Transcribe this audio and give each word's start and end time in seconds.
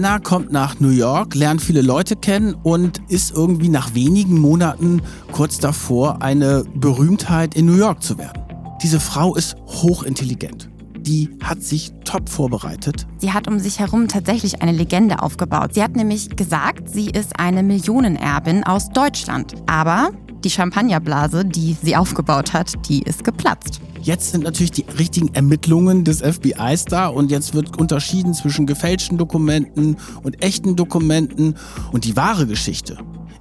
Anna 0.00 0.18
kommt 0.18 0.50
nach 0.50 0.80
New 0.80 0.88
York, 0.88 1.34
lernt 1.34 1.60
viele 1.60 1.82
Leute 1.82 2.16
kennen 2.16 2.54
und 2.54 3.02
ist 3.08 3.32
irgendwie 3.32 3.68
nach 3.68 3.94
wenigen 3.94 4.40
Monaten 4.40 5.02
kurz 5.30 5.58
davor, 5.58 6.22
eine 6.22 6.64
Berühmtheit 6.74 7.54
in 7.54 7.66
New 7.66 7.76
York 7.76 8.02
zu 8.02 8.16
werden. 8.16 8.42
Diese 8.82 8.98
Frau 8.98 9.34
ist 9.34 9.56
hochintelligent 9.66 10.70
die 11.02 11.30
hat 11.42 11.62
sich 11.62 11.92
top 12.04 12.28
vorbereitet. 12.28 13.06
Sie 13.18 13.32
hat 13.32 13.48
um 13.48 13.58
sich 13.58 13.78
herum 13.78 14.06
tatsächlich 14.06 14.60
eine 14.60 14.72
Legende 14.72 15.22
aufgebaut. 15.22 15.72
Sie 15.72 15.82
hat 15.82 15.96
nämlich 15.96 16.28
gesagt, 16.36 16.90
sie 16.90 17.08
ist 17.08 17.40
eine 17.40 17.62
Millionenerbin 17.62 18.64
aus 18.64 18.90
Deutschland. 18.90 19.54
Aber 19.66 20.10
die 20.44 20.50
Champagnerblase, 20.50 21.46
die 21.46 21.74
sie 21.82 21.96
aufgebaut 21.96 22.52
hat, 22.52 22.74
die 22.88 23.02
ist 23.02 23.24
geplatzt. 23.24 23.80
Jetzt 24.02 24.30
sind 24.30 24.44
natürlich 24.44 24.70
die 24.70 24.86
richtigen 24.98 25.34
Ermittlungen 25.34 26.04
des 26.04 26.22
FBIs 26.22 26.86
da 26.86 27.08
und 27.08 27.30
jetzt 27.30 27.52
wird 27.52 27.78
unterschieden 27.78 28.32
zwischen 28.32 28.66
gefälschten 28.66 29.18
Dokumenten 29.18 29.98
und 30.22 30.42
echten 30.42 30.74
Dokumenten. 30.74 31.56
Und 31.92 32.04
die 32.06 32.16
wahre 32.16 32.46
Geschichte 32.46 32.96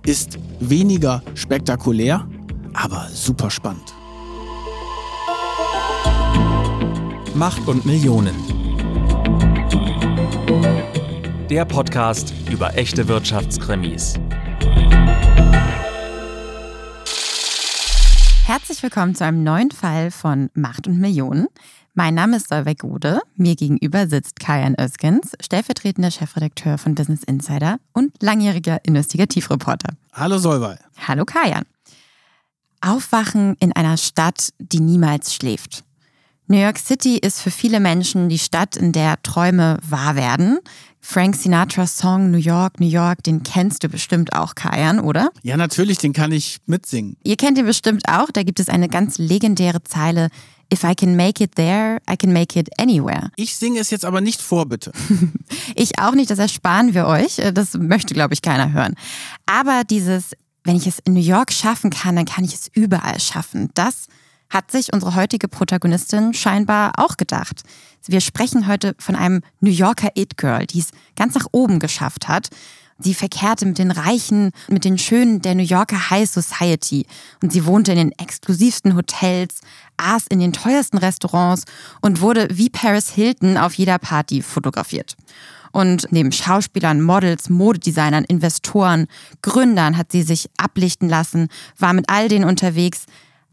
ist 0.06 0.38
weniger 0.60 1.24
spektakulär, 1.34 2.28
aber 2.74 3.08
super 3.14 3.50
spannend. 3.50 3.94
Macht 7.36 7.66
und 7.68 7.86
Millionen. 7.86 8.36
Der 11.50 11.64
Podcast 11.64 12.34
über 12.52 12.76
echte 12.76 13.08
Wirtschaftskrimis. 13.08 14.16
Herzlich 18.50 18.82
willkommen 18.82 19.14
zu 19.14 19.24
einem 19.24 19.44
neuen 19.44 19.70
Fall 19.70 20.10
von 20.10 20.50
Macht 20.56 20.88
und 20.88 20.98
Millionen. 21.00 21.50
Mein 21.94 22.16
Name 22.16 22.38
ist 22.38 22.50
Solveig 22.50 22.80
Gode. 22.80 23.22
Mir 23.36 23.56
gegenüber 23.56 24.08
sitzt 24.08 24.40
Kajan 24.40 24.76
Özgens, 24.76 25.34
stellvertretender 25.40 26.10
Chefredakteur 26.10 26.80
von 26.80 26.96
Business 26.96 27.22
Insider 27.22 27.78
und 27.94 28.12
langjähriger 28.24 28.80
Investigativreporter. 28.84 29.94
Hallo 30.14 30.40
Solveig. 30.40 30.80
Hallo 31.08 31.26
Kajan. 31.26 31.62
Aufwachen 32.82 33.56
in 33.60 33.72
einer 33.74 33.98
Stadt, 33.98 34.50
die 34.58 34.80
niemals 34.80 35.36
schläft. 35.36 35.84
New 36.52 36.58
York 36.58 36.80
City 36.80 37.20
ist 37.20 37.42
für 37.42 37.52
viele 37.52 37.80
Menschen 37.80 38.28
die 38.28 38.40
Stadt, 38.40 38.76
in 38.76 38.92
der 38.92 39.22
Träume 39.22 39.78
wahr 39.88 40.16
werden. 40.16 40.58
Frank 41.00 41.36
Sinatras 41.36 41.96
Song 41.96 42.32
New 42.32 42.40
York, 42.40 42.80
New 42.80 42.88
York, 42.88 43.22
den 43.22 43.44
kennst 43.44 43.84
du 43.84 43.88
bestimmt 43.88 44.34
auch, 44.34 44.56
Kajan, 44.56 45.00
oder? 45.00 45.30
Ja, 45.44 45.58
natürlich, 45.58 46.00
den 46.00 46.12
kann 46.12 46.32
ich 46.32 46.58
mitsingen. 46.66 47.18
Ihr 47.24 47.38
kennt 47.38 47.60
ihn 47.60 47.68
bestimmt 47.68 48.10
auch. 48.10 48.32
Da 48.32 48.42
gibt 48.42 48.60
es 48.60 48.68
eine 48.68 48.90
ganz 48.90 49.20
legendäre 49.20 49.84
Zeile. 49.84 50.30
If 50.74 50.84
I 50.84 50.96
can 50.96 51.16
make 51.16 51.44
it 51.44 51.54
there, 51.54 52.00
I 52.10 52.18
can 52.18 52.34
make 52.34 52.60
it 52.60 52.68
anywhere. 52.80 53.30
Ich 53.36 53.56
singe 53.56 53.80
es 53.80 53.92
jetzt 53.92 54.04
aber 54.04 54.20
nicht 54.20 54.42
vor, 54.42 54.66
bitte. 54.66 54.92
ich 55.76 56.00
auch 56.00 56.16
nicht, 56.16 56.32
das 56.32 56.40
ersparen 56.40 56.96
wir 56.96 57.06
euch. 57.06 57.40
Das 57.54 57.76
möchte, 57.76 58.16
glaube 58.16 58.34
ich, 58.34 58.42
keiner 58.42 58.74
hören. 58.74 58.96
Aber 59.46 59.84
dieses, 59.88 60.32
wenn 60.64 60.76
ich 60.76 60.88
es 60.88 60.98
in 60.98 61.14
New 61.14 61.22
York 61.22 61.54
schaffen 61.54 61.92
kann, 61.92 62.16
dann 62.16 62.26
kann 62.26 62.44
ich 62.44 62.56
es 62.56 62.72
überall 62.74 63.20
schaffen. 63.20 63.70
Das 63.76 64.08
hat 64.50 64.72
sich 64.72 64.94
unsere 64.94 65.16
heutige 65.16 65.48
Protagonistin 65.48 66.34
scheinbar 66.34 66.94
auch 66.98 67.18
gedacht. 67.18 67.62
Wir 68.08 68.22
sprechen 68.22 68.68
heute 68.68 68.96
von 68.98 69.16
einem 69.16 69.42
New 69.60 69.72
Yorker 69.72 70.10
It-Girl, 70.16 70.66
die 70.66 70.80
es 70.80 70.90
ganz 71.16 71.36
nach 71.36 71.48
oben 71.52 71.80
geschafft 71.80 72.28
hat. 72.28 72.50
Sie 73.02 73.14
verkehrte 73.14 73.66
mit 73.66 73.78
den 73.78 73.92
Reichen, 73.92 74.52
mit 74.68 74.84
den 74.84 74.98
Schönen 74.98 75.42
der 75.42 75.56
New 75.56 75.64
Yorker 75.64 76.10
High 76.10 76.30
Society 76.30 77.06
und 77.42 77.54
sie 77.54 77.66
wohnte 77.66 77.94
in 77.94 77.98
den 77.98 78.12
exklusivsten 78.12 78.96
Hotels, 78.96 79.62
aß 79.96 80.28
in 80.28 80.40
den 80.40 80.52
teuersten 80.52 80.98
Restaurants 80.98 81.64
und 82.02 82.20
wurde 82.20 82.48
wie 82.52 82.70
Paris 82.70 83.10
Hilton 83.10 83.56
auf 83.56 83.76
jeder 83.76 84.00
Party 84.00 84.42
fotografiert. 84.42 85.16
Und 85.72 86.08
neben 86.12 86.32
Schauspielern, 86.32 87.02
Models, 87.02 87.50
Modedesignern, 87.50 88.26
Investoren, 88.26 89.08
Gründern 89.42 89.98
hat 89.98 90.12
sie 90.12 90.24
sich 90.24 90.50
ablichten 90.58 91.08
lassen, 91.08 91.48
war 91.78 91.94
mit 91.94 92.10
all 92.10 92.28
denen 92.28 92.46
unterwegs. 92.46 93.06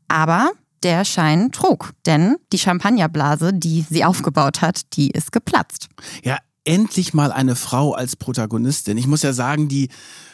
Aber 0.08 0.50
der 0.82 1.04
Schein 1.04 1.52
trug. 1.52 1.92
Denn 2.04 2.36
die 2.52 2.58
Champagnerblase, 2.58 3.52
die 3.52 3.84
sie 3.88 4.04
aufgebaut 4.04 4.60
hat, 4.62 4.96
die 4.96 5.10
ist 5.10 5.32
geplatzt. 5.32 5.88
Ja, 6.22 6.38
endlich 6.64 7.14
mal 7.14 7.32
eine 7.32 7.56
Frau 7.56 7.92
als 7.92 8.16
Protagonistin. 8.16 8.98
Ich 8.98 9.06
muss 9.06 9.22
ja 9.22 9.32
sagen, 9.32 9.68
die 9.68 9.88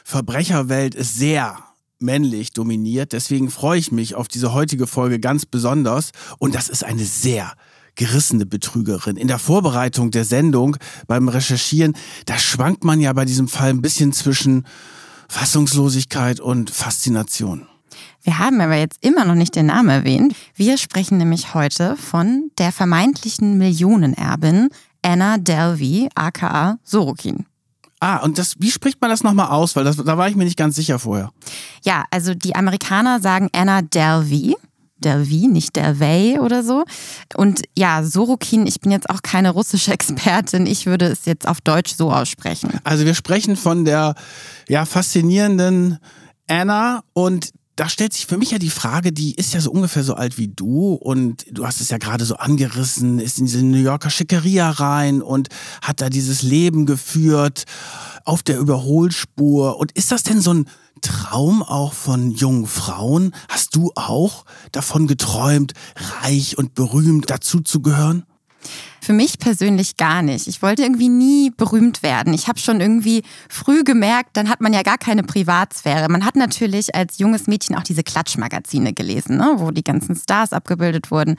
Verbrecherwelt 0.04 0.94
ist 0.94 1.16
sehr 1.16 1.56
männlich 1.98 2.52
dominiert. 2.52 3.12
Deswegen 3.12 3.50
freue 3.50 3.78
ich 3.78 3.92
mich 3.92 4.14
auf 4.14 4.28
diese 4.28 4.52
heutige 4.52 4.86
Folge 4.86 5.20
ganz 5.20 5.46
besonders. 5.46 6.10
Und 6.38 6.54
das 6.54 6.68
ist 6.68 6.84
eine 6.84 7.04
sehr 7.04 7.52
gerissene 7.94 8.46
Betrügerin. 8.46 9.16
In 9.16 9.28
der 9.28 9.38
Vorbereitung 9.38 10.10
der 10.10 10.24
Sendung, 10.24 10.76
beim 11.06 11.28
Recherchieren, 11.28 11.94
da 12.26 12.38
schwankt 12.38 12.84
man 12.84 13.00
ja 13.00 13.12
bei 13.12 13.24
diesem 13.24 13.48
Fall 13.48 13.70
ein 13.70 13.82
bisschen 13.82 14.12
zwischen 14.12 14.66
Fassungslosigkeit 15.28 16.40
und 16.40 16.70
Faszination. 16.70 17.66
Wir 18.22 18.38
haben 18.38 18.60
aber 18.60 18.76
jetzt 18.76 18.98
immer 19.00 19.24
noch 19.24 19.34
nicht 19.34 19.56
den 19.56 19.66
Namen 19.66 19.88
erwähnt. 19.88 20.34
Wir 20.54 20.78
sprechen 20.78 21.18
nämlich 21.18 21.54
heute 21.54 21.96
von 21.96 22.50
der 22.58 22.72
vermeintlichen 22.72 23.58
Millionenerbin 23.58 24.68
Anna 25.02 25.38
Delvey, 25.38 26.08
aka 26.14 26.78
Sorokin. 26.84 27.46
Ah, 28.00 28.16
und 28.18 28.38
das, 28.38 28.56
wie 28.58 28.70
spricht 28.70 29.00
man 29.00 29.10
das 29.10 29.22
nochmal 29.22 29.48
aus? 29.48 29.76
Weil 29.76 29.84
das, 29.84 29.96
da 29.96 30.18
war 30.18 30.28
ich 30.28 30.34
mir 30.34 30.44
nicht 30.44 30.56
ganz 30.56 30.74
sicher 30.74 30.98
vorher. 30.98 31.30
Ja, 31.84 32.04
also 32.10 32.34
die 32.34 32.56
Amerikaner 32.56 33.20
sagen 33.20 33.48
Anna 33.52 33.82
Delvey. 33.82 34.56
Delvey, 34.98 35.48
nicht 35.48 35.76
Delvey 35.76 36.38
oder 36.40 36.62
so. 36.62 36.84
Und 37.34 37.62
ja, 37.76 38.02
Sorokin, 38.02 38.66
ich 38.66 38.80
bin 38.80 38.90
jetzt 38.90 39.10
auch 39.10 39.22
keine 39.22 39.50
russische 39.50 39.92
Expertin, 39.92 40.66
ich 40.66 40.86
würde 40.86 41.06
es 41.06 41.26
jetzt 41.26 41.46
auf 41.46 41.60
Deutsch 41.60 41.94
so 41.94 42.10
aussprechen. 42.10 42.70
Also 42.84 43.04
wir 43.04 43.14
sprechen 43.14 43.56
von 43.56 43.84
der 43.84 44.14
ja, 44.68 44.84
faszinierenden 44.84 45.98
Anna 46.48 47.02
und 47.12 47.50
da 47.82 47.88
stellt 47.88 48.12
sich 48.12 48.26
für 48.26 48.36
mich 48.36 48.52
ja 48.52 48.60
die 48.60 48.70
Frage, 48.70 49.10
die 49.10 49.34
ist 49.34 49.54
ja 49.54 49.60
so 49.60 49.72
ungefähr 49.72 50.04
so 50.04 50.14
alt 50.14 50.38
wie 50.38 50.46
du 50.46 50.92
und 50.92 51.44
du 51.50 51.66
hast 51.66 51.80
es 51.80 51.88
ja 51.88 51.98
gerade 51.98 52.24
so 52.24 52.36
angerissen, 52.36 53.18
ist 53.18 53.40
in 53.40 53.46
diese 53.46 53.64
New 53.64 53.82
Yorker 53.82 54.08
Schickeria 54.08 54.70
rein 54.70 55.20
und 55.20 55.48
hat 55.82 56.00
da 56.00 56.08
dieses 56.08 56.42
Leben 56.42 56.86
geführt 56.86 57.64
auf 58.24 58.44
der 58.44 58.60
Überholspur. 58.60 59.78
Und 59.80 59.90
ist 59.98 60.12
das 60.12 60.22
denn 60.22 60.40
so 60.40 60.54
ein 60.54 60.68
Traum 61.00 61.64
auch 61.64 61.92
von 61.92 62.30
jungen 62.30 62.68
Frauen? 62.68 63.34
Hast 63.48 63.74
du 63.74 63.90
auch 63.96 64.44
davon 64.70 65.08
geträumt, 65.08 65.72
reich 66.22 66.56
und 66.56 66.74
berühmt 66.74 67.30
dazu 67.30 67.62
zu 67.62 67.82
gehören? 67.82 68.22
Für 69.04 69.12
mich 69.12 69.40
persönlich 69.40 69.96
gar 69.96 70.22
nicht. 70.22 70.46
Ich 70.46 70.62
wollte 70.62 70.82
irgendwie 70.82 71.08
nie 71.08 71.50
berühmt 71.50 72.04
werden. 72.04 72.32
Ich 72.34 72.46
habe 72.46 72.60
schon 72.60 72.80
irgendwie 72.80 73.24
früh 73.48 73.82
gemerkt, 73.82 74.36
dann 74.36 74.48
hat 74.48 74.60
man 74.60 74.72
ja 74.72 74.82
gar 74.82 74.96
keine 74.96 75.24
Privatsphäre. 75.24 76.08
Man 76.08 76.24
hat 76.24 76.36
natürlich 76.36 76.94
als 76.94 77.18
junges 77.18 77.48
Mädchen 77.48 77.74
auch 77.74 77.82
diese 77.82 78.04
Klatschmagazine 78.04 78.92
gelesen, 78.92 79.38
ne, 79.38 79.54
wo 79.56 79.72
die 79.72 79.82
ganzen 79.82 80.14
Stars 80.14 80.52
abgebildet 80.52 81.10
wurden. 81.10 81.34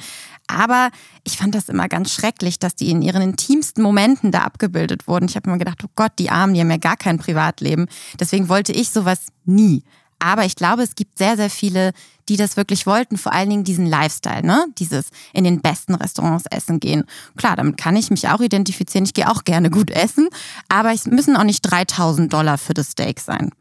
Aber 0.45 0.89
ich 1.23 1.37
fand 1.37 1.55
das 1.55 1.69
immer 1.69 1.87
ganz 1.87 2.11
schrecklich, 2.11 2.59
dass 2.59 2.75
die 2.75 2.91
in 2.91 3.01
ihren 3.01 3.21
intimsten 3.21 3.81
Momenten 3.81 4.31
da 4.31 4.39
abgebildet 4.39 5.07
wurden. 5.07 5.29
Ich 5.29 5.37
habe 5.37 5.49
mir 5.49 5.57
gedacht, 5.57 5.85
oh 5.85 5.91
Gott, 5.95 6.11
die 6.19 6.29
Armen, 6.29 6.55
die 6.55 6.59
haben 6.59 6.69
ja 6.69 6.75
gar 6.75 6.97
kein 6.97 7.17
Privatleben. 7.17 7.87
Deswegen 8.19 8.49
wollte 8.49 8.73
ich 8.73 8.89
sowas 8.89 9.27
nie. 9.45 9.83
Aber 10.23 10.45
ich 10.45 10.55
glaube, 10.55 10.83
es 10.83 10.95
gibt 10.95 11.17
sehr, 11.17 11.35
sehr 11.35 11.49
viele, 11.49 11.91
die 12.29 12.37
das 12.37 12.55
wirklich 12.55 12.85
wollten, 12.85 13.17
vor 13.17 13.33
allen 13.33 13.49
Dingen 13.49 13.65
diesen 13.65 13.85
Lifestyle, 13.85 14.41
ne? 14.41 14.67
Dieses 14.77 15.07
in 15.33 15.43
den 15.43 15.59
besten 15.61 15.95
Restaurants 15.95 16.45
essen 16.49 16.79
gehen. 16.79 17.03
Klar, 17.35 17.57
damit 17.57 17.75
kann 17.75 17.97
ich 17.97 18.09
mich 18.09 18.29
auch 18.29 18.39
identifizieren. 18.39 19.03
Ich 19.03 19.13
gehe 19.13 19.29
auch 19.29 19.43
gerne 19.43 19.69
gut 19.69 19.91
essen, 19.91 20.29
aber 20.69 20.93
es 20.93 21.07
müssen 21.07 21.35
auch 21.35 21.43
nicht 21.43 21.61
3000 21.61 22.31
Dollar 22.31 22.57
für 22.57 22.73
das 22.73 22.91
Steak 22.91 23.19
sein. 23.19 23.51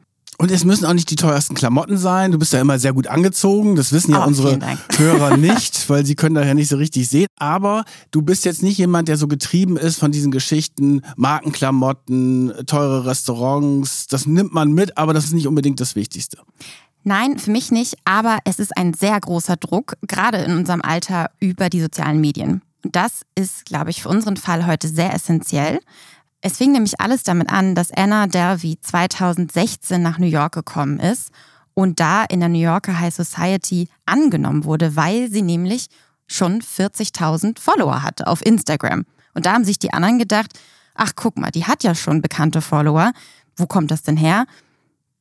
Und 0.43 0.51
es 0.51 0.65
müssen 0.65 0.87
auch 0.87 0.93
nicht 0.93 1.09
die 1.09 1.15
teuersten 1.15 1.55
Klamotten 1.55 1.97
sein. 1.97 2.33
Du 2.33 2.39
bist 2.39 2.53
ja 2.53 2.61
immer 2.61 2.77
sehr 2.81 2.93
gut 2.93 3.07
angezogen. 3.07 3.77
Das 3.77 3.93
wissen 3.93 4.11
ja 4.11 4.25
oh, 4.25 4.27
unsere 4.27 4.59
Hörer 4.97 5.37
nicht, 5.37 5.89
weil 5.89 6.05
sie 6.05 6.17
können 6.17 6.35
da 6.35 6.45
ja 6.45 6.53
nicht 6.53 6.69
so 6.69 6.79
richtig 6.79 7.09
sehen. 7.09 7.29
Aber 7.39 7.85
du 8.11 8.23
bist 8.23 8.45
jetzt 8.45 8.61
nicht 8.61 8.77
jemand, 8.77 9.07
der 9.07 9.17
so 9.17 9.29
getrieben 9.29 9.77
ist 9.77 10.01
von 10.01 10.11
diesen 10.11 10.33
Geschichten, 10.33 11.03
Markenklamotten, 11.15 12.53
teure 12.67 13.07
Restaurants. 13.07 14.09
Das 14.09 14.27
nimmt 14.27 14.53
man 14.53 14.73
mit, 14.73 14.99
aber 14.99 15.15
das 15.15 15.27
ist 15.27 15.33
nicht 15.33 15.47
unbedingt 15.47 15.79
das 15.79 15.95
Wichtigste. 15.95 16.39
Nein, 17.05 17.39
für 17.39 17.53
mich 17.53 17.71
nicht, 17.71 17.95
aber 18.05 18.39
es 18.45 18.59
ist 18.59 18.77
ein 18.77 18.95
sehr 18.95 19.21
großer 19.21 19.57
Druck, 19.57 19.95
gerade 20.09 20.39
in 20.39 20.57
unserem 20.57 20.83
Alter, 20.83 21.31
über 21.39 21.69
die 21.69 21.81
sozialen 21.81 22.21
Medien. 22.21 22.63
Und 22.85 22.97
das 22.97 23.23
ist, 23.37 23.65
glaube 23.65 23.91
ich, 23.91 24.03
für 24.03 24.09
unseren 24.09 24.37
Fall 24.37 24.67
heute 24.67 24.89
sehr 24.89 25.15
essentiell. 25.15 25.79
Es 26.45 26.57
fing 26.57 26.73
nämlich 26.73 27.01
alles 27.01 27.23
damit 27.23 27.51
an, 27.51 27.77
dass 27.77 27.93
Anna 27.93 28.27
Delvey 28.27 28.77
2016 28.83 30.03
nach 30.03 30.19
New 30.19 30.27
York 30.27 30.53
gekommen 30.53 30.99
ist 30.99 31.31
und 31.73 32.01
da 32.01 32.25
in 32.25 32.41
der 32.41 32.49
New 32.49 32.59
Yorker 32.59 32.99
High 32.99 33.15
Society 33.15 33.89
angenommen 34.07 34.65
wurde, 34.65 34.97
weil 34.97 35.31
sie 35.31 35.43
nämlich 35.43 35.87
schon 36.27 36.61
40.000 36.61 37.61
Follower 37.61 38.03
hatte 38.03 38.27
auf 38.27 38.45
Instagram. 38.45 39.05
Und 39.35 39.47
da 39.47 39.53
haben 39.53 39.65
sich 39.65 39.79
die 39.79 39.93
anderen 39.93 40.19
gedacht, 40.19 40.59
ach 40.97 41.13
guck 41.15 41.39
mal, 41.39 41.53
die 41.53 41.65
hat 41.67 41.85
ja 41.85 41.95
schon 41.95 42.21
bekannte 42.21 42.61
Follower. 42.61 43.13
Wo 43.55 43.67
kommt 43.67 43.93
das 43.93 44.03
denn 44.03 44.17
her? 44.17 44.47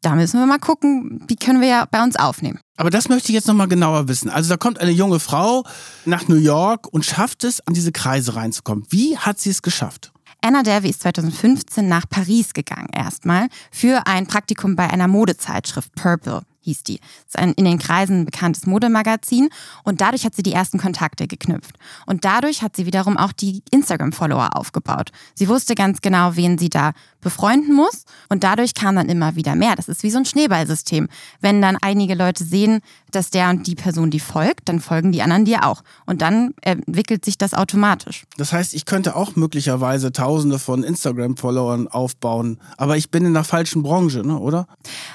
Da 0.01 0.15
müssen 0.15 0.39
wir 0.39 0.47
mal 0.47 0.57
gucken, 0.57 1.23
wie 1.27 1.35
können 1.35 1.61
wir 1.61 1.67
ja 1.67 1.85
bei 1.85 2.01
uns 2.01 2.15
aufnehmen. 2.15 2.59
Aber 2.77 2.89
das 2.89 3.09
möchte 3.09 3.29
ich 3.29 3.35
jetzt 3.35 3.47
nochmal 3.47 3.67
genauer 3.67 4.07
wissen. 4.07 4.31
Also 4.31 4.49
da 4.49 4.57
kommt 4.57 4.81
eine 4.81 4.89
junge 4.89 5.19
Frau 5.19 5.65
nach 6.05 6.27
New 6.27 6.37
York 6.37 6.87
und 6.91 7.05
schafft 7.05 7.43
es, 7.43 7.61
an 7.67 7.75
diese 7.75 7.91
Kreise 7.91 8.35
reinzukommen. 8.35 8.85
Wie 8.89 9.19
hat 9.19 9.39
sie 9.39 9.51
es 9.51 9.61
geschafft? 9.61 10.11
Anna 10.43 10.63
Delvey 10.63 10.89
ist 10.89 11.03
2015 11.03 11.87
nach 11.87 12.09
Paris 12.09 12.53
gegangen 12.53 12.89
erstmal 12.91 13.47
für 13.71 14.07
ein 14.07 14.25
Praktikum 14.25 14.75
bei 14.75 14.89
einer 14.89 15.07
Modezeitschrift 15.07 15.93
Purple 15.93 16.41
hieß 16.61 16.81
die. 16.83 16.99
Das 16.99 17.35
ist 17.35 17.37
ein 17.37 17.53
in 17.53 17.65
den 17.65 17.77
Kreisen 17.77 18.25
bekanntes 18.25 18.65
Modemagazin 18.65 19.49
und 19.83 20.01
dadurch 20.01 20.25
hat 20.25 20.35
sie 20.35 20.43
die 20.43 20.53
ersten 20.53 20.79
Kontakte 20.79 21.27
geknüpft. 21.27 21.75
Und 22.07 22.25
dadurch 22.25 22.63
hat 22.63 22.75
sie 22.75 22.87
wiederum 22.87 23.17
auch 23.17 23.31
die 23.31 23.61
Instagram-Follower 23.71 24.55
aufgebaut. 24.55 25.11
Sie 25.35 25.47
wusste 25.47 25.75
ganz 25.75 26.01
genau, 26.01 26.35
wen 26.35 26.57
sie 26.57 26.69
da 26.69 26.93
befreunden 27.21 27.73
muss 27.75 28.05
und 28.29 28.43
dadurch 28.43 28.73
kam 28.73 28.95
dann 28.95 29.09
immer 29.09 29.35
wieder 29.35 29.55
mehr. 29.55 29.75
Das 29.75 29.87
ist 29.87 30.03
wie 30.03 30.11
so 30.11 30.17
ein 30.17 30.25
Schneeballsystem. 30.25 31.07
Wenn 31.39 31.61
dann 31.61 31.77
einige 31.81 32.15
Leute 32.15 32.43
sehen, 32.43 32.81
dass 33.11 33.29
der 33.29 33.49
und 33.49 33.67
die 33.67 33.75
Person 33.75 34.09
die 34.09 34.19
folgt, 34.19 34.69
dann 34.69 34.79
folgen 34.79 35.11
die 35.11 35.21
anderen 35.21 35.45
dir 35.45 35.65
auch. 35.65 35.83
Und 36.05 36.21
dann 36.21 36.53
entwickelt 36.61 37.25
sich 37.25 37.37
das 37.37 37.53
automatisch. 37.53 38.23
Das 38.37 38.53
heißt, 38.53 38.73
ich 38.73 38.85
könnte 38.85 39.15
auch 39.15 39.35
möglicherweise 39.35 40.11
tausende 40.11 40.59
von 40.59 40.83
Instagram-Followern 40.83 41.87
aufbauen, 41.87 42.57
aber 42.77 42.97
ich 42.97 43.11
bin 43.11 43.25
in 43.25 43.33
der 43.33 43.43
falschen 43.43 43.83
Branche, 43.83 44.25
ne, 44.25 44.37
oder? 44.37 44.67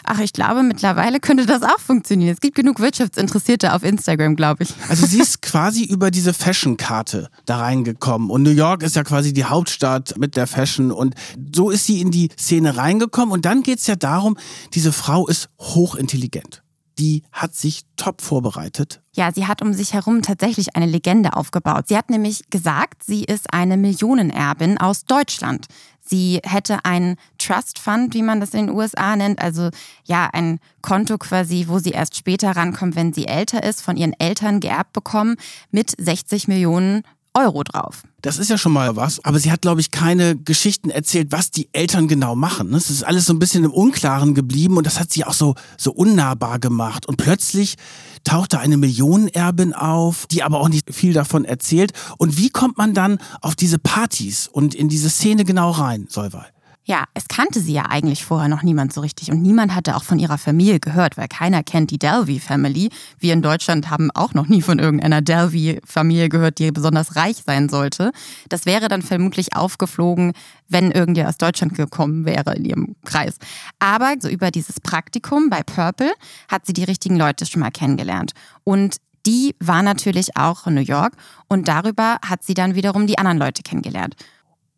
Ach, 0.04 0.20
ich 0.20 0.32
glaube, 0.32 0.62
mittlerweile 0.62 1.20
könnte 1.20 1.46
das 1.46 1.62
auch 1.62 1.80
funktionieren. 1.80 2.32
Es 2.32 2.40
gibt 2.40 2.54
genug 2.54 2.80
Wirtschaftsinteressierte 2.80 3.74
auf 3.74 3.82
Instagram, 3.82 4.36
glaube 4.36 4.64
ich. 4.64 4.74
Also 4.88 5.06
sie 5.06 5.20
ist 5.20 5.42
quasi 5.56 5.84
über 5.84 6.10
diese 6.10 6.34
Fashion-Karte 6.34 7.30
da 7.46 7.58
reingekommen. 7.58 8.30
Und 8.30 8.42
New 8.42 8.50
York 8.50 8.82
ist 8.82 8.96
ja 8.96 9.04
quasi 9.04 9.32
die 9.32 9.44
Hauptstadt 9.44 10.14
mit 10.18 10.36
der 10.36 10.46
Fashion. 10.46 10.92
Und 10.92 11.14
so 11.54 11.70
ist 11.70 11.86
sie 11.86 11.95
in 12.00 12.10
die 12.10 12.30
Szene 12.38 12.76
reingekommen. 12.76 13.32
Und 13.32 13.44
dann 13.44 13.62
geht 13.62 13.78
es 13.78 13.86
ja 13.86 13.96
darum, 13.96 14.36
diese 14.74 14.92
Frau 14.92 15.26
ist 15.26 15.48
hochintelligent 15.58 16.62
die 16.98 17.22
hat 17.32 17.54
sich 17.54 17.82
top 17.96 18.22
vorbereitet. 18.22 19.02
Ja, 19.14 19.32
sie 19.32 19.46
hat 19.46 19.62
um 19.62 19.72
sich 19.72 19.92
herum 19.92 20.22
tatsächlich 20.22 20.76
eine 20.76 20.86
Legende 20.86 21.34
aufgebaut. 21.34 21.88
Sie 21.88 21.96
hat 21.96 22.10
nämlich 22.10 22.48
gesagt, 22.50 23.04
sie 23.04 23.24
ist 23.24 23.52
eine 23.52 23.76
Millionenerbin 23.76 24.78
aus 24.78 25.04
Deutschland. 25.04 25.66
Sie 26.00 26.40
hätte 26.44 26.84
einen 26.84 27.16
Trust 27.38 27.78
Fund, 27.78 28.14
wie 28.14 28.22
man 28.22 28.40
das 28.40 28.54
in 28.54 28.66
den 28.66 28.76
USA 28.76 29.16
nennt, 29.16 29.40
also 29.40 29.70
ja, 30.04 30.30
ein 30.32 30.60
Konto 30.80 31.18
quasi, 31.18 31.64
wo 31.68 31.80
sie 31.80 31.90
erst 31.90 32.16
später 32.16 32.52
rankommt, 32.52 32.94
wenn 32.94 33.12
sie 33.12 33.26
älter 33.26 33.64
ist, 33.64 33.82
von 33.82 33.96
ihren 33.96 34.12
Eltern 34.18 34.60
geerbt 34.60 34.92
bekommen, 34.92 35.36
mit 35.70 35.92
60 35.98 36.46
Millionen 36.46 37.02
Euro 37.36 37.62
drauf. 37.62 38.02
Das 38.22 38.38
ist 38.38 38.48
ja 38.48 38.56
schon 38.56 38.72
mal 38.72 38.96
was, 38.96 39.22
aber 39.24 39.38
sie 39.38 39.52
hat, 39.52 39.60
glaube 39.60 39.80
ich, 39.80 39.90
keine 39.90 40.36
Geschichten 40.36 40.88
erzählt, 40.90 41.30
was 41.30 41.50
die 41.50 41.68
Eltern 41.72 42.08
genau 42.08 42.34
machen. 42.34 42.72
Es 42.74 42.88
ist 42.88 43.04
alles 43.04 43.26
so 43.26 43.34
ein 43.34 43.38
bisschen 43.38 43.64
im 43.64 43.72
Unklaren 43.72 44.34
geblieben 44.34 44.78
und 44.78 44.86
das 44.86 44.98
hat 44.98 45.12
sie 45.12 45.24
auch 45.24 45.34
so, 45.34 45.54
so 45.76 45.92
unnahbar 45.92 46.58
gemacht. 46.58 47.06
Und 47.06 47.18
plötzlich 47.18 47.76
tauchte 48.24 48.58
eine 48.58 48.78
Millionenerbin 48.78 49.74
auf, 49.74 50.26
die 50.28 50.42
aber 50.42 50.60
auch 50.60 50.70
nicht 50.70 50.92
viel 50.94 51.12
davon 51.12 51.44
erzählt. 51.44 51.92
Und 52.16 52.38
wie 52.38 52.48
kommt 52.48 52.78
man 52.78 52.94
dann 52.94 53.18
auf 53.42 53.54
diese 53.54 53.78
Partys 53.78 54.48
und 54.48 54.74
in 54.74 54.88
diese 54.88 55.10
Szene 55.10 55.44
genau 55.44 55.70
rein, 55.70 56.06
Solveig? 56.08 56.55
Ja, 56.88 57.06
es 57.14 57.26
kannte 57.26 57.58
sie 57.58 57.72
ja 57.72 57.86
eigentlich 57.86 58.24
vorher 58.24 58.48
noch 58.48 58.62
niemand 58.62 58.92
so 58.92 59.00
richtig 59.00 59.32
und 59.32 59.42
niemand 59.42 59.74
hatte 59.74 59.96
auch 59.96 60.04
von 60.04 60.20
ihrer 60.20 60.38
Familie 60.38 60.78
gehört, 60.78 61.16
weil 61.16 61.26
keiner 61.26 61.64
kennt 61.64 61.90
die 61.90 61.98
Delvey 61.98 62.38
Family. 62.38 62.90
Wir 63.18 63.32
in 63.32 63.42
Deutschland 63.42 63.90
haben 63.90 64.12
auch 64.12 64.34
noch 64.34 64.46
nie 64.46 64.62
von 64.62 64.78
irgendeiner 64.78 65.20
Delvey 65.20 65.80
Familie 65.84 66.28
gehört, 66.28 66.60
die 66.60 66.70
besonders 66.70 67.16
reich 67.16 67.42
sein 67.44 67.68
sollte. 67.68 68.12
Das 68.48 68.66
wäre 68.66 68.86
dann 68.86 69.02
vermutlich 69.02 69.56
aufgeflogen, 69.56 70.32
wenn 70.68 70.92
irgendwer 70.92 71.28
aus 71.28 71.38
Deutschland 71.38 71.74
gekommen 71.74 72.24
wäre 72.24 72.54
in 72.54 72.64
ihrem 72.64 72.94
Kreis. 73.04 73.38
Aber 73.80 74.14
so 74.20 74.28
über 74.28 74.52
dieses 74.52 74.78
Praktikum 74.78 75.50
bei 75.50 75.64
Purple 75.64 76.12
hat 76.48 76.66
sie 76.66 76.72
die 76.72 76.84
richtigen 76.84 77.16
Leute 77.16 77.46
schon 77.46 77.62
mal 77.62 77.72
kennengelernt 77.72 78.30
und 78.62 78.98
die 79.26 79.56
war 79.58 79.82
natürlich 79.82 80.36
auch 80.36 80.68
in 80.68 80.74
New 80.74 80.82
York 80.82 81.14
und 81.48 81.66
darüber 81.66 82.18
hat 82.24 82.44
sie 82.44 82.54
dann 82.54 82.76
wiederum 82.76 83.08
die 83.08 83.18
anderen 83.18 83.38
Leute 83.38 83.64
kennengelernt. 83.64 84.14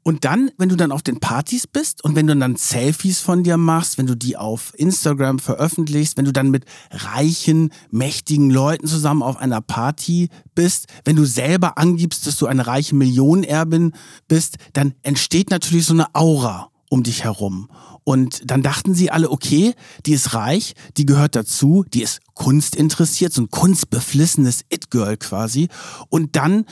Und 0.08 0.24
dann, 0.24 0.50
wenn 0.56 0.70
du 0.70 0.76
dann 0.76 0.90
auf 0.90 1.02
den 1.02 1.20
Partys 1.20 1.66
bist 1.66 2.02
und 2.02 2.16
wenn 2.16 2.26
du 2.26 2.34
dann 2.34 2.56
Selfies 2.56 3.20
von 3.20 3.42
dir 3.42 3.58
machst, 3.58 3.98
wenn 3.98 4.06
du 4.06 4.16
die 4.16 4.38
auf 4.38 4.72
Instagram 4.74 5.38
veröffentlichst, 5.38 6.16
wenn 6.16 6.24
du 6.24 6.32
dann 6.32 6.50
mit 6.50 6.64
reichen, 6.90 7.74
mächtigen 7.90 8.48
Leuten 8.48 8.86
zusammen 8.86 9.22
auf 9.22 9.36
einer 9.36 9.60
Party 9.60 10.30
bist, 10.54 10.86
wenn 11.04 11.14
du 11.14 11.26
selber 11.26 11.76
angibst, 11.76 12.26
dass 12.26 12.38
du 12.38 12.46
eine 12.46 12.66
reiche 12.66 12.94
Millionenerbin 12.94 13.92
bist, 14.28 14.56
dann 14.72 14.94
entsteht 15.02 15.50
natürlich 15.50 15.84
so 15.84 15.92
eine 15.92 16.14
Aura 16.14 16.70
um 16.88 17.02
dich 17.02 17.24
herum. 17.24 17.68
Und 18.02 18.50
dann 18.50 18.62
dachten 18.62 18.94
sie 18.94 19.10
alle, 19.10 19.30
okay, 19.30 19.74
die 20.06 20.14
ist 20.14 20.32
reich, 20.32 20.72
die 20.96 21.04
gehört 21.04 21.36
dazu, 21.36 21.84
die 21.86 22.02
ist 22.02 22.20
kunstinteressiert, 22.32 23.34
so 23.34 23.42
ein 23.42 23.50
kunstbeflissenes 23.50 24.62
It-Girl 24.70 25.18
quasi. 25.18 25.68
Und 26.08 26.34
dann 26.34 26.64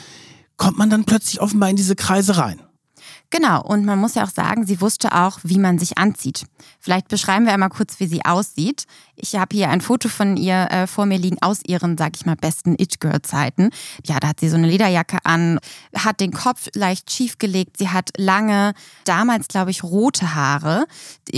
kommt 0.56 0.78
man 0.78 0.88
dann 0.88 1.04
plötzlich 1.04 1.42
offenbar 1.42 1.68
in 1.68 1.76
diese 1.76 1.96
Kreise 1.96 2.38
rein. 2.38 2.62
Genau, 3.36 3.60
und 3.60 3.84
man 3.84 3.98
muss 3.98 4.14
ja 4.14 4.24
auch 4.24 4.30
sagen, 4.30 4.64
sie 4.64 4.80
wusste 4.80 5.12
auch, 5.12 5.40
wie 5.42 5.58
man 5.58 5.78
sich 5.78 5.98
anzieht. 5.98 6.46
Vielleicht 6.80 7.08
beschreiben 7.08 7.44
wir 7.44 7.52
einmal 7.52 7.68
kurz, 7.68 8.00
wie 8.00 8.06
sie 8.06 8.24
aussieht. 8.24 8.86
Ich 9.14 9.34
habe 9.34 9.54
hier 9.54 9.68
ein 9.68 9.82
Foto 9.82 10.08
von 10.08 10.38
ihr 10.38 10.70
äh, 10.70 10.86
vor 10.86 11.04
mir 11.04 11.18
liegen 11.18 11.36
aus 11.42 11.60
ihren, 11.66 11.98
sag 11.98 12.16
ich 12.16 12.24
mal, 12.24 12.36
besten 12.36 12.76
It-Girl-Zeiten. 12.78 13.68
Ja, 14.06 14.20
da 14.20 14.28
hat 14.28 14.40
sie 14.40 14.48
so 14.48 14.56
eine 14.56 14.68
Lederjacke 14.68 15.18
an, 15.24 15.58
hat 15.94 16.20
den 16.20 16.32
Kopf 16.32 16.68
leicht 16.72 17.10
schief 17.10 17.36
gelegt. 17.36 17.76
Sie 17.76 17.90
hat 17.90 18.08
lange, 18.16 18.72
damals 19.04 19.48
glaube 19.48 19.70
ich, 19.70 19.82
rote 19.82 20.34
Haare. 20.34 20.86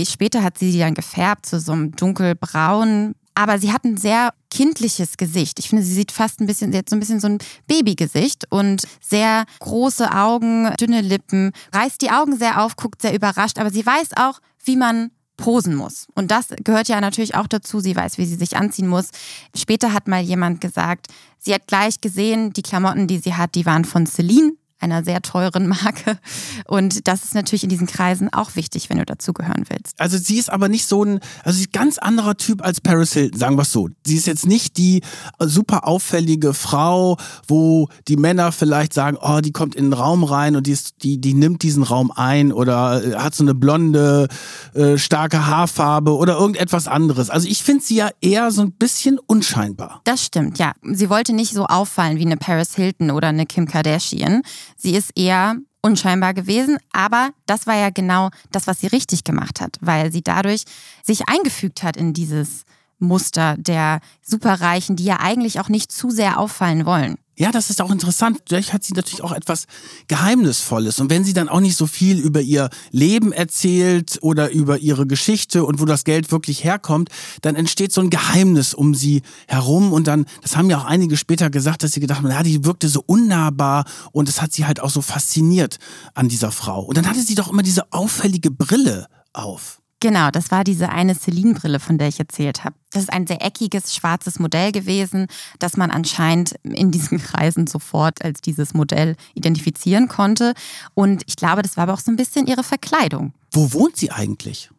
Später 0.01 0.41
hat 0.41 0.57
sie 0.57 0.71
sie 0.71 0.79
dann 0.79 0.93
gefärbt 0.93 1.47
zu 1.47 1.59
so 1.59 1.73
einem 1.73 1.91
dunkelbraun, 1.97 3.13
aber 3.39 3.57
sie 3.57 3.71
hat 3.71 3.85
ein 3.85 3.95
sehr 3.95 4.33
kindliches 4.51 5.15
Gesicht. 5.15 5.59
Ich 5.59 5.69
finde, 5.69 5.81
sie 5.81 5.93
sieht 5.93 6.11
fast 6.11 6.41
ein 6.41 6.45
bisschen, 6.45 6.73
sie 6.73 6.77
hat 6.77 6.89
so 6.89 6.97
ein 6.97 6.99
bisschen 6.99 7.21
so 7.21 7.27
ein 7.27 7.37
Babygesicht 7.67 8.51
und 8.51 8.83
sehr 8.99 9.45
große 9.59 10.11
Augen, 10.11 10.69
dünne 10.77 10.99
Lippen, 10.99 11.53
reißt 11.73 12.01
die 12.01 12.11
Augen 12.11 12.37
sehr 12.37 12.61
auf, 12.61 12.75
guckt 12.75 13.01
sehr 13.01 13.15
überrascht, 13.15 13.57
aber 13.57 13.71
sie 13.71 13.85
weiß 13.85 14.09
auch, 14.17 14.39
wie 14.65 14.75
man 14.75 15.11
posen 15.37 15.73
muss. 15.73 16.07
Und 16.15 16.31
das 16.31 16.47
gehört 16.65 16.89
ja 16.89 16.99
natürlich 16.99 17.35
auch 17.35 17.47
dazu. 17.47 17.79
Sie 17.79 17.95
weiß, 17.95 18.17
wie 18.17 18.25
sie 18.25 18.35
sich 18.35 18.57
anziehen 18.57 18.89
muss. 18.89 19.07
Später 19.55 19.93
hat 19.93 20.09
mal 20.09 20.21
jemand 20.21 20.59
gesagt, 20.59 21.07
sie 21.37 21.53
hat 21.53 21.65
gleich 21.65 22.01
gesehen, 22.01 22.51
die 22.51 22.61
Klamotten, 22.61 23.07
die 23.07 23.19
sie 23.19 23.35
hat, 23.35 23.55
die 23.55 23.65
waren 23.65 23.85
von 23.85 24.05
Celine 24.05 24.51
einer 24.79 25.03
sehr 25.03 25.21
teuren 25.21 25.67
Marke. 25.67 26.17
Und 26.65 27.07
das 27.07 27.23
ist 27.23 27.35
natürlich 27.35 27.63
in 27.63 27.69
diesen 27.69 27.87
Kreisen 27.87 28.31
auch 28.33 28.55
wichtig, 28.55 28.89
wenn 28.89 28.97
du 28.97 29.05
dazugehören 29.05 29.65
willst. 29.69 29.99
Also 29.99 30.17
sie 30.17 30.37
ist 30.37 30.51
aber 30.51 30.69
nicht 30.69 30.87
so 30.87 31.03
ein, 31.03 31.19
also 31.43 31.57
sie 31.57 31.63
ist 31.63 31.69
ein 31.69 31.79
ganz 31.79 31.97
anderer 31.97 32.37
Typ 32.37 32.63
als 32.63 32.81
Paris 32.81 33.13
Hilton, 33.13 33.39
sagen 33.39 33.55
wir 33.57 33.63
es 33.63 33.71
so. 33.71 33.89
Sie 34.05 34.15
ist 34.15 34.27
jetzt 34.27 34.45
nicht 34.45 34.77
die 34.77 35.01
super 35.39 35.87
auffällige 35.87 36.53
Frau, 36.53 37.17
wo 37.47 37.89
die 38.07 38.17
Männer 38.17 38.51
vielleicht 38.51 38.93
sagen, 38.93 39.17
oh, 39.21 39.39
die 39.41 39.51
kommt 39.51 39.75
in 39.75 39.85
den 39.85 39.93
Raum 39.93 40.23
rein 40.23 40.55
und 40.55 40.67
die, 40.67 40.71
ist, 40.71 41.03
die, 41.03 41.19
die 41.19 41.33
nimmt 41.33 41.63
diesen 41.63 41.83
Raum 41.83 42.11
ein 42.15 42.51
oder 42.51 43.03
äh, 43.03 43.15
hat 43.15 43.35
so 43.35 43.43
eine 43.43 43.55
blonde, 43.55 44.27
äh, 44.73 44.97
starke 44.97 45.47
Haarfarbe 45.47 46.15
oder 46.15 46.37
irgendetwas 46.37 46.87
anderes. 46.87 47.29
Also 47.29 47.47
ich 47.47 47.63
finde 47.63 47.83
sie 47.83 47.95
ja 47.95 48.09
eher 48.21 48.51
so 48.51 48.61
ein 48.61 48.71
bisschen 48.71 49.19
unscheinbar. 49.19 50.01
Das 50.03 50.25
stimmt, 50.25 50.59
ja. 50.59 50.73
Sie 50.83 51.09
wollte 51.09 51.33
nicht 51.33 51.53
so 51.53 51.65
auffallen 51.65 52.17
wie 52.17 52.25
eine 52.25 52.37
Paris 52.37 52.75
Hilton 52.75 53.11
oder 53.11 53.29
eine 53.29 53.45
Kim 53.45 53.67
Kardashian. 53.67 54.41
Sie 54.77 54.95
ist 54.95 55.11
eher 55.15 55.55
unscheinbar 55.81 56.33
gewesen, 56.33 56.77
aber 56.91 57.29
das 57.45 57.67
war 57.67 57.75
ja 57.75 57.89
genau 57.89 58.29
das, 58.51 58.67
was 58.67 58.79
sie 58.79 58.87
richtig 58.87 59.23
gemacht 59.23 59.61
hat, 59.61 59.77
weil 59.81 60.11
sie 60.11 60.21
dadurch 60.21 60.63
sich 61.03 61.27
eingefügt 61.29 61.83
hat 61.83 61.95
in 61.97 62.13
dieses 62.13 62.65
Muster 62.99 63.55
der 63.57 64.01
Superreichen, 64.21 64.95
die 64.97 65.05
ja 65.05 65.19
eigentlich 65.19 65.59
auch 65.59 65.69
nicht 65.69 65.91
zu 65.91 66.09
sehr 66.09 66.37
auffallen 66.37 66.85
wollen. 66.85 67.17
Ja, 67.39 67.53
das 67.53 67.69
ist 67.69 67.81
auch 67.81 67.89
interessant. 67.89 68.41
Vielleicht 68.45 68.73
hat 68.73 68.83
sie 68.83 68.93
natürlich 68.93 69.23
auch 69.23 69.31
etwas 69.31 69.65
Geheimnisvolles. 70.09 70.99
Und 70.99 71.09
wenn 71.09 71.23
sie 71.23 71.31
dann 71.31 71.47
auch 71.47 71.61
nicht 71.61 71.77
so 71.77 71.87
viel 71.87 72.19
über 72.19 72.41
ihr 72.41 72.69
Leben 72.91 73.31
erzählt 73.31 74.19
oder 74.21 74.51
über 74.51 74.79
ihre 74.79 75.07
Geschichte 75.07 75.63
und 75.63 75.79
wo 75.79 75.85
das 75.85 76.03
Geld 76.03 76.33
wirklich 76.33 76.65
herkommt, 76.65 77.07
dann 77.41 77.55
entsteht 77.55 77.93
so 77.93 78.01
ein 78.01 78.09
Geheimnis 78.09 78.73
um 78.73 78.93
sie 78.93 79.21
herum. 79.47 79.93
Und 79.93 80.07
dann, 80.07 80.25
das 80.41 80.57
haben 80.57 80.69
ja 80.69 80.79
auch 80.79 80.85
einige 80.85 81.15
später 81.15 81.49
gesagt, 81.49 81.81
dass 81.81 81.93
sie 81.93 82.01
gedacht 82.01 82.17
haben, 82.17 82.29
ja, 82.29 82.43
die 82.43 82.65
wirkte 82.65 82.89
so 82.89 83.01
unnahbar 83.05 83.85
und 84.11 84.27
das 84.27 84.41
hat 84.41 84.51
sie 84.51 84.65
halt 84.65 84.81
auch 84.81 84.89
so 84.89 85.01
fasziniert 85.01 85.77
an 86.15 86.27
dieser 86.27 86.51
Frau. 86.51 86.81
Und 86.81 86.97
dann 86.97 87.07
hatte 87.07 87.21
sie 87.21 87.35
doch 87.35 87.49
immer 87.49 87.63
diese 87.63 87.93
auffällige 87.93 88.51
Brille 88.51 89.07
auf. 89.31 89.79
Genau, 90.01 90.31
das 90.31 90.49
war 90.49 90.63
diese 90.63 90.89
eine 90.89 91.13
Celine-Brille, 91.13 91.79
von 91.79 91.97
der 91.97 92.07
ich 92.07 92.19
erzählt 92.19 92.63
habe. 92.63 92.75
Das 92.91 93.03
ist 93.03 93.11
ein 93.11 93.27
sehr 93.27 93.45
eckiges, 93.45 93.93
schwarzes 93.93 94.39
Modell 94.39 94.71
gewesen, 94.71 95.27
das 95.59 95.75
man 95.75 95.91
anscheinend 95.91 96.55
in 96.63 96.91
diesen 96.91 97.17
Kreisen 97.23 97.67
sofort 97.67 98.23
als 98.23 98.39
dieses 98.39 98.73
Modell 98.73 99.15
identifizieren 99.33 100.07
konnte. 100.07 100.53
Und 100.93 101.23
ich 101.27 101.35
glaube, 101.35 101.63
das 101.63 101.75
war 101.75 101.83
aber 101.83 101.93
auch 101.93 101.99
so 101.99 102.11
ein 102.11 102.15
bisschen 102.15 102.47
ihre 102.47 102.63
Verkleidung. 102.63 103.33
Wo 103.51 103.73
wohnt 103.73 103.97
sie 103.97 104.11
eigentlich? 104.11 104.69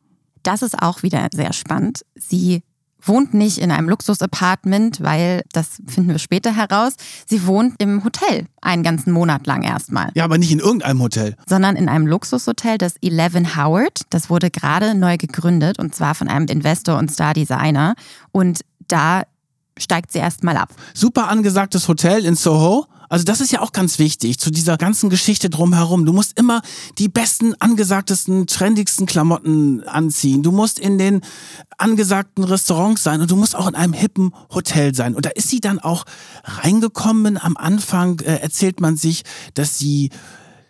Das 0.42 0.62
ist 0.62 0.80
auch 0.80 1.02
wieder 1.02 1.28
sehr 1.34 1.52
spannend. 1.52 2.04
Sie 2.14 2.62
wohnt 3.02 3.34
nicht 3.34 3.58
in 3.58 3.70
einem 3.70 3.88
Luxus-Apartment, 3.88 5.00
weil 5.00 5.42
das 5.52 5.80
finden 5.86 6.10
wir 6.10 6.18
später 6.18 6.54
heraus. 6.54 6.94
Sie 7.26 7.46
wohnt 7.46 7.74
im 7.78 8.04
Hotel 8.04 8.46
einen 8.60 8.82
ganzen 8.82 9.12
Monat 9.12 9.46
lang 9.46 9.62
erstmal. 9.62 10.10
Ja, 10.14 10.24
aber 10.24 10.38
nicht 10.38 10.52
in 10.52 10.58
irgendeinem 10.58 11.00
Hotel. 11.00 11.36
Sondern 11.46 11.76
in 11.76 11.88
einem 11.88 12.06
Luxushotel, 12.06 12.78
das 12.78 12.94
Eleven 13.02 13.56
Howard. 13.56 14.02
Das 14.10 14.30
wurde 14.30 14.50
gerade 14.50 14.94
neu 14.94 15.16
gegründet 15.16 15.78
und 15.78 15.94
zwar 15.94 16.14
von 16.14 16.28
einem 16.28 16.46
Investor 16.46 16.98
und 16.98 17.10
Star-Designer. 17.10 17.94
Und 18.32 18.60
da 18.88 19.22
steigt 19.78 20.12
sie 20.12 20.18
erstmal 20.18 20.56
ab. 20.56 20.70
Super 20.94 21.28
angesagtes 21.28 21.88
Hotel 21.88 22.24
in 22.24 22.34
Soho 22.34 22.86
Also 23.10 23.24
das 23.24 23.40
ist 23.40 23.50
ja 23.50 23.60
auch 23.60 23.72
ganz 23.72 23.98
wichtig 23.98 24.38
zu 24.38 24.52
dieser 24.52 24.76
ganzen 24.76 25.10
Geschichte 25.10 25.50
drumherum. 25.50 26.06
Du 26.06 26.12
musst 26.12 26.38
immer 26.38 26.62
die 26.96 27.08
besten, 27.08 27.54
angesagtesten, 27.58 28.46
trendigsten 28.46 29.04
Klamotten 29.04 29.82
anziehen. 29.82 30.44
Du 30.44 30.52
musst 30.52 30.78
in 30.78 30.96
den 30.96 31.20
angesagten 31.76 32.44
Restaurants 32.44 33.02
sein 33.02 33.20
und 33.20 33.28
du 33.28 33.34
musst 33.34 33.56
auch 33.56 33.66
in 33.66 33.74
einem 33.74 33.94
hippen 33.94 34.32
Hotel 34.54 34.94
sein. 34.94 35.16
Und 35.16 35.26
da 35.26 35.30
ist 35.30 35.48
sie 35.48 35.58
dann 35.58 35.80
auch 35.80 36.04
reingekommen. 36.44 37.36
Am 37.36 37.56
Anfang 37.56 38.20
äh, 38.20 38.36
erzählt 38.36 38.80
man 38.80 38.96
sich, 38.96 39.24
dass 39.54 39.76
sie 39.76 40.10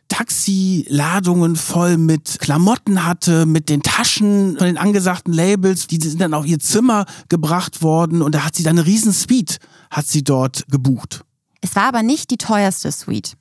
Taxiladungen 0.09 1.57
voll 1.57 1.99
mit 1.99 2.39
Klamotten 2.41 3.05
hatte, 3.05 3.45
mit 3.45 3.69
den 3.69 3.83
Taschen 3.83 4.57
von 4.57 4.67
den 4.67 4.79
angesagten 4.79 5.35
Labels. 5.35 5.89
Die 5.89 6.01
sind 6.01 6.23
dann 6.23 6.33
auf 6.33 6.47
ihr 6.47 6.59
Zimmer 6.59 7.05
gebracht 7.29 7.83
worden 7.83 8.23
und 8.23 8.35
da 8.35 8.47
hat 8.47 8.57
sie 8.57 8.63
dann 8.63 8.79
eine 8.79 8.87
riesen 8.87 9.13
Speed, 9.13 9.59
hat 9.91 10.07
sie 10.07 10.25
dort 10.25 10.65
gebucht. 10.71 11.27
Es 11.61 11.77
war 11.77 11.85
aber 11.85 12.03
nicht 12.03 12.31
die 12.31 12.39
teuerste 12.39 12.91
Suite. 12.91 13.37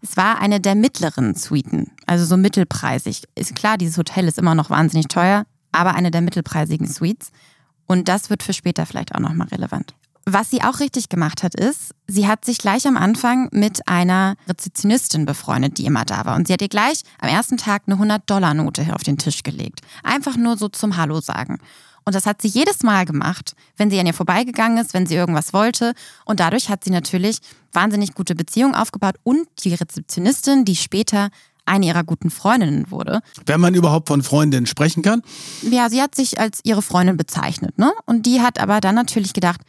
Es 0.00 0.16
war 0.16 0.38
eine 0.40 0.60
der 0.60 0.74
mittleren 0.74 1.34
Suiten, 1.34 1.90
also 2.06 2.24
so 2.24 2.36
mittelpreisig. 2.36 3.24
Ist 3.34 3.54
klar, 3.54 3.76
dieses 3.76 3.96
Hotel 3.96 4.28
ist 4.28 4.38
immer 4.38 4.54
noch 4.54 4.70
wahnsinnig 4.70 5.08
teuer, 5.08 5.46
aber 5.72 5.94
eine 5.94 6.10
der 6.10 6.20
mittelpreisigen 6.20 6.86
Suites. 6.86 7.30
Und 7.86 8.08
das 8.08 8.30
wird 8.30 8.42
für 8.42 8.52
später 8.52 8.86
vielleicht 8.86 9.14
auch 9.14 9.20
nochmal 9.20 9.48
relevant. 9.48 9.94
Was 10.26 10.48
sie 10.48 10.62
auch 10.62 10.80
richtig 10.80 11.10
gemacht 11.10 11.42
hat, 11.42 11.54
ist, 11.54 11.94
sie 12.06 12.26
hat 12.26 12.46
sich 12.46 12.56
gleich 12.56 12.86
am 12.86 12.96
Anfang 12.96 13.48
mit 13.52 13.86
einer 13.88 14.36
Rezeptionistin 14.48 15.26
befreundet, 15.26 15.76
die 15.76 15.84
immer 15.84 16.06
da 16.06 16.24
war. 16.24 16.36
Und 16.36 16.46
sie 16.46 16.54
hat 16.54 16.62
ihr 16.62 16.68
gleich 16.68 17.02
am 17.20 17.28
ersten 17.28 17.58
Tag 17.58 17.82
eine 17.86 17.96
100-Dollar-Note 17.96 18.94
auf 18.94 19.02
den 19.02 19.18
Tisch 19.18 19.42
gelegt. 19.42 19.80
Einfach 20.02 20.36
nur 20.36 20.56
so 20.56 20.68
zum 20.68 20.96
Hallo 20.96 21.20
sagen. 21.20 21.58
Und 22.04 22.14
das 22.14 22.26
hat 22.26 22.42
sie 22.42 22.48
jedes 22.48 22.82
Mal 22.82 23.04
gemacht, 23.06 23.54
wenn 23.76 23.90
sie 23.90 23.98
an 23.98 24.06
ihr 24.06 24.14
vorbeigegangen 24.14 24.78
ist, 24.78 24.94
wenn 24.94 25.06
sie 25.06 25.14
irgendwas 25.14 25.52
wollte. 25.52 25.94
Und 26.24 26.40
dadurch 26.40 26.68
hat 26.68 26.84
sie 26.84 26.90
natürlich 26.90 27.38
wahnsinnig 27.72 28.14
gute 28.14 28.34
Beziehungen 28.34 28.74
aufgebaut. 28.74 29.16
Und 29.22 29.46
die 29.64 29.74
Rezeptionistin, 29.74 30.64
die 30.64 30.76
später 30.76 31.30
eine 31.66 31.86
ihrer 31.86 32.04
guten 32.04 32.30
Freundinnen 32.30 32.90
wurde. 32.90 33.20
Wenn 33.46 33.60
man 33.60 33.74
überhaupt 33.74 34.08
von 34.08 34.22
Freundinnen 34.22 34.66
sprechen 34.66 35.02
kann? 35.02 35.22
Ja, 35.62 35.88
sie 35.88 36.02
hat 36.02 36.14
sich 36.14 36.38
als 36.38 36.60
ihre 36.62 36.82
Freundin 36.82 37.16
bezeichnet. 37.16 37.78
Ne? 37.78 37.92
Und 38.04 38.26
die 38.26 38.42
hat 38.42 38.58
aber 38.58 38.80
dann 38.80 38.94
natürlich 38.94 39.32
gedacht, 39.32 39.62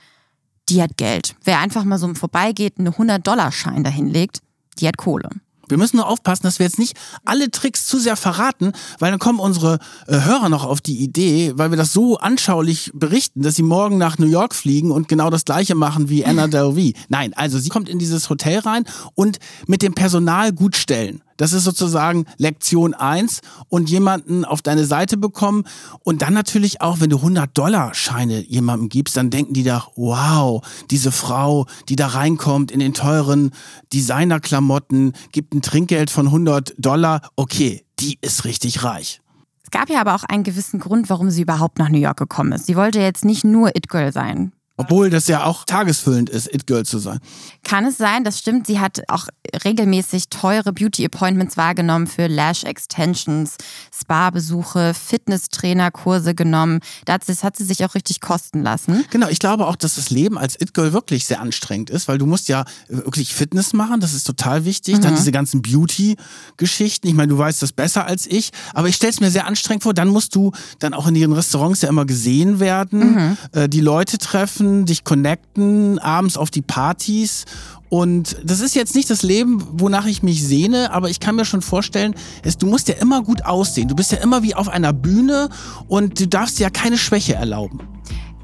die 0.70 0.82
hat 0.82 0.98
Geld. 0.98 1.36
Wer 1.44 1.60
einfach 1.60 1.84
mal 1.84 1.98
so 1.98 2.14
vorbeigeht, 2.14 2.80
einen 2.80 2.94
100-Dollar-Schein 2.94 3.84
dahinlegt, 3.84 4.40
die 4.80 4.88
hat 4.88 4.98
Kohle. 4.98 5.30
Wir 5.68 5.78
müssen 5.78 5.98
nur 5.98 6.08
aufpassen, 6.08 6.44
dass 6.44 6.60
wir 6.60 6.66
jetzt 6.66 6.80
nicht 6.80 6.96
alle 7.24 7.52
Tricks 7.52 7.86
zu 7.86 8.00
sehr 8.00 8.16
verraten, 8.16 8.74
weil 9.00 9.12
dann 9.12 9.20
kommen 9.20 9.40
unsere 9.40 9.80
äh, 10.08 10.22
Hörer 10.22 10.50
noch 10.50 10.64
auf 10.64 10.82
die 10.82 10.98
Idee, 10.98 11.54
weil 11.56 11.72
wir 11.72 11.78
das 11.78 11.94
so 11.94 12.18
anschaulich 12.18 12.92
berichten, 12.94 13.42
dass 13.42 13.56
sie 13.56 13.64
morgen 13.64 13.98
nach 13.98 14.18
New 14.18 14.28
York 14.28 14.56
fliegen 14.56 14.92
und 14.92 15.08
genau 15.08 15.30
das 15.30 15.46
gleiche 15.46 15.76
machen 15.76 16.10
wie 16.10 16.26
Anna 16.26 16.48
Delvey. 16.48 16.94
Nein, 17.10 17.34
also 17.36 17.60
sie 17.60 17.70
kommt 17.70 17.90
in 17.90 18.00
dieses 18.00 18.30
Hotel 18.30 18.60
rein 18.60 18.86
und 19.16 19.40
mit 19.68 19.82
dem 19.82 19.94
Personal 19.94 20.52
gut 20.52 20.76
stellen. 20.76 21.22
Das 21.38 21.54
ist 21.54 21.64
sozusagen 21.64 22.26
Lektion 22.38 22.94
eins 22.94 23.42
und 23.68 23.90
jemanden 23.90 24.46
auf 24.46 24.62
deine 24.62 24.86
Seite 24.86 25.18
bekommen 25.18 25.66
und 26.04 26.22
dann 26.22 26.34
natürlich 26.34 26.82
auch, 26.82 27.00
wenn 27.00 27.10
du 27.10 27.18
100 27.18 27.58
Dollar 27.58 27.94
Scheine 27.94 28.42
jemandem 28.42 28.90
gibst, 28.90 29.18
dann 29.18 29.30
denken 29.30 29.54
die 29.54 29.64
da, 29.64 29.86
wow, 29.96 30.66
diese 30.92 31.12
Frau, 31.12 31.66
die 31.90 31.96
da 31.96 32.08
reinkommt 32.08 32.72
in 32.72 32.80
den 32.80 32.94
teuren 32.94 33.52
Designerklamotten, 33.94 35.14
gibt 35.32 35.54
ein 35.54 35.62
Trinkgeld 35.62 36.10
von 36.10 36.28
100 36.28 36.74
Dollar, 36.78 37.22
okay, 37.36 37.86
die 38.00 38.18
ist 38.22 38.46
richtig 38.46 38.84
reich. 38.84 39.22
Es 39.64 39.72
gab 39.72 39.90
ja 39.90 40.00
aber 40.00 40.16
auch 40.16 40.24
einen 40.24 40.44
gewissen 40.44 40.80
Grund, 40.80 41.10
warum 41.10 41.32
sie 41.32 41.42
überhaupt 41.42 41.80
nach 41.80 41.90
New 41.90 42.00
York 42.00 42.18
gekommen 42.18 42.52
ist. 42.54 42.68
Sie 42.68 42.76
wollte 42.76 43.00
jetzt 43.00 43.26
nicht 43.26 43.44
nur 43.44 43.76
It 43.76 43.90
Girl 43.90 44.14
sein. 44.14 44.52
Obwohl 44.78 45.10
das 45.10 45.28
ja 45.28 45.46
auch 45.46 45.64
tagesfüllend 45.64 46.30
ist, 46.30 46.54
It 46.54 46.68
Girl 46.68 46.84
zu 46.84 47.00
sein. 47.00 47.20
Kann 47.64 47.86
es 47.86 47.98
sein, 47.98 48.26
das 48.26 48.40
stimmt. 48.40 48.68
Sie 48.68 48.80
hat 48.82 49.02
auch 49.08 49.28
regelmäßig 49.64 50.28
teure 50.30 50.74
Beauty 50.74 51.06
Appointments 51.06 51.56
wahrgenommen 51.56 52.08
für 52.08 52.28
Lash 52.28 52.66
Extensions, 52.66 53.56
Spa-Besuche, 53.98 54.94
Fitnesstrainerkurse 54.94 56.36
genommen. 56.36 56.80
Das 57.06 57.44
hat 57.44 57.56
sie 57.56 57.64
sich 57.64 57.86
auch 57.86 57.96
richtig 57.96 58.20
kosten 58.20 58.64
lassen. 58.64 59.06
Genau, 59.12 59.30
ich 59.30 59.40
glaube 59.40 59.66
auch, 59.66 59.78
dass 59.78 59.96
das 59.96 60.10
Leben 60.10 60.38
als 60.38 60.60
It 60.60 60.74
Girl 60.74 60.92
wirklich 60.92 61.26
sehr 61.26 61.40
anstrengend 61.40 61.90
ist, 61.90 62.10
weil 62.10 62.18
du 62.18 62.26
musst 62.26 62.50
ja 62.50 62.66
wirklich 62.90 63.34
Fitness 63.34 63.72
machen, 63.72 64.02
das 64.02 64.14
ist 64.14 64.26
total 64.26 64.66
wichtig. 64.66 64.98
Mhm. 64.98 65.02
Dann 65.02 65.16
diese 65.16 65.32
ganzen 65.32 65.62
Beauty-Geschichten. 65.62 67.08
Ich 67.08 67.14
meine, 67.14 67.30
du 67.30 67.38
weißt 67.38 67.62
das 67.62 67.72
besser 67.72 68.06
als 68.06 68.28
ich, 68.28 68.52
aber 68.74 68.90
ich 68.90 68.98
stelle 68.98 69.12
es 69.12 69.22
mir 69.22 69.32
sehr 69.32 69.48
anstrengend 69.48 69.84
vor. 69.84 69.94
Dann 69.94 70.10
musst 70.10 70.36
du 70.36 70.52
dann 70.80 70.94
auch 70.94 71.08
in 71.08 71.16
ihren 71.16 71.32
Restaurants 71.32 71.82
ja 71.82 71.88
immer 71.88 72.06
gesehen 72.06 72.60
werden, 72.60 73.14
mhm. 73.14 73.38
äh, 73.54 73.70
die 73.70 73.80
Leute 73.82 74.18
treffen 74.18 74.65
treffen, 74.66 74.86
dich 74.86 75.04
connecten, 75.04 76.00
abends 76.00 76.38
auf 76.38 76.50
die 76.50 76.62
Partys. 76.62 77.46
Und 77.90 78.38
das 78.44 78.60
ist 78.60 78.76
jetzt 78.76 78.96
nicht 78.96 79.10
das 79.10 79.22
Leben, 79.24 79.64
wonach 79.80 80.06
ich 80.06 80.24
mich 80.24 80.44
sehne, 80.44 80.92
aber 80.92 81.10
ich 81.10 81.20
kann 81.20 81.36
mir 81.36 81.46
schon 81.46 81.62
vorstellen, 81.62 82.16
es, 82.44 82.58
du 82.58 82.68
musst 82.68 82.88
ja 82.88 82.96
immer 82.96 83.22
gut 83.22 83.46
aussehen. 83.46 83.88
Du 83.88 83.96
bist 83.96 84.12
ja 84.12 84.18
immer 84.18 84.44
wie 84.44 84.56
auf 84.56 84.68
einer 84.68 84.92
Bühne 84.92 85.50
und 85.88 86.20
du 86.20 86.28
darfst 86.28 86.60
dir 86.60 86.64
ja 86.64 86.70
keine 86.70 86.98
Schwäche 86.98 87.36
erlauben. 87.36 87.80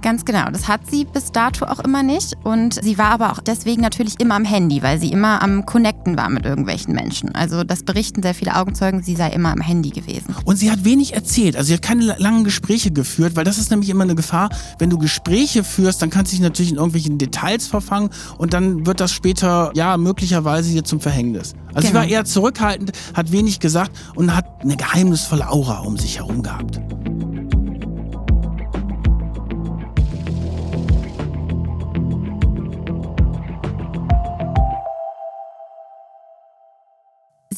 Ganz 0.02 0.26
genau, 0.26 0.50
das 0.52 0.68
hat 0.68 0.82
sie 0.90 1.06
bis 1.06 1.32
dato 1.32 1.66
auch 1.66 1.80
immer 1.80 2.02
nicht. 2.02 2.36
Und 2.44 2.84
sie 2.84 2.98
war 2.98 3.12
aber 3.12 3.32
auch 3.32 3.40
deswegen 3.40 3.82
natürlich 3.82 4.20
immer 4.20 4.36
am 4.36 4.46
Handy, 4.46 4.82
weil 4.82 5.00
sie 5.00 5.12
immer 5.12 5.44
am 5.44 5.66
Connecten 5.66 6.18
war 6.18 6.30
mit 6.30 6.46
irgendwelchen 6.46 6.94
Menschen. 6.96 7.36
Also 7.36 7.64
das 7.64 7.84
berichten 7.84 8.24
sehr 8.24 8.34
viele 8.34 8.56
Augenzeugen, 8.56 9.04
sie 9.04 9.16
sei 9.16 9.30
immer 9.30 9.52
am 9.52 9.62
Handy 9.62 9.92
gewesen. 9.92 10.36
Und 10.46 10.56
sie 10.56 10.72
hat 10.72 10.84
wenig 10.86 11.14
erzählt, 11.14 11.56
also 11.56 11.68
sie 11.68 11.74
hat 11.76 11.84
keine 11.84 12.16
langen 12.18 12.44
Gespräche 12.44 12.92
geführt, 12.92 13.36
weil 13.36 13.44
das 13.44 13.60
ist 13.60 13.70
nämlich 13.70 13.90
immer 13.90 14.04
eine 14.04 14.16
Gefahr. 14.16 14.50
Wenn 14.80 14.90
du 14.90 14.98
Gespräche 14.98 15.64
führst, 15.64 16.02
dann 16.02 16.10
kannst 16.10 16.32
du 16.32 16.36
dich 16.36 16.44
natürlich 16.44 16.72
in 16.72 16.78
irgendwelchen 16.78 17.18
Details 17.20 17.68
verfangen 17.68 18.10
und 18.38 18.54
dann 18.54 18.88
wird 18.88 19.00
das 19.00 19.12
später, 19.12 19.72
ja, 19.76 19.98
möglicherweise 19.98 20.72
dir 20.72 20.84
zum 20.84 21.00
Verhängnis. 21.00 21.54
Also 21.74 21.88
genau. 21.88 21.90
sie 21.90 21.94
war 21.94 22.06
eher 22.06 22.26
zurückhaltend, 22.26 22.92
hat 23.14 23.32
wenig 23.32 23.60
gesagt 23.60 23.92
und 24.16 24.36
hat 24.36 24.46
eine 24.62 24.76
geheimnisvolle 24.76 25.48
Aura 25.50 25.80
um 25.80 25.98
sich 25.98 26.18
herum 26.18 26.42
gehabt. 26.42 26.82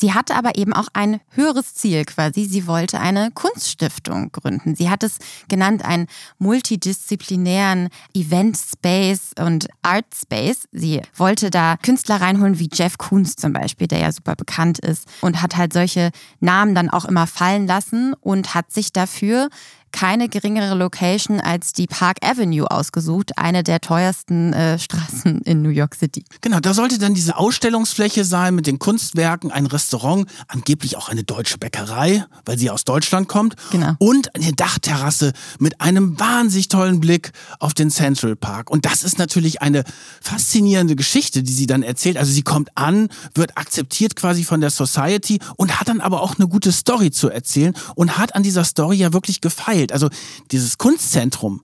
Sie 0.04 0.14
hatte 0.14 0.36
aber 0.36 0.58
eben 0.58 0.74
auch 0.74 0.90
ein 0.92 1.22
höheres 1.30 1.76
Ziel 1.76 2.04
quasi. 2.04 2.44
Sie 2.44 2.68
wollte 2.68 3.00
eine 3.00 3.32
Kunststiftung 3.32 4.34
gründen. 4.34 4.76
Sie 4.76 4.90
hat 4.90 5.02
es 5.02 5.18
genannt 5.48 5.86
einen 5.86 6.08
multidisziplinären 6.40 7.88
Event 8.14 8.58
Space 8.58 9.32
und 9.40 9.70
Art 9.82 10.08
Space. 10.14 10.68
Sie 10.74 11.00
wollte 11.16 11.50
da 11.52 11.78
Künstler 11.78 12.20
reinholen 12.20 12.60
wie 12.60 12.70
Jeff 12.70 12.98
Koons 12.98 13.38
zum 13.38 13.54
Beispiel, 13.54 13.88
der 13.88 14.00
ja 14.00 14.12
super 14.12 14.36
bekannt 14.36 14.78
ist 14.80 15.08
und 15.22 15.42
hat 15.42 15.56
halt 15.56 15.72
solche 15.72 16.12
Namen 16.42 16.76
dann 16.76 16.90
auch 16.90 17.06
immer 17.06 17.26
fallen 17.26 17.66
lassen 17.66 18.14
und 18.20 18.56
hat 18.56 18.74
sich 18.74 18.92
dafür 18.92 19.48
keine 19.94 20.28
geringere 20.28 20.76
Location 20.76 21.40
als 21.40 21.72
die 21.72 21.88
Park 21.88 22.18
Avenue 22.22 22.70
ausgesucht, 22.70 23.38
eine 23.38 23.64
der 23.64 23.80
teuersten 23.80 24.52
äh, 24.52 24.78
Straßen 24.78 25.42
in 25.44 25.62
New 25.62 25.70
York 25.70 25.96
City. 25.96 26.26
Genau, 26.42 26.60
da 26.60 26.74
sollte 26.74 26.98
dann 26.98 27.14
diese 27.14 27.38
Ausstellungsfläche 27.38 28.26
sein 28.26 28.56
mit 28.56 28.68
den 28.68 28.80
Kunstwerken, 28.80 29.52
ein 29.52 29.68
Restaurant, 29.68 30.28
angeblich 30.48 30.98
auch 30.98 31.08
eine 31.08 31.24
deutsche 31.24 31.58
Bäckerei, 31.58 32.26
weil 32.44 32.58
sie 32.58 32.70
aus 32.70 32.84
Deutschland 32.84 33.30
kommt. 33.30 33.56
Genau. 33.72 33.94
Und 34.00 34.36
eine 34.36 34.52
Dachterrasse 34.54 35.32
mit 35.60 35.80
einem 35.80 36.20
wahnsinnig 36.20 36.68
tollen 36.68 37.00
Blick 37.00 37.32
auf 37.60 37.74
den 37.74 37.90
Central 37.90 38.36
Park. 38.36 38.72
Und 38.72 38.86
das 38.86 39.04
ist 39.04 39.20
natürlich 39.20 39.62
eine 39.62 39.84
faszinierende 40.22 40.96
Geschichte, 40.96 41.44
die 41.44 41.54
sie 41.54 41.68
dann 41.68 41.84
erzählt. 41.84 42.18
Also 42.18 42.32
sie 42.32 42.42
kommt 42.42 42.70
an, 42.76 43.10
wird 43.36 43.58
akzeptiert 43.58 44.16
quasi 44.16 44.44
von 44.44 44.60
der 44.60 44.72
Society 44.72 45.40
und 45.56 45.80
hat 45.80 45.88
dann 45.88 46.02
aber 46.02 46.22
auch 46.22 46.38
eine 46.38 46.48
gute 46.48 46.72
Story 46.72 47.12
zu 47.12 47.30
erzählen 47.30 47.76
und 47.96 48.18
hat 48.18 48.36
an 48.36 48.42
dieser 48.42 48.64
Story 48.64 48.98
ja 48.98 49.14
wirklich 49.14 49.40
gefeilt 49.40 49.83
erzählt. 49.84 49.92
Also 49.92 50.10
dieses 50.52 50.78
Kunstzentrum 50.78 51.62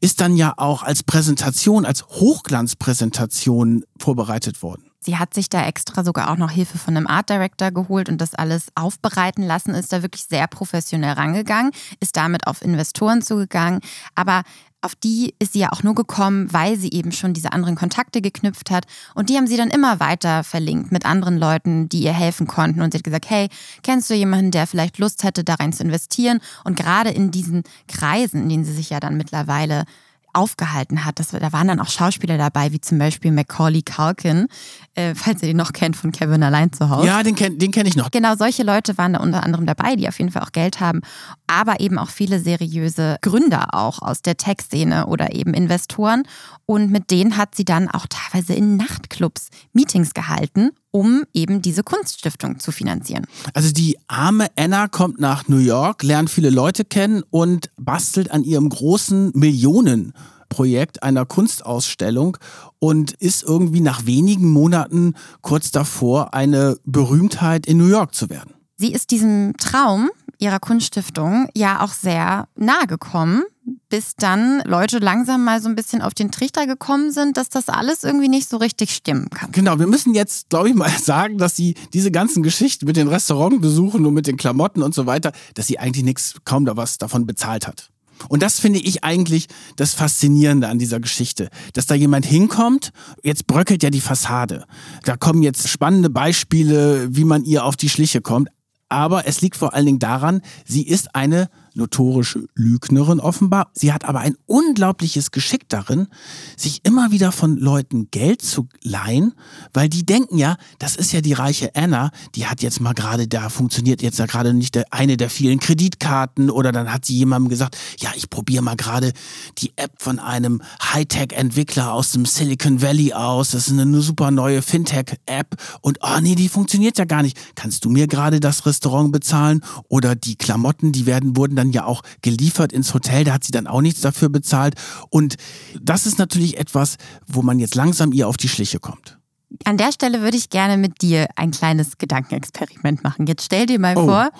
ist 0.00 0.20
dann 0.20 0.36
ja 0.36 0.54
auch 0.56 0.82
als 0.82 1.02
Präsentation, 1.02 1.84
als 1.84 2.06
Hochglanzpräsentation 2.06 3.84
vorbereitet 3.98 4.62
worden. 4.62 4.84
Sie 5.02 5.16
hat 5.16 5.32
sich 5.32 5.48
da 5.48 5.66
extra 5.66 6.04
sogar 6.04 6.30
auch 6.30 6.36
noch 6.36 6.50
Hilfe 6.50 6.76
von 6.76 6.94
einem 6.94 7.06
Art 7.06 7.30
Director 7.30 7.70
geholt 7.70 8.10
und 8.10 8.18
das 8.18 8.34
alles 8.34 8.68
aufbereiten 8.74 9.42
lassen, 9.42 9.74
ist 9.74 9.92
da 9.92 10.02
wirklich 10.02 10.24
sehr 10.24 10.46
professionell 10.46 11.14
rangegangen, 11.14 11.72
ist 12.00 12.16
damit 12.16 12.46
auf 12.46 12.62
Investoren 12.62 13.22
zugegangen. 13.22 13.80
Aber 14.14 14.42
auf 14.82 14.94
die 14.94 15.34
ist 15.38 15.52
sie 15.52 15.60
ja 15.60 15.72
auch 15.72 15.82
nur 15.82 15.94
gekommen, 15.94 16.52
weil 16.52 16.78
sie 16.78 16.90
eben 16.90 17.12
schon 17.12 17.34
diese 17.34 17.52
anderen 17.52 17.76
Kontakte 17.76 18.20
geknüpft 18.20 18.70
hat. 18.70 18.86
Und 19.14 19.28
die 19.28 19.36
haben 19.36 19.46
sie 19.46 19.56
dann 19.56 19.70
immer 19.70 20.00
weiter 20.00 20.42
verlinkt 20.42 20.90
mit 20.90 21.04
anderen 21.04 21.38
Leuten, 21.38 21.88
die 21.88 22.02
ihr 22.02 22.12
helfen 22.12 22.46
konnten. 22.46 22.80
Und 22.80 22.92
sie 22.92 22.98
hat 22.98 23.04
gesagt, 23.04 23.28
hey, 23.28 23.48
kennst 23.82 24.08
du 24.08 24.14
jemanden, 24.14 24.50
der 24.50 24.66
vielleicht 24.66 24.98
Lust 24.98 25.22
hätte, 25.22 25.44
da 25.44 25.54
rein 25.54 25.72
zu 25.72 25.82
investieren? 25.82 26.40
Und 26.64 26.76
gerade 26.76 27.10
in 27.10 27.30
diesen 27.30 27.64
Kreisen, 27.88 28.42
in 28.42 28.48
denen 28.48 28.64
sie 28.64 28.74
sich 28.74 28.90
ja 28.90 29.00
dann 29.00 29.16
mittlerweile 29.16 29.84
aufgehalten 30.32 31.04
hat. 31.04 31.18
Das, 31.18 31.28
da 31.28 31.52
waren 31.52 31.68
dann 31.68 31.80
auch 31.80 31.88
Schauspieler 31.88 32.38
dabei, 32.38 32.72
wie 32.72 32.80
zum 32.80 32.98
Beispiel 32.98 33.32
Macaulay 33.32 33.82
Culkin, 33.82 34.48
äh, 34.94 35.14
falls 35.14 35.42
ihr 35.42 35.48
den 35.48 35.56
noch 35.56 35.72
kennt 35.72 35.96
von 35.96 36.12
Kevin 36.12 36.42
allein 36.42 36.72
zu 36.72 36.88
Hause. 36.88 37.06
Ja, 37.06 37.22
den 37.22 37.34
kenne 37.34 37.56
den 37.56 37.70
kenn 37.70 37.86
ich 37.86 37.96
noch. 37.96 38.10
Genau, 38.10 38.34
solche 38.36 38.62
Leute 38.62 38.96
waren 38.98 39.14
da 39.14 39.20
unter 39.20 39.42
anderem 39.42 39.66
dabei, 39.66 39.96
die 39.96 40.08
auf 40.08 40.18
jeden 40.18 40.30
Fall 40.30 40.42
auch 40.42 40.52
Geld 40.52 40.80
haben, 40.80 41.00
aber 41.46 41.80
eben 41.80 41.98
auch 41.98 42.10
viele 42.10 42.40
seriöse 42.40 43.16
Gründer 43.22 43.74
auch 43.74 44.02
aus 44.02 44.22
der 44.22 44.36
Tech-Szene 44.36 45.06
oder 45.06 45.34
eben 45.34 45.54
Investoren. 45.54 46.24
Und 46.66 46.90
mit 46.90 47.10
denen 47.10 47.36
hat 47.36 47.54
sie 47.54 47.64
dann 47.64 47.88
auch 47.88 48.06
teilweise 48.08 48.54
in 48.54 48.76
Nachtclubs 48.76 49.48
Meetings 49.72 50.14
gehalten, 50.14 50.70
um 50.90 51.24
eben 51.32 51.62
diese 51.62 51.82
Kunststiftung 51.82 52.58
zu 52.58 52.72
finanzieren. 52.72 53.26
Also 53.54 53.72
die 53.72 53.96
arme 54.08 54.46
Anna 54.56 54.88
kommt 54.88 55.20
nach 55.20 55.48
New 55.48 55.58
York, 55.58 56.02
lernt 56.02 56.30
viele 56.30 56.50
Leute 56.50 56.84
kennen 56.84 57.22
und 57.30 57.70
bastelt 57.76 58.30
an 58.30 58.44
ihrem 58.44 58.68
großen 58.68 59.32
Millionenprojekt 59.34 61.02
einer 61.02 61.26
Kunstausstellung 61.26 62.36
und 62.78 63.12
ist 63.12 63.42
irgendwie 63.42 63.80
nach 63.80 64.06
wenigen 64.06 64.48
Monaten 64.48 65.14
kurz 65.42 65.70
davor, 65.70 66.34
eine 66.34 66.76
Berühmtheit 66.84 67.66
in 67.66 67.78
New 67.78 67.88
York 67.88 68.14
zu 68.14 68.30
werden. 68.30 68.54
Sie 68.76 68.92
ist 68.92 69.10
diesem 69.10 69.54
Traum 69.58 70.10
ihrer 70.40 70.58
Kunststiftung 70.58 71.48
ja 71.54 71.84
auch 71.84 71.92
sehr 71.92 72.48
nahe 72.56 72.86
gekommen, 72.86 73.44
bis 73.88 74.14
dann 74.16 74.62
Leute 74.64 74.98
langsam 74.98 75.44
mal 75.44 75.60
so 75.60 75.68
ein 75.68 75.76
bisschen 75.76 76.02
auf 76.02 76.14
den 76.14 76.30
Trichter 76.30 76.66
gekommen 76.66 77.12
sind, 77.12 77.36
dass 77.36 77.48
das 77.48 77.68
alles 77.68 78.02
irgendwie 78.02 78.28
nicht 78.28 78.48
so 78.48 78.56
richtig 78.56 78.94
stimmen 78.94 79.28
kann. 79.30 79.52
Genau, 79.52 79.78
wir 79.78 79.86
müssen 79.86 80.14
jetzt, 80.14 80.48
glaube 80.48 80.70
ich, 80.70 80.74
mal 80.74 80.90
sagen, 81.02 81.38
dass 81.38 81.56
sie 81.56 81.74
diese 81.92 82.10
ganzen 82.10 82.42
Geschichten 82.42 82.86
mit 82.86 82.96
den 82.96 83.08
Restaurantbesuchen 83.08 84.04
und 84.04 84.14
mit 84.14 84.26
den 84.26 84.36
Klamotten 84.36 84.82
und 84.82 84.94
so 84.94 85.06
weiter, 85.06 85.32
dass 85.54 85.66
sie 85.66 85.78
eigentlich 85.78 86.04
nichts, 86.04 86.36
kaum 86.44 86.64
da 86.64 86.76
was 86.76 86.98
davon 86.98 87.26
bezahlt 87.26 87.66
hat. 87.66 87.90
Und 88.28 88.42
das 88.42 88.60
finde 88.60 88.80
ich 88.80 89.02
eigentlich 89.02 89.46
das 89.76 89.94
Faszinierende 89.94 90.68
an 90.68 90.78
dieser 90.78 91.00
Geschichte, 91.00 91.48
dass 91.72 91.86
da 91.86 91.94
jemand 91.94 92.26
hinkommt, 92.26 92.92
jetzt 93.22 93.46
bröckelt 93.46 93.82
ja 93.82 93.90
die 93.90 94.00
Fassade. 94.00 94.66
Da 95.04 95.16
kommen 95.16 95.42
jetzt 95.42 95.68
spannende 95.68 96.10
Beispiele, 96.10 97.08
wie 97.10 97.24
man 97.24 97.44
ihr 97.44 97.64
auf 97.64 97.76
die 97.76 97.88
Schliche 97.88 98.20
kommt. 98.20 98.50
Aber 98.90 99.26
es 99.26 99.40
liegt 99.40 99.56
vor 99.56 99.72
allen 99.72 99.86
Dingen 99.86 99.98
daran, 99.98 100.42
sie 100.66 100.86
ist 100.86 101.14
eine 101.14 101.48
notorische 101.74 102.46
Lügnerin 102.54 103.20
offenbar. 103.20 103.70
Sie 103.72 103.92
hat 103.92 104.04
aber 104.04 104.20
ein 104.20 104.36
unglaubliches 104.46 105.30
Geschick 105.30 105.68
darin, 105.68 106.08
sich 106.56 106.80
immer 106.84 107.10
wieder 107.10 107.32
von 107.32 107.56
Leuten 107.56 108.08
Geld 108.10 108.42
zu 108.42 108.68
leihen, 108.82 109.34
weil 109.72 109.88
die 109.88 110.04
denken 110.04 110.38
ja, 110.38 110.56
das 110.78 110.96
ist 110.96 111.12
ja 111.12 111.20
die 111.20 111.32
reiche 111.32 111.74
Anna, 111.74 112.10
die 112.34 112.46
hat 112.46 112.62
jetzt 112.62 112.80
mal 112.80 112.94
gerade, 112.94 113.28
da 113.28 113.48
funktioniert 113.48 114.02
jetzt 114.02 114.18
ja 114.18 114.26
gerade 114.26 114.54
nicht 114.54 114.74
der, 114.74 114.92
eine 114.92 115.16
der 115.16 115.30
vielen 115.30 115.60
Kreditkarten 115.60 116.50
oder 116.50 116.72
dann 116.72 116.92
hat 116.92 117.04
sie 117.04 117.16
jemandem 117.16 117.48
gesagt, 117.48 117.76
ja, 117.98 118.10
ich 118.14 118.30
probiere 118.30 118.62
mal 118.62 118.76
gerade 118.76 119.12
die 119.58 119.72
App 119.76 119.92
von 119.98 120.18
einem 120.18 120.62
Hightech-Entwickler 120.92 121.92
aus 121.92 122.12
dem 122.12 122.26
Silicon 122.26 122.82
Valley 122.82 123.12
aus. 123.12 123.50
Das 123.50 123.68
ist 123.68 123.78
eine 123.78 124.00
super 124.00 124.30
neue 124.30 124.62
Fintech-App 124.62 125.56
und 125.80 125.98
oh 126.02 126.20
nee, 126.20 126.34
die 126.34 126.48
funktioniert 126.48 126.98
ja 126.98 127.04
gar 127.04 127.22
nicht. 127.22 127.38
Kannst 127.54 127.84
du 127.84 127.90
mir 127.90 128.06
gerade 128.06 128.40
das 128.40 128.66
Restaurant 128.66 129.12
bezahlen 129.12 129.62
oder 129.88 130.14
die 130.14 130.36
Klamotten, 130.36 130.92
die 130.92 131.06
werden, 131.06 131.36
wurden 131.36 131.56
dann 131.60 131.72
ja 131.72 131.84
auch 131.84 132.02
geliefert 132.22 132.72
ins 132.72 132.94
Hotel, 132.94 133.24
da 133.24 133.34
hat 133.34 133.44
sie 133.44 133.52
dann 133.52 133.66
auch 133.66 133.80
nichts 133.80 134.00
dafür 134.00 134.28
bezahlt. 134.28 134.74
Und 135.10 135.36
das 135.80 136.06
ist 136.06 136.18
natürlich 136.18 136.58
etwas, 136.58 136.96
wo 137.26 137.42
man 137.42 137.58
jetzt 137.58 137.74
langsam 137.74 138.12
ihr 138.12 138.28
auf 138.28 138.36
die 138.36 138.48
Schliche 138.48 138.80
kommt. 138.80 139.19
An 139.64 139.76
der 139.76 139.92
Stelle 139.92 140.20
würde 140.22 140.36
ich 140.36 140.48
gerne 140.48 140.76
mit 140.76 141.02
dir 141.02 141.26
ein 141.36 141.50
kleines 141.50 141.98
Gedankenexperiment 141.98 143.02
machen. 143.02 143.26
Jetzt 143.26 143.44
stell 143.44 143.66
dir 143.66 143.78
mal 143.78 143.96
Oh. 143.96 144.06
vor, 144.06 144.30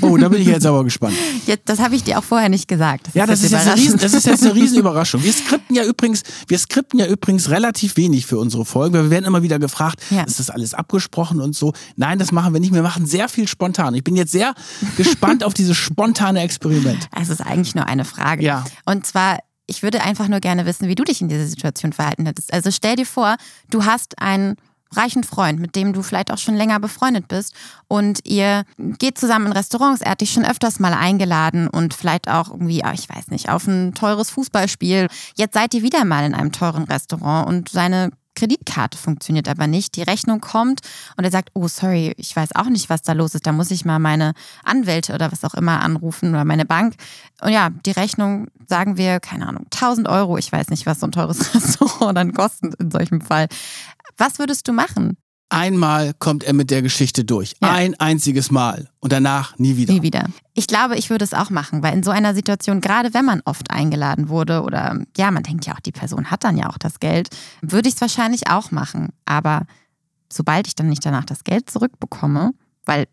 Oh, 0.00 0.16
da 0.16 0.28
bin 0.28 0.40
ich 0.40 0.46
jetzt 0.48 0.64
aber 0.64 0.84
gespannt. 0.84 1.14
jetzt, 1.46 1.68
das 1.68 1.80
habe 1.80 1.94
ich 1.96 2.04
dir 2.04 2.18
auch 2.18 2.24
vorher 2.24 2.48
nicht 2.48 2.68
gesagt. 2.68 3.08
Ja, 3.14 3.26
das 3.26 3.42
ist, 3.42 3.50
jetzt 3.52 3.66
eine. 3.66 3.76
Riesen, 3.76 3.98
das 3.98 4.14
ist 4.14 4.26
jetzt 4.26 4.42
eine 4.44 4.54
Riesenüberraschung. 4.54 5.22
Wir 5.22 5.32
skripten 5.32 5.74
ja 5.76 5.84
übrigens, 5.84 6.22
wir 6.48 6.58
skripten 6.58 6.98
ja 7.00 7.06
übrigens 7.06 7.50
relativ 7.50 7.96
wenig 7.96 8.26
für 8.26 8.38
unsere 8.38 8.64
Folgen, 8.64 8.94
weil 8.94 9.02
wir 9.04 9.10
werden 9.10 9.24
immer 9.24 9.42
wieder 9.42 9.58
gefragt, 9.58 10.00
Ja. 10.10 10.22
ist 10.22 10.38
das 10.38 10.50
alles 10.50 10.72
abgesprochen 10.74 11.40
und 11.40 11.54
so. 11.54 11.72
Nein, 11.96 12.18
das 12.18 12.30
machen 12.32 12.52
wir 12.52 12.60
nicht. 12.60 12.72
Wir 12.72 12.82
machen 12.82 13.06
sehr 13.06 13.28
viel 13.28 13.48
spontan. 13.48 13.94
Ich 13.94 14.04
bin 14.04 14.16
jetzt 14.16 14.32
sehr 14.32 14.54
gespannt 14.96 15.44
auf 15.44 15.52
dieses 15.54 15.76
spontane 15.76 16.40
Experiment. 16.40 17.08
Es 17.20 17.28
ist 17.28 17.40
eigentlich 17.40 17.74
nur 17.74 17.86
eine 17.86 18.04
Frage. 18.04 18.42
Ja. 18.44 18.64
Und 18.84 19.06
zwar, 19.06 19.38
ich 19.66 19.82
würde 19.82 20.02
einfach 20.02 20.28
nur 20.28 20.40
gerne 20.40 20.66
wissen, 20.66 20.88
wie 20.88 20.94
du 20.94 21.04
dich 21.04 21.20
in 21.20 21.28
dieser 21.28 21.46
Situation 21.46 21.92
verhalten 21.92 22.26
hättest. 22.26 22.52
Also 22.52 22.70
stell 22.70 22.96
dir 22.96 23.06
vor, 23.06 23.36
du 23.70 23.84
hast 23.84 24.20
einen 24.20 24.56
reichen 24.96 25.24
Freund, 25.24 25.60
mit 25.60 25.74
dem 25.76 25.92
du 25.92 26.02
vielleicht 26.02 26.30
auch 26.30 26.38
schon 26.38 26.54
länger 26.54 26.78
befreundet 26.80 27.28
bist 27.28 27.54
und 27.88 28.20
ihr 28.24 28.64
geht 28.76 29.18
zusammen 29.18 29.46
in 29.46 29.52
Restaurants, 29.52 30.00
er 30.00 30.12
hat 30.12 30.20
dich 30.20 30.32
schon 30.32 30.44
öfters 30.44 30.78
mal 30.78 30.94
eingeladen 30.94 31.68
und 31.68 31.94
vielleicht 31.94 32.28
auch 32.28 32.50
irgendwie, 32.50 32.84
ah, 32.84 32.92
ich 32.92 33.08
weiß 33.08 33.28
nicht, 33.28 33.48
auf 33.48 33.66
ein 33.66 33.94
teures 33.94 34.30
Fußballspiel. 34.30 35.08
Jetzt 35.36 35.54
seid 35.54 35.74
ihr 35.74 35.82
wieder 35.82 36.04
mal 36.04 36.24
in 36.24 36.34
einem 36.34 36.52
teuren 36.52 36.84
Restaurant 36.84 37.48
und 37.48 37.68
seine 37.68 38.10
Kreditkarte 38.34 38.98
funktioniert 38.98 39.48
aber 39.48 39.66
nicht. 39.66 39.96
Die 39.96 40.02
Rechnung 40.02 40.40
kommt 40.40 40.80
und 41.16 41.24
er 41.24 41.30
sagt, 41.30 41.50
oh 41.54 41.68
sorry, 41.68 42.14
ich 42.16 42.34
weiß 42.34 42.54
auch 42.54 42.68
nicht, 42.68 42.90
was 42.90 43.02
da 43.02 43.12
los 43.12 43.34
ist. 43.34 43.46
Da 43.46 43.52
muss 43.52 43.70
ich 43.70 43.84
mal 43.84 43.98
meine 43.98 44.34
Anwälte 44.64 45.14
oder 45.14 45.30
was 45.32 45.44
auch 45.44 45.54
immer 45.54 45.80
anrufen 45.80 46.30
oder 46.30 46.44
meine 46.44 46.64
Bank. 46.64 46.94
Und 47.40 47.52
ja, 47.52 47.70
die 47.70 47.92
Rechnung, 47.92 48.48
sagen 48.66 48.96
wir, 48.96 49.20
keine 49.20 49.46
Ahnung, 49.46 49.66
1000 49.72 50.08
Euro. 50.08 50.38
Ich 50.38 50.50
weiß 50.50 50.68
nicht, 50.68 50.86
was 50.86 51.00
so 51.00 51.06
ein 51.06 51.12
teures 51.12 51.54
Restaurant 51.54 52.16
dann 52.16 52.32
kostet 52.32 52.74
in 52.74 52.90
solchem 52.90 53.20
Fall. 53.20 53.48
Was 54.16 54.38
würdest 54.38 54.68
du 54.68 54.72
machen? 54.72 55.16
Einmal 55.50 56.14
kommt 56.14 56.42
er 56.44 56.52
mit 56.52 56.70
der 56.70 56.82
Geschichte 56.82 57.24
durch. 57.24 57.54
Ja. 57.62 57.72
Ein 57.72 57.94
einziges 58.00 58.50
Mal. 58.50 58.88
Und 59.00 59.12
danach 59.12 59.58
nie 59.58 59.76
wieder. 59.76 59.92
Nie 59.92 60.02
wieder. 60.02 60.26
Ich 60.54 60.66
glaube, 60.66 60.96
ich 60.96 61.10
würde 61.10 61.24
es 61.24 61.34
auch 61.34 61.50
machen, 61.50 61.82
weil 61.82 61.94
in 61.94 62.02
so 62.02 62.10
einer 62.10 62.34
Situation, 62.34 62.80
gerade 62.80 63.14
wenn 63.14 63.24
man 63.24 63.42
oft 63.44 63.70
eingeladen 63.70 64.28
wurde 64.28 64.62
oder 64.62 64.98
ja, 65.16 65.30
man 65.30 65.42
denkt 65.42 65.66
ja 65.66 65.74
auch, 65.74 65.80
die 65.80 65.92
Person 65.92 66.30
hat 66.30 66.44
dann 66.44 66.56
ja 66.56 66.70
auch 66.70 66.78
das 66.78 66.98
Geld, 66.98 67.28
würde 67.60 67.88
ich 67.88 67.94
es 67.94 68.00
wahrscheinlich 68.00 68.48
auch 68.48 68.70
machen. 68.70 69.10
Aber 69.26 69.66
sobald 70.32 70.66
ich 70.66 70.74
dann 70.74 70.88
nicht 70.88 71.04
danach 71.04 71.24
das 71.24 71.44
Geld 71.44 71.70
zurückbekomme, 71.70 72.52
weil 72.84 73.06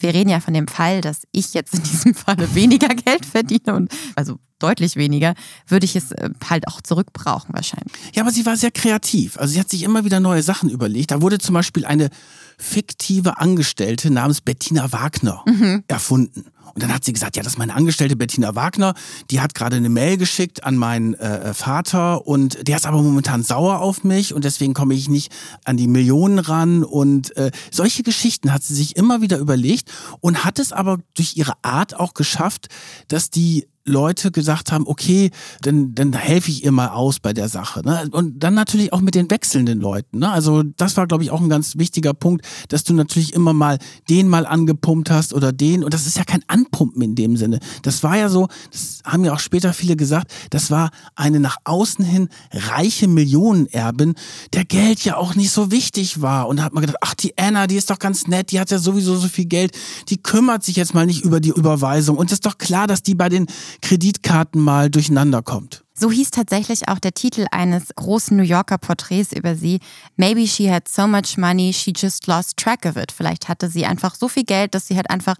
wir 0.00 0.14
reden 0.14 0.30
ja 0.30 0.40
von 0.40 0.54
dem 0.54 0.68
Fall, 0.68 1.00
dass 1.00 1.22
ich 1.32 1.54
jetzt 1.54 1.74
in 1.74 1.82
diesem 1.82 2.14
Falle 2.14 2.54
weniger 2.54 2.88
Geld 2.88 3.26
verdiene 3.26 3.74
und 3.74 3.92
also 4.14 4.38
deutlich 4.58 4.96
weniger, 4.96 5.34
würde 5.66 5.84
ich 5.84 5.96
es 5.96 6.12
äh, 6.12 6.30
halt 6.48 6.66
auch 6.68 6.80
zurückbrauchen 6.80 7.54
wahrscheinlich. 7.54 7.92
Ja, 8.14 8.22
aber 8.22 8.32
sie 8.32 8.44
war 8.44 8.56
sehr 8.56 8.70
kreativ. 8.70 9.38
Also 9.38 9.54
sie 9.54 9.60
hat 9.60 9.70
sich 9.70 9.82
immer 9.82 10.04
wieder 10.04 10.20
neue 10.20 10.42
Sachen 10.42 10.68
überlegt. 10.68 11.10
Da 11.10 11.22
wurde 11.22 11.38
zum 11.38 11.54
Beispiel 11.54 11.84
eine 11.84 12.10
fiktive 12.58 13.38
Angestellte 13.38 14.10
namens 14.10 14.40
Bettina 14.40 14.90
Wagner 14.92 15.44
erfunden. 15.86 16.46
Und 16.74 16.82
dann 16.82 16.92
hat 16.92 17.04
sie 17.04 17.12
gesagt, 17.12 17.36
ja, 17.36 17.42
das 17.42 17.54
ist 17.54 17.58
meine 17.58 17.74
Angestellte 17.74 18.16
Bettina 18.16 18.54
Wagner. 18.54 18.94
Die 19.30 19.40
hat 19.40 19.54
gerade 19.54 19.76
eine 19.76 19.88
Mail 19.88 20.16
geschickt 20.16 20.64
an 20.64 20.76
meinen 20.76 21.14
äh, 21.14 21.54
Vater 21.54 22.26
und 22.26 22.66
der 22.66 22.76
ist 22.76 22.86
aber 22.86 23.02
momentan 23.02 23.42
sauer 23.42 23.80
auf 23.80 24.04
mich 24.04 24.34
und 24.34 24.44
deswegen 24.44 24.74
komme 24.74 24.94
ich 24.94 25.08
nicht 25.08 25.32
an 25.64 25.76
die 25.76 25.88
Millionen 25.88 26.38
ran. 26.38 26.84
Und 26.84 27.36
äh, 27.36 27.50
solche 27.70 28.02
Geschichten 28.02 28.52
hat 28.52 28.62
sie 28.62 28.74
sich 28.74 28.96
immer 28.96 29.20
wieder 29.20 29.38
überlegt 29.38 29.90
und 30.20 30.44
hat 30.44 30.58
es 30.58 30.72
aber 30.72 30.98
durch 31.14 31.36
ihre 31.36 31.54
Art 31.62 31.98
auch 31.98 32.14
geschafft, 32.14 32.68
dass 33.08 33.30
die 33.30 33.66
Leute 33.88 34.30
gesagt 34.30 34.70
haben, 34.70 34.86
okay, 34.86 35.30
dann, 35.62 35.94
dann 35.94 36.12
helfe 36.12 36.50
ich 36.50 36.64
ihr 36.64 36.72
mal 36.72 36.88
aus 36.88 37.18
bei 37.18 37.32
der 37.32 37.48
Sache. 37.48 37.80
Ne? 37.84 38.08
Und 38.12 38.38
dann 38.40 38.54
natürlich 38.54 38.92
auch 38.92 39.00
mit 39.00 39.14
den 39.14 39.30
wechselnden 39.30 39.80
Leuten. 39.80 40.18
Ne? 40.18 40.30
Also 40.30 40.62
das 40.62 40.96
war, 40.96 41.06
glaube 41.06 41.24
ich, 41.24 41.30
auch 41.30 41.40
ein 41.40 41.48
ganz 41.48 41.76
wichtiger 41.76 42.14
Punkt, 42.14 42.46
dass 42.68 42.84
du 42.84 42.94
natürlich 42.94 43.32
immer 43.32 43.52
mal 43.52 43.78
den 44.08 44.28
mal 44.28 44.46
angepumpt 44.46 45.10
hast 45.10 45.32
oder 45.32 45.52
den. 45.52 45.82
Und 45.82 45.94
das 45.94 46.06
ist 46.06 46.18
ja 46.18 46.24
kein 46.24 46.44
Anpumpen 46.58 47.02
in 47.02 47.14
dem 47.14 47.36
Sinne. 47.36 47.60
Das 47.82 48.02
war 48.02 48.16
ja 48.16 48.28
so, 48.28 48.48
das 48.70 49.00
haben 49.04 49.24
ja 49.24 49.32
auch 49.32 49.38
später 49.38 49.72
viele 49.72 49.96
gesagt, 49.96 50.32
das 50.50 50.70
war 50.70 50.90
eine 51.14 51.40
nach 51.40 51.56
außen 51.64 52.04
hin 52.04 52.28
reiche 52.52 53.08
Millionenerbin, 53.08 54.14
der 54.52 54.64
Geld 54.64 55.04
ja 55.04 55.16
auch 55.16 55.34
nicht 55.34 55.50
so 55.50 55.70
wichtig 55.70 56.20
war. 56.20 56.48
Und 56.48 56.58
da 56.58 56.64
hat 56.64 56.74
man 56.74 56.82
gedacht, 56.82 56.98
ach, 57.00 57.14
die 57.14 57.36
Anna, 57.38 57.66
die 57.66 57.76
ist 57.76 57.90
doch 57.90 57.98
ganz 57.98 58.26
nett, 58.26 58.50
die 58.50 58.60
hat 58.60 58.70
ja 58.70 58.78
sowieso 58.78 59.16
so 59.16 59.28
viel 59.28 59.46
Geld, 59.46 59.76
die 60.08 60.22
kümmert 60.22 60.64
sich 60.64 60.76
jetzt 60.76 60.94
mal 60.94 61.06
nicht 61.06 61.24
über 61.24 61.40
die 61.40 61.50
Überweisung. 61.50 62.16
Und 62.16 62.26
es 62.26 62.34
ist 62.34 62.46
doch 62.46 62.58
klar, 62.58 62.86
dass 62.86 63.02
die 63.02 63.14
bei 63.14 63.28
den 63.28 63.46
Kreditkarten 63.82 64.60
mal 64.60 64.90
durcheinander 64.90 65.42
kommt. 65.42 65.84
So 66.00 66.12
hieß 66.12 66.30
tatsächlich 66.30 66.86
auch 66.86 67.00
der 67.00 67.12
Titel 67.12 67.46
eines 67.50 67.88
großen 67.96 68.36
New 68.36 68.44
Yorker 68.44 68.78
Porträts 68.78 69.32
über 69.32 69.56
sie. 69.56 69.80
Maybe 70.16 70.46
she 70.46 70.70
had 70.70 70.86
so 70.86 71.08
much 71.08 71.36
money, 71.36 71.72
she 71.72 71.92
just 71.94 72.28
lost 72.28 72.56
track 72.56 72.86
of 72.86 72.96
it. 72.96 73.10
Vielleicht 73.10 73.48
hatte 73.48 73.68
sie 73.68 73.84
einfach 73.84 74.14
so 74.14 74.28
viel 74.28 74.44
Geld, 74.44 74.76
dass 74.76 74.86
sie 74.86 74.94
halt 74.94 75.10
einfach, 75.10 75.34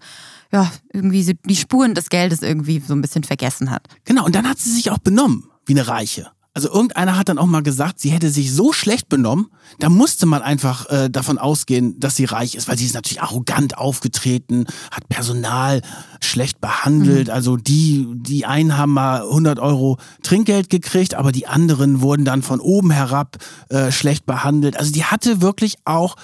ja, 0.51 0.71
irgendwie 0.93 1.23
so 1.23 1.33
die 1.45 1.55
Spuren 1.55 1.93
des 1.93 2.09
Geldes 2.09 2.41
irgendwie 2.41 2.79
so 2.79 2.93
ein 2.93 3.01
bisschen 3.01 3.23
vergessen 3.23 3.71
hat. 3.71 3.87
Genau, 4.05 4.25
und 4.25 4.35
dann 4.35 4.47
hat 4.47 4.59
sie 4.59 4.71
sich 4.71 4.91
auch 4.91 4.97
benommen 4.97 5.45
wie 5.65 5.73
eine 5.73 5.87
Reiche. 5.87 6.31
Also 6.55 6.73
irgendeiner 6.73 7.15
hat 7.15 7.29
dann 7.29 7.37
auch 7.37 7.45
mal 7.45 7.61
gesagt, 7.61 7.99
sie 7.99 8.09
hätte 8.09 8.31
sich 8.31 8.51
so 8.51 8.73
schlecht 8.73 9.07
benommen, 9.07 9.47
da 9.77 9.87
musste 9.87 10.25
man 10.25 10.41
einfach 10.41 10.89
äh, 10.89 11.09
davon 11.09 11.37
ausgehen, 11.37 11.99
dass 11.99 12.15
sie 12.15 12.25
reich 12.25 12.55
ist, 12.55 12.67
weil 12.67 12.77
sie 12.77 12.85
ist 12.85 12.95
natürlich 12.95 13.21
arrogant 13.21 13.77
aufgetreten, 13.77 14.65
hat 14.91 15.07
Personal 15.07 15.83
schlecht 16.19 16.59
behandelt. 16.59 17.29
Also 17.29 17.55
die, 17.55 18.07
die 18.15 18.45
einen 18.45 18.77
haben 18.77 18.93
mal 18.93 19.21
100 19.21 19.59
Euro 19.59 19.99
Trinkgeld 20.23 20.71
gekriegt, 20.71 21.13
aber 21.13 21.31
die 21.31 21.45
anderen 21.45 22.01
wurden 22.01 22.25
dann 22.25 22.41
von 22.41 22.59
oben 22.59 22.89
herab 22.89 23.37
äh, 23.69 23.91
schlecht 23.91 24.25
behandelt. 24.25 24.75
Also 24.75 24.91
die 24.91 25.05
hatte 25.05 25.41
wirklich 25.41 25.77
auch 25.85 26.15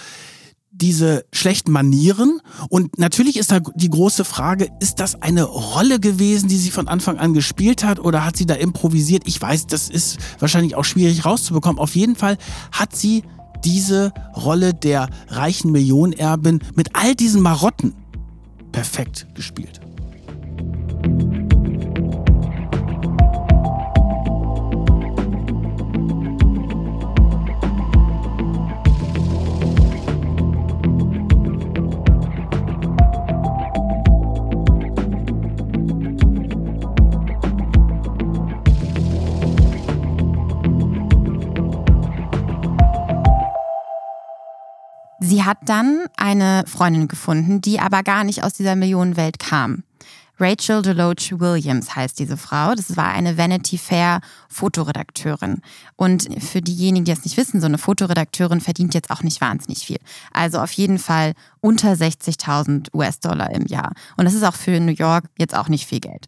diese 0.77 1.25
schlechten 1.33 1.71
Manieren. 1.71 2.41
Und 2.69 2.97
natürlich 2.97 3.37
ist 3.37 3.51
da 3.51 3.59
die 3.75 3.89
große 3.89 4.25
Frage, 4.25 4.69
ist 4.79 4.99
das 4.99 5.21
eine 5.21 5.43
Rolle 5.43 5.99
gewesen, 5.99 6.49
die 6.49 6.57
sie 6.57 6.71
von 6.71 6.87
Anfang 6.87 7.17
an 7.17 7.33
gespielt 7.33 7.83
hat 7.83 7.99
oder 7.99 8.25
hat 8.25 8.37
sie 8.37 8.45
da 8.45 8.55
improvisiert? 8.55 9.23
Ich 9.25 9.41
weiß, 9.41 9.67
das 9.67 9.89
ist 9.89 10.17
wahrscheinlich 10.39 10.75
auch 10.75 10.85
schwierig 10.85 11.25
rauszubekommen. 11.25 11.79
Auf 11.79 11.95
jeden 11.95 12.15
Fall 12.15 12.37
hat 12.71 12.95
sie 12.95 13.23
diese 13.63 14.11
Rolle 14.35 14.73
der 14.73 15.09
reichen 15.27 15.71
Millionenerbin 15.71 16.59
mit 16.75 16.89
all 16.93 17.15
diesen 17.15 17.41
Marotten 17.41 17.93
perfekt 18.71 19.27
gespielt. 19.33 19.79
Hat 45.45 45.57
dann 45.65 46.05
eine 46.17 46.63
Freundin 46.67 47.07
gefunden, 47.07 47.61
die 47.61 47.79
aber 47.79 48.03
gar 48.03 48.23
nicht 48.23 48.43
aus 48.43 48.53
dieser 48.53 48.75
Millionenwelt 48.75 49.39
kam. 49.39 49.83
Rachel 50.37 50.81
Deloach 50.81 51.31
Williams 51.39 51.95
heißt 51.95 52.19
diese 52.19 52.35
Frau. 52.35 52.75
Das 52.75 52.97
war 52.97 53.07
eine 53.07 53.37
Vanity 53.37 53.77
Fair 53.77 54.19
Fotoredakteurin. 54.49 55.61
Und 55.95 56.27
für 56.43 56.61
diejenigen, 56.61 57.05
die 57.05 57.11
es 57.11 57.23
nicht 57.23 57.37
wissen, 57.37 57.61
so 57.61 57.67
eine 57.67 57.77
Fotoredakteurin 57.77 58.59
verdient 58.59 58.93
jetzt 58.93 59.11
auch 59.11 59.23
nicht 59.23 59.39
wahnsinnig 59.39 59.85
viel. 59.85 59.99
Also 60.33 60.59
auf 60.59 60.71
jeden 60.73 60.99
Fall 60.99 61.33
unter 61.61 61.93
60.000 61.93 62.93
US-Dollar 62.93 63.51
im 63.51 63.65
Jahr. 63.67 63.93
Und 64.17 64.25
das 64.25 64.33
ist 64.33 64.43
auch 64.43 64.55
für 64.55 64.79
New 64.79 64.91
York 64.91 65.25
jetzt 65.37 65.55
auch 65.55 65.69
nicht 65.69 65.87
viel 65.87 66.01
Geld. 66.01 66.25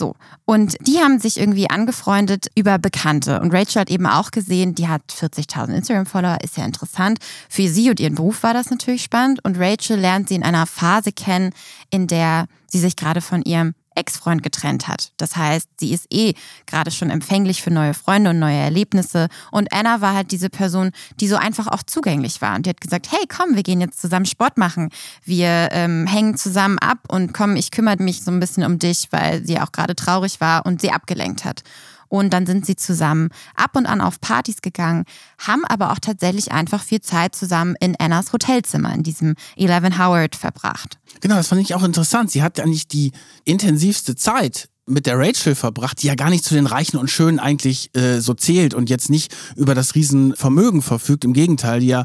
So. 0.00 0.16
Und 0.46 0.76
die 0.80 0.98
haben 1.00 1.18
sich 1.18 1.38
irgendwie 1.38 1.68
angefreundet 1.68 2.46
über 2.54 2.78
Bekannte. 2.78 3.38
Und 3.38 3.52
Rachel 3.52 3.82
hat 3.82 3.90
eben 3.90 4.06
auch 4.06 4.30
gesehen, 4.30 4.74
die 4.74 4.88
hat 4.88 5.02
40.000 5.12 5.74
Instagram-Follower, 5.74 6.38
ist 6.42 6.56
ja 6.56 6.64
interessant. 6.64 7.18
Für 7.50 7.68
sie 7.68 7.90
und 7.90 8.00
ihren 8.00 8.14
Beruf 8.14 8.42
war 8.42 8.54
das 8.54 8.70
natürlich 8.70 9.02
spannend. 9.02 9.44
Und 9.44 9.58
Rachel 9.58 9.98
lernt 9.98 10.30
sie 10.30 10.36
in 10.36 10.42
einer 10.42 10.64
Phase 10.64 11.12
kennen, 11.12 11.52
in 11.90 12.06
der 12.06 12.46
sie 12.66 12.78
sich 12.78 12.96
gerade 12.96 13.20
von 13.20 13.42
ihrem 13.42 13.74
Ex-Freund 13.94 14.42
getrennt 14.42 14.88
hat. 14.88 15.12
Das 15.16 15.36
heißt, 15.36 15.68
sie 15.78 15.92
ist 15.92 16.06
eh 16.10 16.34
gerade 16.66 16.90
schon 16.90 17.10
empfänglich 17.10 17.62
für 17.62 17.70
neue 17.70 17.94
Freunde 17.94 18.30
und 18.30 18.38
neue 18.38 18.56
Erlebnisse. 18.56 19.28
Und 19.50 19.72
Anna 19.72 20.00
war 20.00 20.14
halt 20.14 20.32
diese 20.32 20.50
Person, 20.50 20.92
die 21.20 21.28
so 21.28 21.36
einfach 21.36 21.66
auch 21.66 21.82
zugänglich 21.82 22.40
war. 22.40 22.56
Und 22.56 22.66
die 22.66 22.70
hat 22.70 22.80
gesagt, 22.80 23.10
hey, 23.10 23.24
komm, 23.28 23.56
wir 23.56 23.62
gehen 23.62 23.80
jetzt 23.80 24.00
zusammen 24.00 24.26
Sport 24.26 24.58
machen. 24.58 24.90
Wir 25.24 25.68
ähm, 25.72 26.06
hängen 26.06 26.36
zusammen 26.36 26.78
ab 26.78 26.98
und 27.08 27.32
komm, 27.32 27.56
ich 27.56 27.70
kümmere 27.70 28.02
mich 28.02 28.22
so 28.22 28.30
ein 28.30 28.40
bisschen 28.40 28.64
um 28.64 28.78
dich, 28.78 29.08
weil 29.10 29.44
sie 29.44 29.60
auch 29.60 29.72
gerade 29.72 29.94
traurig 29.94 30.40
war 30.40 30.66
und 30.66 30.80
sie 30.80 30.92
abgelenkt 30.92 31.44
hat. 31.44 31.62
Und 32.10 32.32
dann 32.32 32.44
sind 32.44 32.66
sie 32.66 32.74
zusammen 32.74 33.28
ab 33.54 33.76
und 33.76 33.86
an 33.86 34.00
auf 34.00 34.20
Partys 34.20 34.62
gegangen, 34.62 35.04
haben 35.38 35.64
aber 35.64 35.92
auch 35.92 36.00
tatsächlich 36.00 36.50
einfach 36.50 36.82
viel 36.82 37.00
Zeit 37.00 37.36
zusammen 37.36 37.76
in 37.78 37.94
Annas 37.98 38.32
Hotelzimmer, 38.32 38.92
in 38.92 39.04
diesem 39.04 39.36
Eleven 39.56 39.96
Howard 39.96 40.34
verbracht. 40.34 40.98
Genau, 41.20 41.36
das 41.36 41.46
fand 41.46 41.62
ich 41.62 41.74
auch 41.74 41.84
interessant. 41.84 42.32
Sie 42.32 42.42
hat 42.42 42.58
eigentlich 42.58 42.88
die 42.88 43.12
intensivste 43.44 44.16
Zeit 44.16 44.68
mit 44.86 45.06
der 45.06 45.18
Rachel 45.18 45.54
verbracht, 45.54 46.02
die 46.02 46.08
ja 46.08 46.16
gar 46.16 46.30
nicht 46.30 46.44
zu 46.44 46.54
den 46.54 46.66
Reichen 46.66 46.98
und 46.98 47.08
Schönen 47.08 47.38
eigentlich 47.38 47.94
äh, 47.96 48.18
so 48.18 48.34
zählt 48.34 48.74
und 48.74 48.90
jetzt 48.90 49.08
nicht 49.08 49.32
über 49.54 49.76
das 49.76 49.94
Riesenvermögen 49.94 50.82
verfügt. 50.82 51.24
Im 51.24 51.32
Gegenteil, 51.32 51.78
die 51.78 51.86
ja 51.86 52.04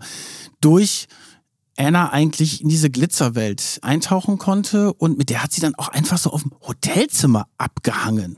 durch 0.61 1.07
Anna 1.77 2.11
eigentlich 2.11 2.61
in 2.61 2.69
diese 2.69 2.91
Glitzerwelt 2.91 3.79
eintauchen 3.81 4.37
konnte 4.37 4.93
und 4.93 5.17
mit 5.17 5.31
der 5.31 5.41
hat 5.41 5.51
sie 5.51 5.61
dann 5.61 5.73
auch 5.75 5.87
einfach 5.87 6.19
so 6.19 6.29
auf 6.29 6.43
dem 6.43 6.51
Hotelzimmer 6.61 7.47
abgehangen. 7.57 8.37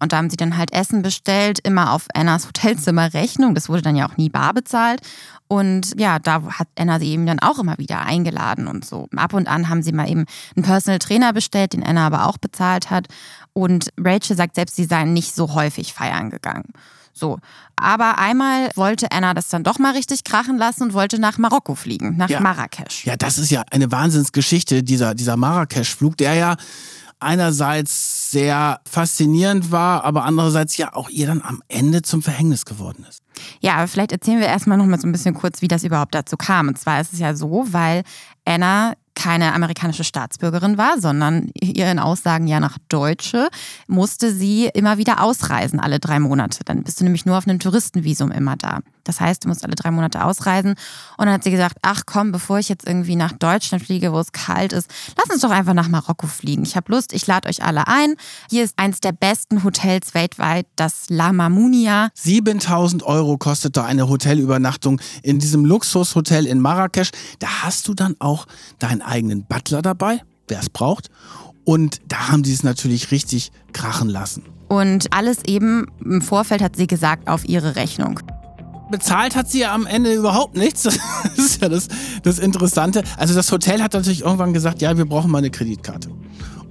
Und 0.00 0.12
da 0.12 0.18
haben 0.18 0.30
sie 0.30 0.36
dann 0.36 0.56
halt 0.56 0.72
Essen 0.72 1.02
bestellt, 1.02 1.58
immer 1.60 1.92
auf 1.92 2.06
Annas 2.14 2.46
Hotelzimmerrechnung. 2.46 3.54
Das 3.54 3.68
wurde 3.68 3.82
dann 3.82 3.96
ja 3.96 4.08
auch 4.08 4.16
nie 4.16 4.28
bar 4.28 4.54
bezahlt. 4.54 5.00
Und 5.48 5.98
ja, 5.98 6.18
da 6.18 6.42
hat 6.58 6.68
Anna 6.78 6.98
sie 6.98 7.08
eben 7.08 7.26
dann 7.26 7.38
auch 7.38 7.58
immer 7.58 7.78
wieder 7.78 8.00
eingeladen 8.00 8.66
und 8.68 8.84
so. 8.84 9.08
Ab 9.16 9.32
und 9.32 9.48
an 9.48 9.68
haben 9.68 9.82
sie 9.82 9.92
mal 9.92 10.08
eben 10.08 10.26
einen 10.54 10.64
Personal 10.64 10.98
Trainer 10.98 11.32
bestellt, 11.32 11.72
den 11.72 11.82
Anna 11.82 12.06
aber 12.06 12.26
auch 12.26 12.36
bezahlt 12.38 12.90
hat. 12.90 13.06
Und 13.54 13.88
Rachel 13.98 14.36
sagt 14.36 14.54
selbst, 14.56 14.76
sie 14.76 14.84
seien 14.84 15.14
nicht 15.14 15.34
so 15.34 15.54
häufig 15.54 15.94
feiern 15.94 16.30
gegangen. 16.30 16.72
So. 17.14 17.38
Aber 17.76 18.18
einmal 18.18 18.68
wollte 18.76 19.10
Anna 19.10 19.34
das 19.34 19.48
dann 19.48 19.64
doch 19.64 19.78
mal 19.78 19.92
richtig 19.92 20.22
krachen 20.24 20.58
lassen 20.58 20.84
und 20.84 20.92
wollte 20.92 21.18
nach 21.18 21.38
Marokko 21.38 21.74
fliegen, 21.74 22.16
nach 22.16 22.28
Ja. 22.28 22.40
Marrakesch. 22.40 23.06
Ja, 23.06 23.16
das 23.16 23.38
ist 23.38 23.50
ja 23.50 23.64
eine 23.70 23.90
Wahnsinnsgeschichte, 23.90 24.82
dieser, 24.82 25.14
dieser 25.14 25.36
Marrakesch-Flug, 25.36 26.16
der 26.16 26.34
ja 26.34 26.56
einerseits 27.20 28.30
sehr 28.30 28.80
faszinierend 28.88 29.70
war, 29.72 30.04
aber 30.04 30.24
andererseits 30.24 30.76
ja 30.76 30.94
auch 30.94 31.08
ihr 31.08 31.26
dann 31.26 31.42
am 31.42 31.62
Ende 31.68 32.02
zum 32.02 32.22
Verhängnis 32.22 32.64
geworden 32.64 33.04
ist. 33.08 33.22
Ja, 33.60 33.74
aber 33.76 33.88
vielleicht 33.88 34.12
erzählen 34.12 34.40
wir 34.40 34.46
erstmal 34.46 34.78
noch 34.78 34.86
mal 34.86 35.00
so 35.00 35.06
ein 35.06 35.12
bisschen 35.12 35.34
kurz, 35.34 35.62
wie 35.62 35.68
das 35.68 35.84
überhaupt 35.84 36.14
dazu 36.14 36.36
kam. 36.36 36.68
Und 36.68 36.78
zwar 36.78 37.00
ist 37.00 37.12
es 37.12 37.18
ja 37.18 37.34
so, 37.34 37.66
weil 37.70 38.02
Anna 38.44 38.94
keine 39.14 39.52
amerikanische 39.52 40.04
Staatsbürgerin 40.04 40.78
war, 40.78 41.00
sondern 41.00 41.50
ihren 41.60 41.98
Aussagen 41.98 42.46
ja 42.46 42.60
nach 42.60 42.78
Deutsche, 42.88 43.48
musste 43.88 44.32
sie 44.32 44.70
immer 44.72 44.96
wieder 44.96 45.22
ausreisen, 45.22 45.80
alle 45.80 45.98
drei 45.98 46.20
Monate. 46.20 46.60
Dann 46.64 46.84
bist 46.84 47.00
du 47.00 47.04
nämlich 47.04 47.26
nur 47.26 47.36
auf 47.36 47.48
einem 47.48 47.58
Touristenvisum 47.58 48.30
immer 48.30 48.56
da. 48.56 48.78
Das 49.08 49.20
heißt, 49.20 49.44
du 49.44 49.48
musst 49.48 49.64
alle 49.64 49.74
drei 49.74 49.90
Monate 49.90 50.22
ausreisen. 50.22 50.72
Und 51.16 51.24
dann 51.24 51.30
hat 51.30 51.42
sie 51.42 51.50
gesagt, 51.50 51.78
ach 51.80 52.02
komm, 52.04 52.30
bevor 52.30 52.58
ich 52.58 52.68
jetzt 52.68 52.86
irgendwie 52.86 53.16
nach 53.16 53.32
Deutschland 53.32 53.82
fliege, 53.82 54.12
wo 54.12 54.20
es 54.20 54.32
kalt 54.32 54.74
ist, 54.74 54.90
lass 55.16 55.30
uns 55.30 55.40
doch 55.40 55.50
einfach 55.50 55.72
nach 55.72 55.88
Marokko 55.88 56.26
fliegen. 56.26 56.62
Ich 56.62 56.76
habe 56.76 56.92
Lust, 56.92 57.14
ich 57.14 57.26
lade 57.26 57.48
euch 57.48 57.62
alle 57.64 57.88
ein. 57.88 58.16
Hier 58.50 58.64
ist 58.64 58.74
eins 58.76 59.00
der 59.00 59.12
besten 59.12 59.64
Hotels 59.64 60.12
weltweit, 60.12 60.66
das 60.76 61.06
La 61.08 61.32
Mamounia. 61.32 62.10
7000 62.12 63.02
Euro 63.02 63.38
kostete 63.38 63.82
eine 63.82 64.10
Hotelübernachtung 64.10 65.00
in 65.22 65.38
diesem 65.38 65.64
Luxushotel 65.64 66.46
in 66.46 66.60
Marrakesch. 66.60 67.10
Da 67.38 67.62
hast 67.62 67.88
du 67.88 67.94
dann 67.94 68.14
auch 68.18 68.44
deinen 68.78 69.00
eigenen 69.00 69.46
Butler 69.46 69.80
dabei, 69.80 70.20
wer 70.48 70.60
es 70.60 70.68
braucht. 70.68 71.08
Und 71.64 72.02
da 72.08 72.28
haben 72.28 72.42
die 72.42 72.52
es 72.52 72.62
natürlich 72.62 73.10
richtig 73.10 73.52
krachen 73.72 74.10
lassen. 74.10 74.44
Und 74.68 75.14
alles 75.14 75.38
eben 75.46 75.86
im 76.04 76.20
Vorfeld 76.20 76.60
hat 76.60 76.76
sie 76.76 76.86
gesagt 76.86 77.26
auf 77.26 77.48
ihre 77.48 77.76
Rechnung. 77.76 78.20
Bezahlt 78.90 79.36
hat 79.36 79.50
sie 79.50 79.60
ja 79.60 79.74
am 79.74 79.86
Ende 79.86 80.14
überhaupt 80.14 80.56
nichts. 80.56 80.88
Das 81.38 81.46
ist 81.46 81.62
ja 81.62 81.68
das, 81.68 81.88
das 82.24 82.38
Interessante. 82.38 83.02
Also 83.16 83.34
das 83.34 83.50
Hotel 83.52 83.82
hat 83.82 83.94
natürlich 83.94 84.22
irgendwann 84.22 84.52
gesagt, 84.52 84.82
ja, 84.82 84.96
wir 84.96 85.04
brauchen 85.04 85.30
mal 85.30 85.38
eine 85.38 85.50
Kreditkarte. 85.50 86.10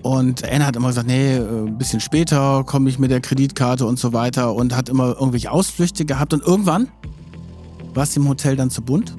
Und 0.04 0.44
Anna 0.50 0.66
hat 0.66 0.76
immer 0.76 0.90
gesagt, 0.90 1.08
nee, 1.08 1.36
äh, 1.36 1.40
ein 1.40 1.78
bisschen 1.78 2.00
später 2.00 2.64
komme 2.66 2.90
ich 2.90 3.00
mit 3.00 3.12
der 3.12 3.22
Kreditkarte 3.22 3.86
und 3.86 3.98
so 3.98 4.14
weiter 4.14 4.54
und 4.54 4.76
hat 4.76 4.90
immer 4.90 5.16
irgendwelche 5.16 5.52
Ausflüchte 5.52 6.06
gehabt. 6.06 6.34
Und 6.34 6.44
irgendwann 6.44 6.90
war 7.94 8.04
es 8.04 8.16
im 8.16 8.28
Hotel 8.28 8.56
dann 8.56 8.70
zu 8.70 8.82
bunt. 8.82 9.16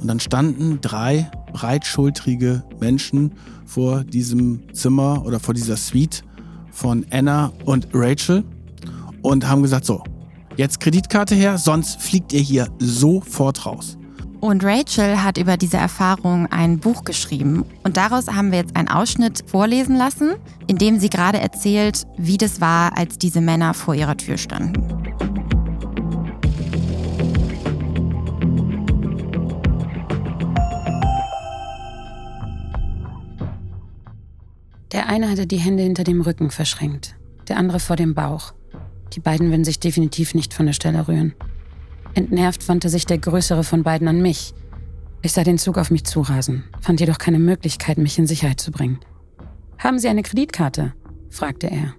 Und 0.00 0.06
dann 0.06 0.20
standen 0.20 0.80
drei 0.80 1.30
breitschultrige 1.52 2.62
Menschen 2.78 3.32
vor 3.66 4.04
diesem 4.04 4.72
Zimmer 4.72 5.24
oder 5.24 5.40
vor 5.40 5.54
dieser 5.54 5.76
Suite 5.76 6.24
von 6.70 7.04
Anna 7.10 7.52
und 7.64 7.88
Rachel 7.92 8.44
und 9.22 9.48
haben 9.48 9.62
gesagt, 9.62 9.84
so, 9.84 10.02
jetzt 10.58 10.80
Kreditkarte 10.80 11.34
her, 11.34 11.56
sonst 11.56 12.02
fliegt 12.02 12.32
ihr 12.34 12.40
hier 12.40 12.68
sofort 12.78 13.64
raus. 13.64 13.96
Und 14.40 14.62
Rachel 14.64 15.22
hat 15.22 15.38
über 15.38 15.56
diese 15.56 15.78
Erfahrung 15.78 16.46
ein 16.46 16.78
Buch 16.78 17.04
geschrieben. 17.04 17.64
Und 17.82 17.96
daraus 17.96 18.28
haben 18.28 18.52
wir 18.52 18.58
jetzt 18.58 18.76
einen 18.76 18.88
Ausschnitt 18.88 19.42
vorlesen 19.46 19.96
lassen, 19.96 20.34
in 20.66 20.78
dem 20.78 21.00
sie 21.00 21.10
gerade 21.10 21.38
erzählt, 21.38 22.06
wie 22.16 22.36
das 22.36 22.60
war, 22.60 22.96
als 22.96 23.18
diese 23.18 23.40
Männer 23.40 23.72
vor 23.72 23.94
ihrer 23.94 24.16
Tür 24.16 24.36
standen. 24.36 24.74
Der 34.92 35.08
eine 35.08 35.30
hatte 35.30 35.46
die 35.46 35.58
Hände 35.58 35.82
hinter 35.82 36.04
dem 36.04 36.20
Rücken 36.20 36.50
verschränkt, 36.50 37.16
der 37.48 37.56
andere 37.56 37.80
vor 37.80 37.96
dem 37.96 38.14
Bauch. 38.14 38.54
Die 39.14 39.20
beiden 39.20 39.50
würden 39.50 39.64
sich 39.64 39.80
definitiv 39.80 40.34
nicht 40.34 40.54
von 40.54 40.66
der 40.66 40.72
Stelle 40.72 41.08
rühren. 41.08 41.34
Entnervt 42.14 42.68
wandte 42.68 42.88
sich 42.88 43.06
der 43.06 43.18
größere 43.18 43.64
von 43.64 43.82
beiden 43.82 44.08
an 44.08 44.20
mich. 44.20 44.54
Ich 45.22 45.32
sah 45.32 45.44
den 45.44 45.58
Zug 45.58 45.78
auf 45.78 45.90
mich 45.90 46.04
zurasen, 46.04 46.64
fand 46.80 47.00
jedoch 47.00 47.18
keine 47.18 47.38
Möglichkeit, 47.38 47.98
mich 47.98 48.18
in 48.18 48.26
Sicherheit 48.26 48.60
zu 48.60 48.70
bringen. 48.70 49.00
Haben 49.78 49.98
Sie 49.98 50.08
eine 50.08 50.22
Kreditkarte? 50.22 50.94
fragte 51.30 51.70
er. 51.70 51.94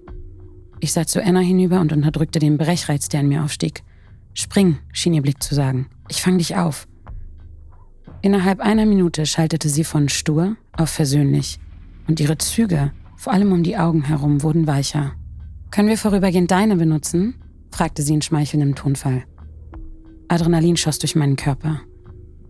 Ich 0.79 0.93
sah 0.93 1.05
zu 1.05 1.23
Anna 1.23 1.39
hinüber 1.39 1.81
und 1.81 1.91
unterdrückte 1.91 2.39
den 2.39 2.57
Brechreiz, 2.57 3.09
der 3.09 3.21
in 3.21 3.27
mir 3.27 3.43
aufstieg. 3.43 3.83
Spring, 4.33 4.77
schien 4.93 5.13
ihr 5.13 5.21
Blick 5.21 5.43
zu 5.43 5.53
sagen. 5.53 5.87
Ich 6.07 6.21
fang 6.21 6.37
dich 6.37 6.55
auf. 6.55 6.87
Innerhalb 8.21 8.59
einer 8.59 8.85
Minute 8.85 9.25
schaltete 9.25 9.69
sie 9.69 9.83
von 9.83 10.09
stur 10.09 10.55
auf 10.73 10.89
versöhnlich. 10.89 11.59
Und 12.07 12.19
ihre 12.19 12.37
Züge, 12.37 12.91
vor 13.15 13.33
allem 13.33 13.51
um 13.51 13.63
die 13.63 13.77
Augen 13.77 14.03
herum, 14.03 14.43
wurden 14.43 14.67
weicher. 14.67 15.13
Können 15.71 15.89
wir 15.89 15.97
vorübergehend 15.97 16.51
deine 16.51 16.75
benutzen? 16.75 17.35
fragte 17.71 18.01
sie 18.01 18.13
in 18.13 18.21
schmeichelndem 18.21 18.75
Tonfall. 18.75 19.23
Adrenalin 20.27 20.77
schoss 20.77 20.99
durch 20.99 21.15
meinen 21.15 21.35
Körper. 21.35 21.81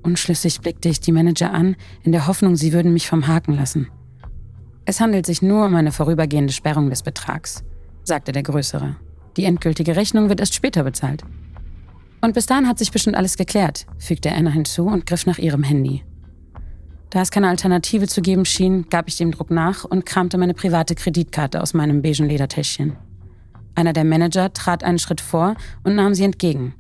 Unschlüssig 0.04 0.62
blickte 0.62 0.90
ich 0.90 1.02
die 1.02 1.12
Manager 1.12 1.54
an, 1.54 1.76
in 2.04 2.12
der 2.12 2.28
Hoffnung, 2.28 2.56
sie 2.56 2.74
würden 2.74 2.94
mich 2.94 3.08
vom 3.08 3.28
Haken 3.28 3.54
lassen. 3.56 3.88
Es 4.86 5.00
handelt 5.00 5.26
sich 5.26 5.42
nur 5.42 5.66
um 5.66 5.76
eine 5.76 5.92
vorübergehende 5.92 6.54
Sperrung 6.54 6.90
des 6.90 7.04
Betrags, 7.04 7.64
sagte 8.04 8.32
der 8.32 8.44
Größere. 8.44 8.96
Die 9.38 9.44
endgültige 9.44 9.96
Rechnung 9.96 10.30
wird 10.30 10.40
erst 10.40 10.56
später 10.56 10.84
bezahlt. 10.84 11.24
Und 12.22 12.34
bis 12.34 12.46
dahin 12.46 12.68
hat 12.68 12.80
sich 12.80 12.92
bestimmt 12.92 13.16
alles 13.16 13.38
geklärt, 13.38 13.86
fügte 13.98 14.32
Anna 14.32 14.50
hinzu 14.50 14.88
und 14.88 15.06
griff 15.06 15.26
nach 15.26 15.38
ihrem 15.38 15.64
Handy. 15.64 16.04
Da 17.10 17.22
es 17.22 17.32
keine 17.32 17.50
Alternative 17.50 18.08
zu 18.08 18.22
geben 18.22 18.46
schien, 18.46 18.88
gab 18.90 19.08
ich 19.08 19.18
dem 19.18 19.32
Druck 19.32 19.52
nach 19.52 19.84
und 19.84 20.06
kramte 20.06 20.38
meine 20.38 20.54
private 20.54 20.96
Kreditkarte 20.96 21.62
aus 21.62 21.74
meinem 21.74 22.02
beigen 22.02 22.28
Ledertäschchen. 22.28 22.98
Einer 23.80 23.94
der 23.94 24.04
Manager 24.04 24.52
trat 24.52 24.84
einen 24.84 25.00
Schritt 25.00 25.22
vor 25.22 25.56
und 25.86 25.96
nahm 25.96 26.14
sie 26.14 26.26
entgegen. 26.26 26.74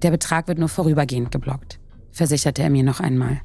Der 0.00 0.10
Betrag 0.10 0.48
wird 0.48 0.58
nur 0.58 0.70
vorübergehend 0.70 1.30
geblockt, 1.30 1.78
versicherte 2.10 2.62
er 2.62 2.70
mir 2.70 2.84
noch 2.84 3.00
einmal. 3.00 3.42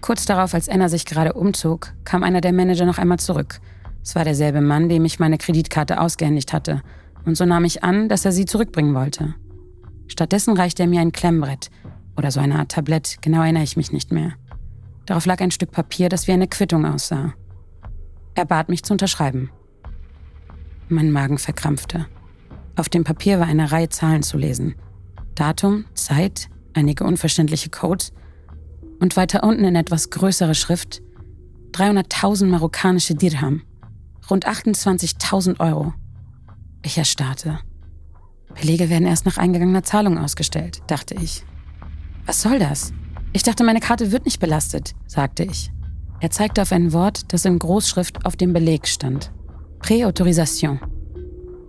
Kurz 0.00 0.24
darauf, 0.24 0.54
als 0.54 0.68
Anna 0.68 0.88
sich 0.88 1.04
gerade 1.04 1.32
umzog, 1.32 1.94
kam 2.04 2.22
einer 2.22 2.40
der 2.40 2.52
Manager 2.52 2.86
noch 2.86 2.98
einmal 2.98 3.18
zurück. 3.18 3.60
Es 4.04 4.14
war 4.14 4.22
derselbe 4.22 4.60
Mann, 4.60 4.88
dem 4.88 5.04
ich 5.04 5.18
meine 5.18 5.36
Kreditkarte 5.36 6.00
ausgehändigt 6.00 6.52
hatte, 6.52 6.80
und 7.24 7.36
so 7.36 7.44
nahm 7.44 7.64
ich 7.64 7.82
an, 7.82 8.08
dass 8.08 8.24
er 8.24 8.30
sie 8.30 8.44
zurückbringen 8.44 8.94
wollte. 8.94 9.34
Stattdessen 10.06 10.56
reichte 10.56 10.84
er 10.84 10.88
mir 10.88 11.00
ein 11.00 11.10
Klemmbrett 11.10 11.70
oder 12.16 12.30
so 12.30 12.38
eine 12.38 12.60
Art 12.60 12.70
Tablett, 12.70 13.16
genau 13.20 13.42
erinnere 13.42 13.64
ich 13.64 13.76
mich 13.76 13.90
nicht 13.90 14.12
mehr. 14.12 14.34
Darauf 15.06 15.26
lag 15.26 15.40
ein 15.40 15.50
Stück 15.50 15.72
Papier, 15.72 16.08
das 16.08 16.28
wie 16.28 16.32
eine 16.32 16.46
Quittung 16.46 16.86
aussah. 16.86 17.34
Er 18.36 18.44
bat 18.44 18.68
mich 18.68 18.84
zu 18.84 18.94
unterschreiben. 18.94 19.50
Mein 20.92 21.10
Magen 21.10 21.38
verkrampfte. 21.38 22.04
Auf 22.76 22.90
dem 22.90 23.02
Papier 23.02 23.40
war 23.40 23.46
eine 23.46 23.72
Reihe 23.72 23.88
Zahlen 23.88 24.22
zu 24.22 24.36
lesen. 24.36 24.74
Datum, 25.34 25.86
Zeit, 25.94 26.50
einige 26.74 27.04
unverständliche 27.04 27.70
Codes 27.70 28.12
und 29.00 29.16
weiter 29.16 29.42
unten 29.42 29.64
in 29.64 29.74
etwas 29.74 30.10
größerer 30.10 30.52
Schrift 30.52 31.00
300.000 31.72 32.44
marokkanische 32.44 33.14
Dirham, 33.14 33.62
rund 34.28 34.46
28.000 34.46 35.60
Euro. 35.60 35.94
Ich 36.82 36.98
erstarrte. 36.98 37.60
Belege 38.54 38.90
werden 38.90 39.06
erst 39.06 39.24
nach 39.24 39.38
eingegangener 39.38 39.84
Zahlung 39.84 40.18
ausgestellt, 40.18 40.82
dachte 40.88 41.14
ich. 41.14 41.42
Was 42.26 42.42
soll 42.42 42.58
das? 42.58 42.92
Ich 43.32 43.42
dachte, 43.42 43.64
meine 43.64 43.80
Karte 43.80 44.12
wird 44.12 44.26
nicht 44.26 44.40
belastet, 44.40 44.92
sagte 45.06 45.44
ich. 45.44 45.72
Er 46.20 46.30
zeigte 46.30 46.60
auf 46.60 46.70
ein 46.70 46.92
Wort, 46.92 47.32
das 47.32 47.46
in 47.46 47.58
Großschrift 47.58 48.26
auf 48.26 48.36
dem 48.36 48.52
Beleg 48.52 48.86
stand. 48.86 49.32
Präautorisation. 49.82 50.80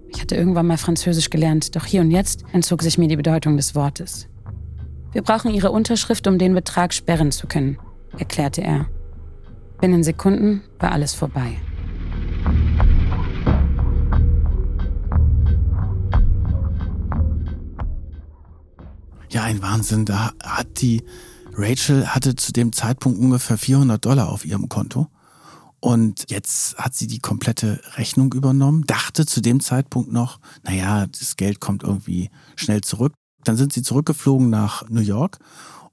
Ich 0.08 0.21
hatte 0.21 0.36
irgendwann 0.36 0.67
mal 0.67 0.78
Französisch 0.78 1.32
gelernt, 1.32 1.76
doch 1.76 1.86
hier 1.86 2.02
und 2.02 2.12
jetzt 2.12 2.45
entzog 2.54 2.84
sich 2.84 2.99
mir 2.99 3.08
die 3.08 3.15
Bedeutung 3.15 3.58
des 3.58 3.73
Wortes. 3.73 4.28
Wir 5.12 5.23
brauchen 5.23 5.52
Ihre 5.52 5.71
Unterschrift, 5.71 6.28
um 6.28 6.38
den 6.38 6.54
Betrag 6.54 6.93
sperren 6.93 7.32
zu 7.32 7.47
können, 7.47 7.80
erklärte 8.17 8.62
er. 8.62 8.86
Binnen 9.82 10.04
Sekunden 10.04 10.62
war 10.80 10.91
alles 10.91 11.15
vorbei. 11.15 11.58
Ja, 19.30 19.41
ein 19.41 19.63
Wahnsinn. 19.63 20.06
Da 20.06 20.34
hat 20.43 20.82
die 20.82 21.02
Rachel 21.56 22.06
hatte 22.08 22.36
zu 22.36 22.54
dem 22.54 22.71
Zeitpunkt 22.71 23.19
ungefähr 23.19 23.58
400 23.58 24.06
Dollar 24.06 24.30
auf 24.30 24.45
ihrem 24.45 24.69
Konto. 24.69 25.08
Und 25.84 26.32
jetzt 26.32 26.78
hat 26.78 26.96
sie 26.96 27.08
die 27.08 27.19
komplette 27.19 27.82
Rechnung 27.98 28.32
übernommen, 28.32 28.86
dachte 28.86 29.26
zu 29.26 29.41
dem 29.41 29.60
Zeitpunkt 29.60 30.13
noch, 30.13 30.39
naja, 30.63 31.08
das 31.08 31.36
Geld 31.36 31.60
kommt 31.60 31.84
irgendwie 31.84 32.30
schnell 32.56 32.80
zurück. 32.80 33.12
Dann 33.43 33.58
sind 33.58 33.74
sie 33.74 33.82
zurückgeflogen 33.82 34.50
nach 34.50 34.88
New 34.88 35.02
York 35.02 35.39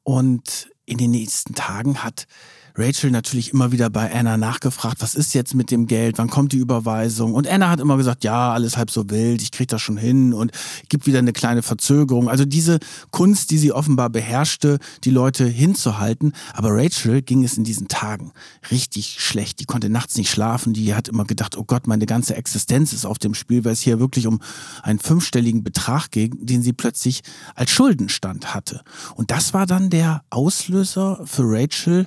und 0.04 0.70
in 0.86 0.98
den 0.98 1.10
nächsten 1.10 1.56
Tagen 1.56 2.04
hat 2.04 2.28
Rachel 2.74 3.10
natürlich 3.10 3.52
immer 3.52 3.72
wieder 3.72 3.90
bei 3.90 4.12
Anna 4.12 4.36
nachgefragt, 4.36 4.96
was 5.00 5.14
ist 5.14 5.34
jetzt 5.34 5.54
mit 5.54 5.70
dem 5.70 5.86
Geld, 5.86 6.18
wann 6.18 6.30
kommt 6.30 6.52
die 6.52 6.58
Überweisung? 6.58 7.34
Und 7.34 7.46
Anna 7.48 7.68
hat 7.68 7.80
immer 7.80 7.96
gesagt, 7.96 8.24
ja, 8.24 8.52
alles 8.52 8.76
halb 8.76 8.90
so 8.90 9.10
wild, 9.10 9.42
ich 9.42 9.50
krieg 9.50 9.68
das 9.68 9.82
schon 9.82 9.96
hin 9.96 10.32
und 10.32 10.52
gibt 10.88 11.06
wieder 11.06 11.18
eine 11.18 11.32
kleine 11.32 11.62
Verzögerung. 11.62 12.28
Also 12.28 12.44
diese 12.44 12.78
Kunst, 13.10 13.50
die 13.50 13.58
sie 13.58 13.72
offenbar 13.72 14.10
beherrschte, 14.10 14.78
die 15.04 15.10
Leute 15.10 15.46
hinzuhalten. 15.46 16.32
Aber 16.54 16.70
Rachel 16.72 17.22
ging 17.22 17.44
es 17.44 17.56
in 17.56 17.64
diesen 17.64 17.88
Tagen 17.88 18.32
richtig 18.70 19.16
schlecht. 19.20 19.60
Die 19.60 19.64
konnte 19.64 19.90
nachts 19.90 20.16
nicht 20.16 20.30
schlafen. 20.30 20.72
Die 20.72 20.94
hat 20.94 21.08
immer 21.08 21.24
gedacht, 21.24 21.56
oh 21.56 21.64
Gott, 21.64 21.86
meine 21.86 22.06
ganze 22.06 22.36
Existenz 22.36 22.92
ist 22.92 23.04
auf 23.04 23.18
dem 23.18 23.34
Spiel, 23.34 23.64
weil 23.64 23.72
es 23.72 23.80
hier 23.80 24.00
wirklich 24.00 24.26
um 24.26 24.40
einen 24.82 24.98
fünfstelligen 24.98 25.62
Betrag 25.62 26.10
ging, 26.10 26.46
den 26.46 26.62
sie 26.62 26.72
plötzlich 26.72 27.22
als 27.54 27.70
Schuldenstand 27.70 28.54
hatte. 28.54 28.82
Und 29.14 29.30
das 29.30 29.54
war 29.54 29.66
dann 29.66 29.90
der 29.90 30.22
Auslöser 30.30 31.20
für 31.24 31.42
Rachel, 31.44 32.06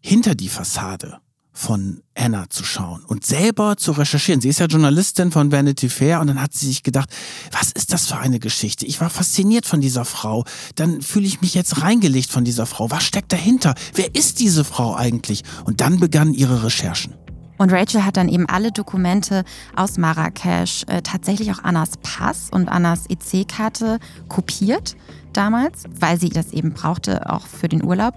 hinter 0.00 0.34
die 0.34 0.48
Fassade 0.48 1.18
von 1.58 2.02
Anna 2.14 2.48
zu 2.48 2.62
schauen 2.62 3.04
und 3.04 3.26
selber 3.26 3.76
zu 3.76 3.90
recherchieren. 3.90 4.40
Sie 4.40 4.48
ist 4.48 4.60
ja 4.60 4.66
Journalistin 4.66 5.32
von 5.32 5.50
Vanity 5.50 5.88
Fair 5.88 6.20
und 6.20 6.28
dann 6.28 6.40
hat 6.40 6.54
sie 6.54 6.66
sich 6.66 6.84
gedacht, 6.84 7.10
was 7.50 7.72
ist 7.72 7.92
das 7.92 8.06
für 8.06 8.16
eine 8.16 8.38
Geschichte? 8.38 8.86
Ich 8.86 9.00
war 9.00 9.10
fasziniert 9.10 9.66
von 9.66 9.80
dieser 9.80 10.04
Frau. 10.04 10.44
Dann 10.76 11.02
fühle 11.02 11.26
ich 11.26 11.40
mich 11.40 11.54
jetzt 11.54 11.82
reingelegt 11.82 12.30
von 12.30 12.44
dieser 12.44 12.64
Frau. 12.64 12.92
Was 12.92 13.02
steckt 13.02 13.32
dahinter? 13.32 13.74
Wer 13.94 14.14
ist 14.14 14.38
diese 14.38 14.62
Frau 14.62 14.94
eigentlich? 14.94 15.42
Und 15.64 15.80
dann 15.80 15.98
begannen 15.98 16.32
ihre 16.32 16.62
Recherchen. 16.62 17.14
Und 17.58 17.72
Rachel 17.72 18.04
hat 18.04 18.16
dann 18.16 18.28
eben 18.28 18.46
alle 18.46 18.70
Dokumente 18.70 19.42
aus 19.74 19.98
Marrakesch, 19.98 20.84
äh, 20.86 21.02
tatsächlich 21.02 21.50
auch 21.50 21.64
Annas 21.64 21.90
Pass 22.02 22.50
und 22.52 22.68
Annas 22.68 23.06
EC-Karte 23.08 23.98
kopiert 24.28 24.96
damals, 25.32 25.84
weil 25.98 26.20
sie 26.20 26.28
das 26.28 26.52
eben 26.52 26.72
brauchte, 26.72 27.28
auch 27.28 27.48
für 27.48 27.68
den 27.68 27.82
Urlaub. 27.82 28.14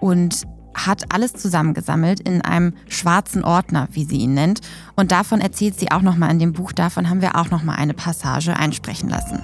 Und 0.00 0.44
hat 0.74 1.12
alles 1.12 1.34
zusammengesammelt 1.34 2.20
in 2.20 2.40
einem 2.42 2.74
schwarzen 2.88 3.42
Ordner, 3.44 3.88
wie 3.92 4.04
sie 4.04 4.18
ihn 4.18 4.34
nennt. 4.34 4.60
Und 4.96 5.12
davon 5.12 5.40
erzählt 5.40 5.78
sie 5.78 5.90
auch 5.90 6.02
nochmal 6.02 6.30
in 6.30 6.38
dem 6.38 6.52
Buch. 6.52 6.72
Davon 6.72 7.08
haben 7.08 7.22
wir 7.22 7.36
auch 7.36 7.50
nochmal 7.50 7.76
eine 7.76 7.94
Passage 7.94 8.54
einsprechen 8.56 9.08
lassen. 9.08 9.42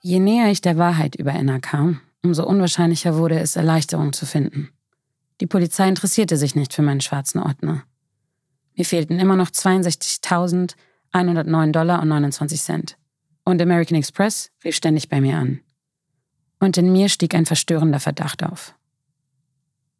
Je 0.00 0.18
näher 0.18 0.50
ich 0.50 0.60
der 0.60 0.78
Wahrheit 0.78 1.14
über 1.14 1.32
Anna 1.32 1.60
kam, 1.60 2.00
umso 2.22 2.44
unwahrscheinlicher 2.44 3.16
wurde 3.16 3.38
es, 3.38 3.54
Erleichterung 3.56 4.12
zu 4.12 4.26
finden. 4.26 4.70
Die 5.40 5.46
Polizei 5.46 5.88
interessierte 5.88 6.36
sich 6.36 6.56
nicht 6.56 6.74
für 6.74 6.82
meinen 6.82 7.00
schwarzen 7.00 7.40
Ordner. 7.40 7.84
Mir 8.76 8.84
fehlten 8.84 9.18
immer 9.18 9.36
noch 9.36 9.50
62.109 9.50 11.72
Dollar 11.72 12.02
und 12.02 12.08
29 12.08 12.60
Cent. 12.60 12.98
Und 13.44 13.60
American 13.60 13.98
Express 13.98 14.52
rief 14.64 14.76
ständig 14.76 15.08
bei 15.08 15.20
mir 15.20 15.36
an 15.36 15.60
und 16.62 16.76
in 16.76 16.92
mir 16.92 17.08
stieg 17.08 17.34
ein 17.34 17.44
verstörender 17.44 17.98
Verdacht 17.98 18.44
auf. 18.44 18.74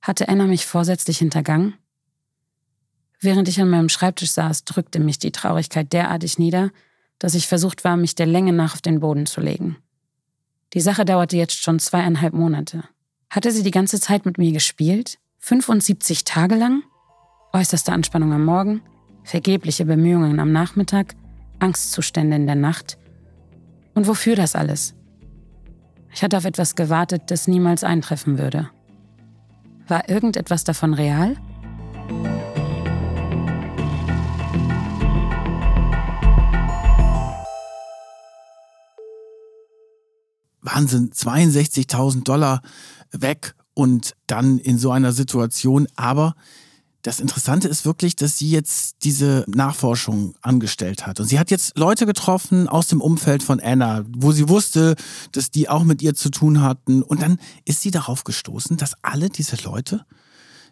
Hatte 0.01 0.29
Anna 0.29 0.47
mich 0.47 0.65
vorsätzlich 0.65 1.19
hintergangen? 1.19 1.75
Während 3.21 3.49
ich 3.49 3.61
an 3.61 3.69
meinem 3.69 3.89
Schreibtisch 3.89 4.31
saß, 4.31 4.65
drückte 4.65 5.01
mich 5.01 5.19
die 5.19 5.33
Traurigkeit 5.33 5.93
derartig 5.93 6.39
nieder, 6.39 6.71
dass 7.19 7.35
ich 7.35 7.49
versucht 7.49 7.83
war, 7.83 7.97
mich 7.97 8.15
der 8.15 8.27
Länge 8.27 8.53
nach 8.53 8.75
auf 8.75 8.81
den 8.81 9.01
Boden 9.01 9.27
zu 9.27 9.41
legen. 9.41 9.77
Die 10.73 10.81
Sache 10.81 11.05
dauerte 11.05 11.37
jetzt 11.37 11.61
schon 11.61 11.81
zweieinhalb 11.81 12.33
Monate. 12.33 12.85
Hatte 13.29 13.51
sie 13.51 13.65
die 13.65 13.71
ganze 13.73 14.01
Zeit 14.01 14.25
mit 14.25 14.39
mir 14.39 14.53
gespielt? 14.53 15.19
75 15.41 16.23
Tage 16.23 16.55
lang? 16.55 16.85
Äußerste 17.53 17.93
Anspannung 17.93 18.33
am 18.33 18.45
Morgen, 18.45 18.83
vergebliche 19.25 19.85
Bemühungen 19.85 20.39
am 20.39 20.53
Nachmittag, 20.53 21.17
Angstzustände 21.59 22.37
in 22.37 22.47
der 22.47 22.55
Nacht. 22.55 22.99
Und 23.95 24.07
wofür 24.07 24.37
das 24.37 24.55
alles? 24.55 24.95
Ich 26.15 26.23
hatte 26.23 26.37
auf 26.37 26.45
etwas 26.45 26.75
gewartet, 26.75 27.23
das 27.29 27.49
niemals 27.49 27.85
eintreffen 27.85 28.39
würde. 28.39 28.69
War 29.89 30.09
irgendetwas 30.09 30.65
davon 30.65 30.95
real? 30.95 31.37
Wahnsinn, 40.61 41.11
62.000 41.11 42.25
Dollar 42.25 42.63
weg 43.11 43.55
und 43.75 44.15
dann 44.27 44.59
in 44.59 44.79
so 44.79 44.91
einer 44.91 45.13
Situation. 45.13 45.89
Aber 45.97 46.35
das 47.03 47.19
Interessante 47.19 47.67
ist 47.67 47.85
wirklich, 47.85 48.15
dass 48.15 48.39
sie 48.39 48.51
jetzt 48.51 48.97
diese 49.03 49.45
Nachforschung 49.49 50.35
angestellt 50.41 51.05
hat. 51.05 51.19
Und 51.19 51.27
sie 51.27 51.39
hat 51.39 51.51
jetzt 51.51 51.77
Leute 51.77 52.07
getroffen 52.07 52.69
aus 52.69 52.87
dem 52.87 53.01
Umfeld 53.01 53.43
von 53.43 53.61
Anna, 53.61 54.05
wo 54.17 54.31
sie 54.31 54.49
wusste, 54.49 54.95
dass 55.33 55.51
die 55.51 55.69
auch 55.69 55.83
mit 55.83 56.01
ihr 56.01 56.15
zu 56.15 56.31
tun 56.31 56.61
hatten. 56.61 57.03
Und 57.03 57.21
dann 57.21 57.39
ist 57.65 57.83
sie 57.83 57.91
darauf 57.91 58.23
gestoßen, 58.23 58.77
dass 58.77 58.95
alle 59.03 59.31
diese 59.31 59.57
Leute 59.65 60.07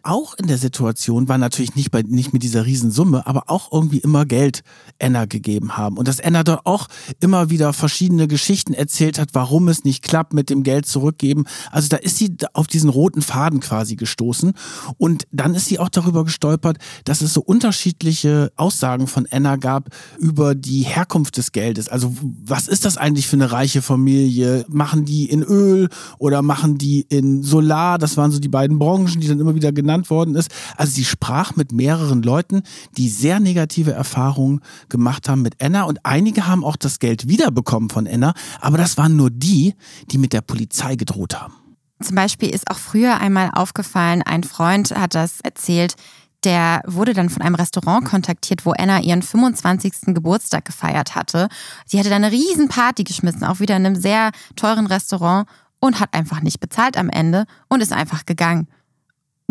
auch 0.03 0.33
in 0.35 0.47
der 0.47 0.57
Situation 0.57 1.27
war 1.27 1.37
natürlich 1.37 1.75
nicht 1.75 1.91
bei 1.91 2.01
nicht 2.01 2.33
mit 2.33 2.43
dieser 2.43 2.65
Riesensumme, 2.65 3.25
aber 3.27 3.43
auch 3.47 3.71
irgendwie 3.71 3.99
immer 3.99 4.25
Geld 4.25 4.63
Anna 5.01 5.25
gegeben 5.25 5.77
haben 5.77 5.97
und 5.97 6.07
dass 6.07 6.19
Anna 6.19 6.43
dort 6.43 6.65
auch 6.65 6.87
immer 7.19 7.49
wieder 7.49 7.73
verschiedene 7.73 8.27
Geschichten 8.27 8.73
erzählt 8.73 9.19
hat, 9.19 9.29
warum 9.33 9.67
es 9.67 9.83
nicht 9.83 10.03
klappt 10.03 10.33
mit 10.33 10.49
dem 10.49 10.63
Geld 10.63 10.85
zurückgeben. 10.85 11.45
Also 11.71 11.87
da 11.89 11.97
ist 11.97 12.17
sie 12.17 12.35
auf 12.53 12.67
diesen 12.67 12.89
roten 12.89 13.21
Faden 13.21 13.59
quasi 13.59 13.95
gestoßen 13.95 14.53
und 14.97 15.27
dann 15.31 15.55
ist 15.55 15.67
sie 15.67 15.79
auch 15.79 15.89
darüber 15.89 16.25
gestolpert, 16.25 16.77
dass 17.05 17.21
es 17.21 17.33
so 17.33 17.41
unterschiedliche 17.41 18.51
Aussagen 18.55 19.07
von 19.07 19.27
Anna 19.29 19.55
gab 19.55 19.89
über 20.19 20.55
die 20.55 20.81
Herkunft 20.81 21.37
des 21.37 21.51
Geldes. 21.51 21.87
Also 21.89 22.15
was 22.43 22.67
ist 22.67 22.85
das 22.85 22.97
eigentlich 22.97 23.27
für 23.27 23.35
eine 23.35 23.51
reiche 23.51 23.81
Familie? 23.81 24.65
Machen 24.67 25.05
die 25.05 25.29
in 25.29 25.43
Öl 25.43 25.89
oder 26.17 26.41
machen 26.41 26.77
die 26.77 27.05
in 27.09 27.43
Solar? 27.43 27.97
Das 27.97 28.17
waren 28.17 28.31
so 28.31 28.39
die 28.39 28.49
beiden 28.49 28.79
Branchen, 28.79 29.19
die 29.19 29.27
dann 29.27 29.39
immer 29.39 29.55
wieder 29.55 29.71
genannt 29.71 29.90
worden 30.09 30.35
ist. 30.35 30.51
Also 30.77 30.93
sie 30.93 31.05
sprach 31.05 31.55
mit 31.55 31.71
mehreren 31.71 32.21
Leuten, 32.21 32.63
die 32.97 33.09
sehr 33.09 33.39
negative 33.39 33.91
Erfahrungen 33.91 34.61
gemacht 34.89 35.29
haben 35.29 35.41
mit 35.41 35.61
Anna 35.61 35.83
und 35.83 35.99
einige 36.03 36.47
haben 36.47 36.63
auch 36.63 36.75
das 36.75 36.99
Geld 36.99 37.27
wiederbekommen 37.27 37.89
von 37.89 38.07
Anna, 38.07 38.33
aber 38.59 38.77
das 38.77 38.97
waren 38.97 39.15
nur 39.15 39.29
die, 39.29 39.75
die 40.09 40.17
mit 40.17 40.33
der 40.33 40.41
Polizei 40.41 40.95
gedroht 40.95 41.39
haben. 41.39 41.53
Zum 42.01 42.15
Beispiel 42.15 42.49
ist 42.49 42.69
auch 42.71 42.77
früher 42.77 43.19
einmal 43.19 43.51
aufgefallen, 43.53 44.23
ein 44.23 44.43
Freund 44.43 44.91
hat 44.91 45.13
das 45.13 45.39
erzählt, 45.41 45.95
der 46.43 46.81
wurde 46.87 47.13
dann 47.13 47.29
von 47.29 47.43
einem 47.43 47.55
Restaurant 47.55 48.05
kontaktiert, 48.05 48.65
wo 48.65 48.71
Anna 48.71 49.01
ihren 49.01 49.21
25. 49.21 50.13
Geburtstag 50.13 50.65
gefeiert 50.65 51.13
hatte. 51.13 51.49
Sie 51.85 51.99
hatte 51.99 52.09
dann 52.09 52.23
eine 52.23 52.33
riesen 52.33 52.67
Party 52.67 53.03
geschmissen, 53.03 53.43
auch 53.43 53.59
wieder 53.59 53.77
in 53.77 53.85
einem 53.85 53.95
sehr 53.95 54.31
teuren 54.55 54.87
Restaurant 54.87 55.47
und 55.79 55.99
hat 55.99 56.13
einfach 56.13 56.41
nicht 56.41 56.59
bezahlt 56.59 56.97
am 56.97 57.09
Ende 57.09 57.45
und 57.67 57.81
ist 57.81 57.93
einfach 57.93 58.25
gegangen 58.25 58.67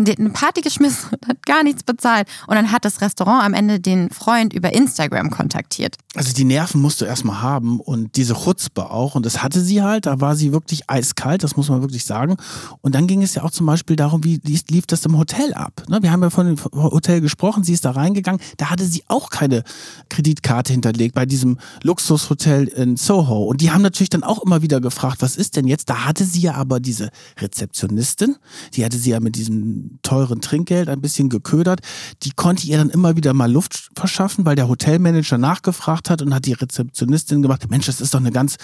eine 0.08 0.30
Party 0.30 0.60
geschmissen 0.60 1.10
und 1.10 1.28
hat 1.28 1.44
gar 1.46 1.62
nichts 1.62 1.82
bezahlt. 1.82 2.28
Und 2.46 2.54
dann 2.56 2.72
hat 2.72 2.84
das 2.84 3.00
Restaurant 3.00 3.44
am 3.44 3.54
Ende 3.54 3.80
den 3.80 4.10
Freund 4.10 4.52
über 4.52 4.72
Instagram 4.72 5.30
kontaktiert. 5.30 5.96
Also 6.14 6.32
die 6.32 6.44
Nerven 6.44 6.80
musst 6.80 7.00
du 7.00 7.04
erstmal 7.04 7.40
haben 7.40 7.80
und 7.80 8.16
diese 8.16 8.34
Chutzpe 8.34 8.90
auch. 8.90 9.14
Und 9.14 9.26
das 9.26 9.42
hatte 9.42 9.60
sie 9.60 9.82
halt, 9.82 10.06
da 10.06 10.20
war 10.20 10.36
sie 10.36 10.52
wirklich 10.52 10.90
eiskalt, 10.90 11.42
das 11.44 11.56
muss 11.56 11.68
man 11.68 11.82
wirklich 11.82 12.04
sagen. 12.04 12.36
Und 12.80 12.94
dann 12.94 13.06
ging 13.06 13.22
es 13.22 13.34
ja 13.34 13.42
auch 13.42 13.50
zum 13.50 13.66
Beispiel 13.66 13.96
darum, 13.96 14.24
wie 14.24 14.40
lief 14.44 14.86
das 14.86 15.04
im 15.04 15.16
Hotel 15.16 15.54
ab. 15.54 15.82
Ne, 15.88 16.02
wir 16.02 16.10
haben 16.10 16.22
ja 16.22 16.30
von 16.30 16.46
dem 16.46 16.56
Hotel 16.74 17.20
gesprochen, 17.20 17.64
sie 17.64 17.72
ist 17.72 17.84
da 17.84 17.92
reingegangen, 17.92 18.40
da 18.56 18.70
hatte 18.70 18.84
sie 18.84 19.04
auch 19.08 19.30
keine 19.30 19.62
Kreditkarte 20.08 20.72
hinterlegt 20.72 21.14
bei 21.14 21.26
diesem 21.26 21.58
Luxushotel 21.82 22.66
in 22.68 22.96
Soho. 22.96 23.44
Und 23.44 23.60
die 23.60 23.70
haben 23.70 23.82
natürlich 23.82 24.10
dann 24.10 24.24
auch 24.24 24.42
immer 24.42 24.62
wieder 24.62 24.80
gefragt, 24.80 25.18
was 25.20 25.36
ist 25.36 25.56
denn 25.56 25.66
jetzt? 25.66 25.88
Da 25.90 26.04
hatte 26.04 26.24
sie 26.24 26.40
ja 26.40 26.54
aber 26.54 26.80
diese 26.80 27.10
Rezeptionistin, 27.38 28.36
die 28.74 28.84
hatte 28.84 28.98
sie 28.98 29.10
ja 29.10 29.20
mit 29.20 29.36
diesem 29.36 29.89
teuren 30.02 30.40
Trinkgeld 30.40 30.88
ein 30.88 31.00
bisschen 31.00 31.28
geködert. 31.28 31.80
Die 32.22 32.30
konnte 32.30 32.66
ihr 32.66 32.78
dann 32.78 32.90
immer 32.90 33.16
wieder 33.16 33.32
mal 33.32 33.50
Luft 33.50 33.90
verschaffen, 33.94 34.44
weil 34.44 34.56
der 34.56 34.68
Hotelmanager 34.68 35.38
nachgefragt 35.38 36.10
hat 36.10 36.22
und 36.22 36.34
hat 36.34 36.46
die 36.46 36.52
Rezeptionistin 36.52 37.42
gemacht, 37.42 37.68
Mensch, 37.70 37.86
das 37.86 38.00
ist 38.00 38.14
doch 38.14 38.20
eine 38.20 38.32
ganz 38.32 38.56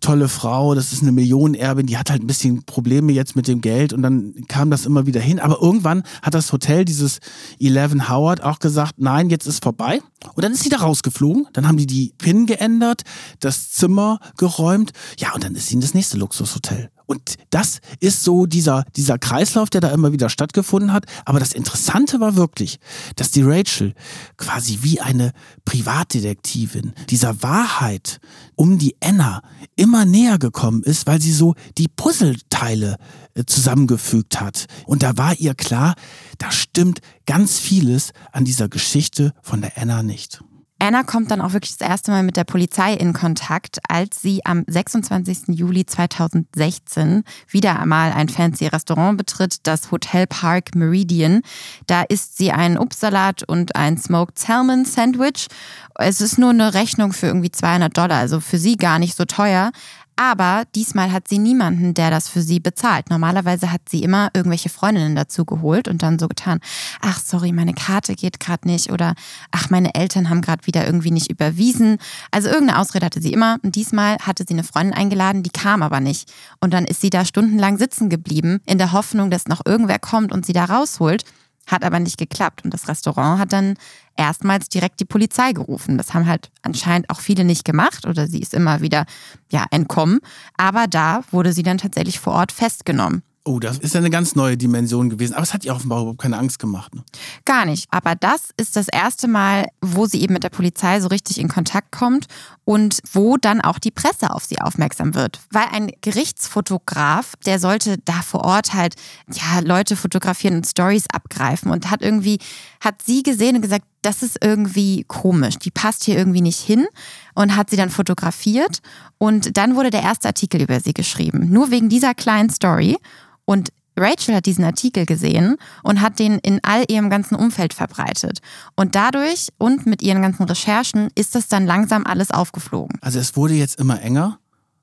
tolle 0.00 0.28
Frau, 0.28 0.74
das 0.74 0.92
ist 0.92 1.02
eine 1.02 1.12
Millionenerbin, 1.12 1.86
die 1.86 1.96
hat 1.96 2.10
halt 2.10 2.22
ein 2.22 2.26
bisschen 2.26 2.64
Probleme 2.64 3.12
jetzt 3.12 3.36
mit 3.36 3.48
dem 3.48 3.60
Geld 3.60 3.92
und 3.92 4.02
dann 4.02 4.34
kam 4.48 4.70
das 4.70 4.86
immer 4.86 5.06
wieder 5.06 5.20
hin. 5.20 5.40
Aber 5.40 5.60
irgendwann 5.60 6.02
hat 6.22 6.34
das 6.34 6.52
Hotel, 6.52 6.84
dieses 6.84 7.18
Eleven 7.58 8.08
Howard, 8.08 8.42
auch 8.42 8.58
gesagt, 8.58 8.94
nein, 8.98 9.30
jetzt 9.30 9.46
ist 9.46 9.62
vorbei. 9.62 10.00
Und 10.34 10.44
dann 10.44 10.52
ist 10.52 10.62
sie 10.62 10.68
da 10.68 10.78
rausgeflogen, 10.78 11.46
dann 11.52 11.66
haben 11.66 11.76
die 11.76 11.86
die 11.86 12.12
PIN 12.18 12.46
geändert, 12.46 13.02
das 13.40 13.70
Zimmer 13.70 14.18
geräumt, 14.36 14.92
ja, 15.18 15.32
und 15.34 15.44
dann 15.44 15.54
ist 15.54 15.68
sie 15.68 15.74
in 15.74 15.80
das 15.80 15.94
nächste 15.94 16.18
Luxushotel. 16.18 16.90
Und 17.06 17.36
das 17.50 17.80
ist 18.00 18.24
so 18.24 18.46
dieser, 18.46 18.84
dieser 18.96 19.18
Kreislauf, 19.18 19.70
der 19.70 19.80
da 19.80 19.90
immer 19.90 20.12
wieder 20.12 20.28
stattgefunden 20.28 20.92
hat. 20.92 21.06
Aber 21.24 21.38
das 21.38 21.52
Interessante 21.52 22.20
war 22.20 22.36
wirklich, 22.36 22.78
dass 23.14 23.30
die 23.30 23.42
Rachel 23.42 23.94
quasi 24.36 24.80
wie 24.82 25.00
eine 25.00 25.32
Privatdetektivin 25.64 26.92
dieser 27.08 27.42
Wahrheit 27.42 28.20
um 28.56 28.78
die 28.78 28.96
Anna 29.00 29.42
immer 29.76 30.04
näher 30.04 30.38
gekommen 30.38 30.82
ist, 30.82 31.06
weil 31.06 31.20
sie 31.20 31.32
so 31.32 31.54
die 31.78 31.88
Puzzleteile 31.88 32.96
äh, 33.34 33.44
zusammengefügt 33.44 34.40
hat. 34.40 34.66
Und 34.86 35.02
da 35.02 35.16
war 35.16 35.34
ihr 35.38 35.54
klar, 35.54 35.94
da 36.38 36.50
stimmt 36.50 37.00
ganz 37.26 37.58
vieles 37.58 38.12
an 38.32 38.44
dieser 38.44 38.68
Geschichte 38.68 39.32
von 39.42 39.60
der 39.60 39.78
Anna 39.78 40.02
nicht. 40.02 40.40
Anna 40.78 41.04
kommt 41.04 41.30
dann 41.30 41.40
auch 41.40 41.54
wirklich 41.54 41.78
das 41.78 41.88
erste 41.88 42.10
Mal 42.10 42.22
mit 42.22 42.36
der 42.36 42.44
Polizei 42.44 42.92
in 42.92 43.14
Kontakt, 43.14 43.78
als 43.88 44.20
sie 44.20 44.44
am 44.44 44.62
26. 44.66 45.48
Juli 45.48 45.86
2016 45.86 47.24
wieder 47.48 47.80
einmal 47.80 48.12
ein 48.12 48.28
fancy 48.28 48.66
Restaurant 48.66 49.16
betritt, 49.16 49.66
das 49.66 49.90
Hotel 49.90 50.26
Park 50.26 50.74
Meridian. 50.74 51.40
Da 51.86 52.02
isst 52.02 52.36
sie 52.36 52.52
einen 52.52 52.76
Obstsalat 52.76 53.42
und 53.42 53.74
ein 53.74 53.96
Smoked 53.96 54.38
Salmon 54.38 54.84
Sandwich. 54.84 55.46
Es 55.94 56.20
ist 56.20 56.38
nur 56.38 56.50
eine 56.50 56.74
Rechnung 56.74 57.14
für 57.14 57.28
irgendwie 57.28 57.50
200 57.50 57.96
Dollar, 57.96 58.18
also 58.18 58.40
für 58.40 58.58
sie 58.58 58.76
gar 58.76 58.98
nicht 58.98 59.16
so 59.16 59.24
teuer. 59.24 59.72
Aber 60.16 60.64
diesmal 60.74 61.12
hat 61.12 61.28
sie 61.28 61.38
niemanden, 61.38 61.92
der 61.92 62.10
das 62.10 62.28
für 62.28 62.40
sie 62.40 62.58
bezahlt. 62.58 63.10
Normalerweise 63.10 63.70
hat 63.70 63.82
sie 63.88 64.02
immer 64.02 64.30
irgendwelche 64.32 64.70
Freundinnen 64.70 65.14
dazu 65.14 65.44
geholt 65.44 65.88
und 65.88 66.02
dann 66.02 66.18
so 66.18 66.26
getan, 66.26 66.60
ach 67.02 67.20
sorry, 67.20 67.52
meine 67.52 67.74
Karte 67.74 68.14
geht 68.14 68.40
gerade 68.40 68.66
nicht 68.66 68.90
oder 68.90 69.14
ach, 69.50 69.68
meine 69.68 69.94
Eltern 69.94 70.30
haben 70.30 70.40
gerade 70.40 70.66
wieder 70.66 70.86
irgendwie 70.86 71.10
nicht 71.10 71.30
überwiesen. 71.30 71.98
Also 72.30 72.48
irgendeine 72.48 72.80
Ausrede 72.80 73.04
hatte 73.04 73.20
sie 73.20 73.34
immer 73.34 73.58
und 73.62 73.76
diesmal 73.76 74.16
hatte 74.18 74.44
sie 74.48 74.54
eine 74.54 74.64
Freundin 74.64 74.94
eingeladen, 74.94 75.42
die 75.42 75.50
kam 75.50 75.82
aber 75.82 76.00
nicht. 76.00 76.32
Und 76.60 76.72
dann 76.72 76.86
ist 76.86 77.02
sie 77.02 77.10
da 77.10 77.26
stundenlang 77.26 77.76
sitzen 77.76 78.08
geblieben, 78.08 78.60
in 78.64 78.78
der 78.78 78.92
Hoffnung, 78.92 79.30
dass 79.30 79.48
noch 79.48 79.60
irgendwer 79.66 79.98
kommt 79.98 80.32
und 80.32 80.46
sie 80.46 80.54
da 80.54 80.64
rausholt. 80.64 81.24
Hat 81.66 81.84
aber 81.84 81.98
nicht 81.98 82.16
geklappt. 82.16 82.64
Und 82.64 82.72
das 82.72 82.86
Restaurant 82.86 83.40
hat 83.40 83.52
dann 83.52 83.74
erstmals 84.16 84.68
direkt 84.68 85.00
die 85.00 85.04
Polizei 85.04 85.52
gerufen. 85.52 85.98
Das 85.98 86.14
haben 86.14 86.26
halt 86.26 86.50
anscheinend 86.62 87.10
auch 87.10 87.20
viele 87.20 87.44
nicht 87.44 87.64
gemacht 87.64 88.06
oder 88.06 88.26
sie 88.26 88.40
ist 88.40 88.54
immer 88.54 88.80
wieder 88.80 89.06
ja, 89.50 89.64
entkommen. 89.70 90.20
Aber 90.56 90.86
da 90.86 91.22
wurde 91.30 91.52
sie 91.52 91.62
dann 91.62 91.78
tatsächlich 91.78 92.18
vor 92.18 92.34
Ort 92.34 92.52
festgenommen. 92.52 93.22
Oh, 93.48 93.60
das 93.60 93.78
ist 93.78 93.94
ja 93.94 94.00
eine 94.00 94.10
ganz 94.10 94.34
neue 94.34 94.56
Dimension 94.56 95.08
gewesen. 95.08 95.34
Aber 95.34 95.44
es 95.44 95.54
hat 95.54 95.64
ihr 95.64 95.72
offenbar 95.72 96.00
überhaupt 96.00 96.20
keine 96.20 96.36
Angst 96.36 96.58
gemacht. 96.58 96.92
Ne? 96.92 97.04
Gar 97.44 97.64
nicht. 97.64 97.86
Aber 97.92 98.16
das 98.16 98.50
ist 98.56 98.74
das 98.74 98.88
erste 98.88 99.28
Mal, 99.28 99.68
wo 99.80 100.06
sie 100.06 100.20
eben 100.20 100.32
mit 100.32 100.42
der 100.42 100.48
Polizei 100.48 101.00
so 101.00 101.06
richtig 101.06 101.38
in 101.38 101.46
Kontakt 101.46 101.92
kommt 101.92 102.26
und 102.64 102.98
wo 103.12 103.36
dann 103.36 103.60
auch 103.60 103.78
die 103.78 103.92
Presse 103.92 104.30
auf 104.32 104.44
sie 104.44 104.60
aufmerksam 104.60 105.14
wird. 105.14 105.38
Weil 105.52 105.66
ein 105.70 105.92
Gerichtsfotograf, 106.00 107.34
der 107.46 107.60
sollte 107.60 107.98
da 108.04 108.20
vor 108.22 108.44
Ort 108.44 108.74
halt 108.74 108.96
ja, 109.32 109.60
Leute 109.60 109.94
fotografieren 109.94 110.56
und 110.56 110.66
Stories 110.66 111.04
abgreifen 111.12 111.70
und 111.70 111.88
hat 111.88 112.02
irgendwie, 112.02 112.40
hat 112.80 113.00
sie 113.02 113.22
gesehen 113.22 113.54
und 113.54 113.62
gesagt, 113.62 113.84
das 114.06 114.22
ist 114.22 114.38
irgendwie 114.40 115.04
komisch, 115.08 115.58
die 115.58 115.72
passt 115.72 116.04
hier 116.04 116.16
irgendwie 116.16 116.40
nicht 116.40 116.60
hin 116.60 116.86
und 117.34 117.56
hat 117.56 117.70
sie 117.70 117.76
dann 117.76 117.90
fotografiert 117.90 118.78
und 119.18 119.56
dann 119.56 119.74
wurde 119.74 119.90
der 119.90 120.02
erste 120.02 120.28
Artikel 120.28 120.62
über 120.62 120.78
sie 120.78 120.94
geschrieben. 120.94 121.50
Nur 121.50 121.72
wegen 121.72 121.88
dieser 121.88 122.14
kleinen 122.14 122.48
Story. 122.48 122.96
Und 123.44 123.70
Rachel 123.98 124.34
hat 124.34 124.46
diesen 124.46 124.64
Artikel 124.64 125.06
gesehen 125.06 125.56
und 125.82 126.00
hat 126.00 126.18
den 126.18 126.38
in 126.38 126.60
all 126.62 126.84
ihrem 126.88 127.10
ganzen 127.10 127.34
Umfeld 127.34 127.74
verbreitet. 127.74 128.40
Und 128.76 128.94
dadurch 128.94 129.48
und 129.58 129.86
mit 129.86 130.02
ihren 130.02 130.22
ganzen 130.22 130.44
Recherchen 130.44 131.08
ist 131.14 131.34
das 131.34 131.48
dann 131.48 131.66
langsam 131.66 132.06
alles 132.06 132.30
aufgeflogen. 132.30 132.98
Also 133.00 133.18
es 133.18 133.36
wurde 133.36 133.54
jetzt 133.54 133.80
immer 133.80 134.00
enger 134.02 134.38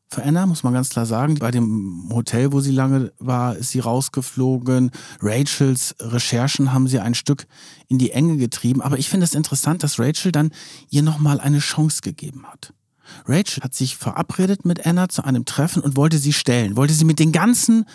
für 0.10 0.24
Anna, 0.24 0.46
muss 0.46 0.64
man 0.64 0.74
ganz 0.74 0.90
klar 0.90 1.06
sagen. 1.06 1.36
Bei 1.36 1.52
dem 1.52 2.10
Hotel, 2.14 2.52
wo 2.52 2.60
sie 2.60 2.72
lange 2.72 3.12
war, 3.20 3.56
ist 3.56 3.72
sie 3.72 3.80
rausgeflogen. 3.80 4.92
Rachels 5.22 5.96
Recherchen 6.00 6.72
haben 6.72 6.88
sie 6.88 7.00
ein 7.00 7.16
Stück 7.16 7.48
in 7.88 7.98
die 7.98 8.12
Enge 8.12 8.38
getrieben. 8.38 8.82
Aber 8.82 9.00
ich 9.00 9.10
finde 9.10 9.26
es 9.26 9.34
interessant, 9.34 9.84
dass 9.84 10.00
Rachel 10.00 10.32
dann 10.32 10.52
ihr 10.90 11.02
nochmal 11.02 11.40
eine 11.40 11.60
Chance 11.60 12.02
gegeben 12.02 12.46
hat. 12.46 12.74
Rachel 13.26 13.64
hat 13.64 13.74
sich 13.74 13.98
verabredet 13.98 14.66
mit 14.66 14.86
Anna 14.86 15.10
zu 15.10 15.24
einem 15.24 15.46
Treffen 15.46 15.82
und 15.82 15.98
wollte 15.98 16.18
sie 16.18 16.34
stellen, 16.34 16.76
wollte 16.76 16.94
sie 16.94 17.06
mit 17.06 17.20
den 17.20 17.32
ganzen 17.32 17.86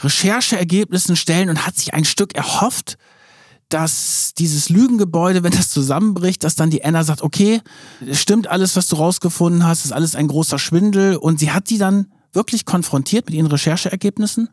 Rechercheergebnissen 0.00 1.16
stellen 1.16 1.50
und 1.50 1.66
hat 1.66 1.76
sich 1.76 1.94
ein 1.94 2.04
Stück 2.04 2.34
erhofft, 2.34 2.96
dass 3.68 4.32
dieses 4.38 4.68
Lügengebäude, 4.68 5.42
wenn 5.42 5.52
das 5.52 5.70
zusammenbricht, 5.70 6.44
dass 6.44 6.54
dann 6.54 6.70
die 6.70 6.84
Anna 6.84 7.02
sagt, 7.04 7.22
okay, 7.22 7.60
stimmt 8.12 8.46
alles, 8.46 8.76
was 8.76 8.88
du 8.88 8.96
rausgefunden 8.96 9.64
hast, 9.64 9.84
ist 9.84 9.92
alles 9.92 10.14
ein 10.14 10.28
großer 10.28 10.58
Schwindel. 10.58 11.16
Und 11.16 11.40
sie 11.40 11.50
hat 11.50 11.70
die 11.70 11.78
dann 11.78 12.12
wirklich 12.32 12.64
konfrontiert 12.64 13.26
mit 13.26 13.34
ihren 13.34 13.46
Rechercheergebnissen 13.46 14.48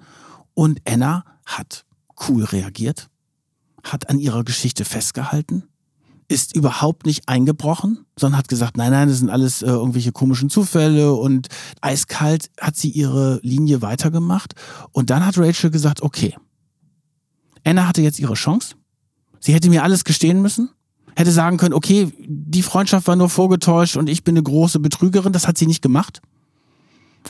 und 0.53 0.81
Anna 0.87 1.25
hat 1.45 1.85
cool 2.27 2.43
reagiert, 2.43 3.09
hat 3.83 4.09
an 4.09 4.19
ihrer 4.19 4.43
Geschichte 4.43 4.85
festgehalten 4.85 5.63
ist 6.27 6.55
überhaupt 6.55 7.05
nicht 7.05 7.29
eingebrochen, 7.29 8.05
sondern 8.17 8.39
hat 8.39 8.47
gesagt, 8.47 8.77
nein, 8.77 8.91
nein, 8.91 9.07
das 9.07 9.19
sind 9.19 9.29
alles 9.29 9.61
äh, 9.61 9.67
irgendwelche 9.67 10.11
komischen 10.11 10.49
Zufälle 10.49 11.13
und 11.13 11.47
eiskalt 11.81 12.49
hat 12.59 12.75
sie 12.75 12.89
ihre 12.89 13.39
Linie 13.43 13.81
weitergemacht. 13.81 14.55
Und 14.91 15.09
dann 15.09 15.25
hat 15.25 15.37
Rachel 15.37 15.69
gesagt, 15.69 16.01
okay, 16.01 16.35
Anna 17.63 17.87
hatte 17.87 18.01
jetzt 18.01 18.19
ihre 18.19 18.33
Chance. 18.33 18.75
Sie 19.43 19.53
hätte 19.53 19.69
mir 19.69 19.83
alles 19.83 20.05
gestehen 20.05 20.41
müssen, 20.41 20.69
hätte 21.17 21.33
sagen 21.33 21.57
können, 21.57 21.73
okay, 21.73 22.13
die 22.17 22.63
Freundschaft 22.63 23.07
war 23.07 23.17
nur 23.17 23.29
vorgetäuscht 23.29 23.97
und 23.97 24.07
ich 24.07 24.23
bin 24.23 24.37
eine 24.37 24.43
große 24.43 24.79
Betrügerin. 24.79 25.33
Das 25.33 25.49
hat 25.49 25.57
sie 25.57 25.67
nicht 25.67 25.81
gemacht. 25.81 26.21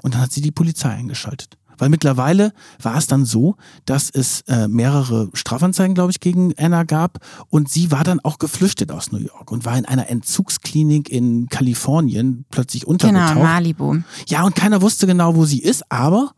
Und 0.04 0.14
dann 0.14 0.22
hat 0.22 0.32
sie 0.32 0.42
die 0.42 0.52
Polizei 0.52 0.90
eingeschaltet. 0.90 1.58
Weil 1.80 1.90
mittlerweile 1.90 2.54
war 2.80 2.98
es 2.98 3.08
dann 3.08 3.26
so, 3.26 3.56
dass 3.86 4.12
es 4.12 4.42
äh, 4.42 4.68
mehrere 4.68 5.32
Strafanzeigen, 5.34 5.96
glaube 5.96 6.12
ich, 6.12 6.20
gegen 6.20 6.54
Anna 6.56 6.84
gab. 6.84 7.18
Und 7.50 7.68
sie 7.68 7.90
war 7.90 8.04
dann 8.04 8.20
auch 8.20 8.38
geflüchtet 8.38 8.92
aus 8.92 9.12
New 9.12 9.18
York 9.18 9.52
und 9.52 9.66
war 9.66 9.76
in 9.76 9.86
einer 9.86 10.08
Entzugsklinik 10.08 11.10
in 11.10 11.50
Kalifornien 11.50 12.46
plötzlich 12.52 12.86
untergetaucht. 12.86 13.34
Genau, 13.34 13.44
Malibu. 13.44 13.98
Ja, 14.28 14.44
und 14.44 14.56
keiner 14.56 14.84
wusste 14.84 15.08
genau, 15.08 15.36
wo 15.36 15.46
sie 15.46 15.64
ist, 15.64 15.92
aber 15.92 16.34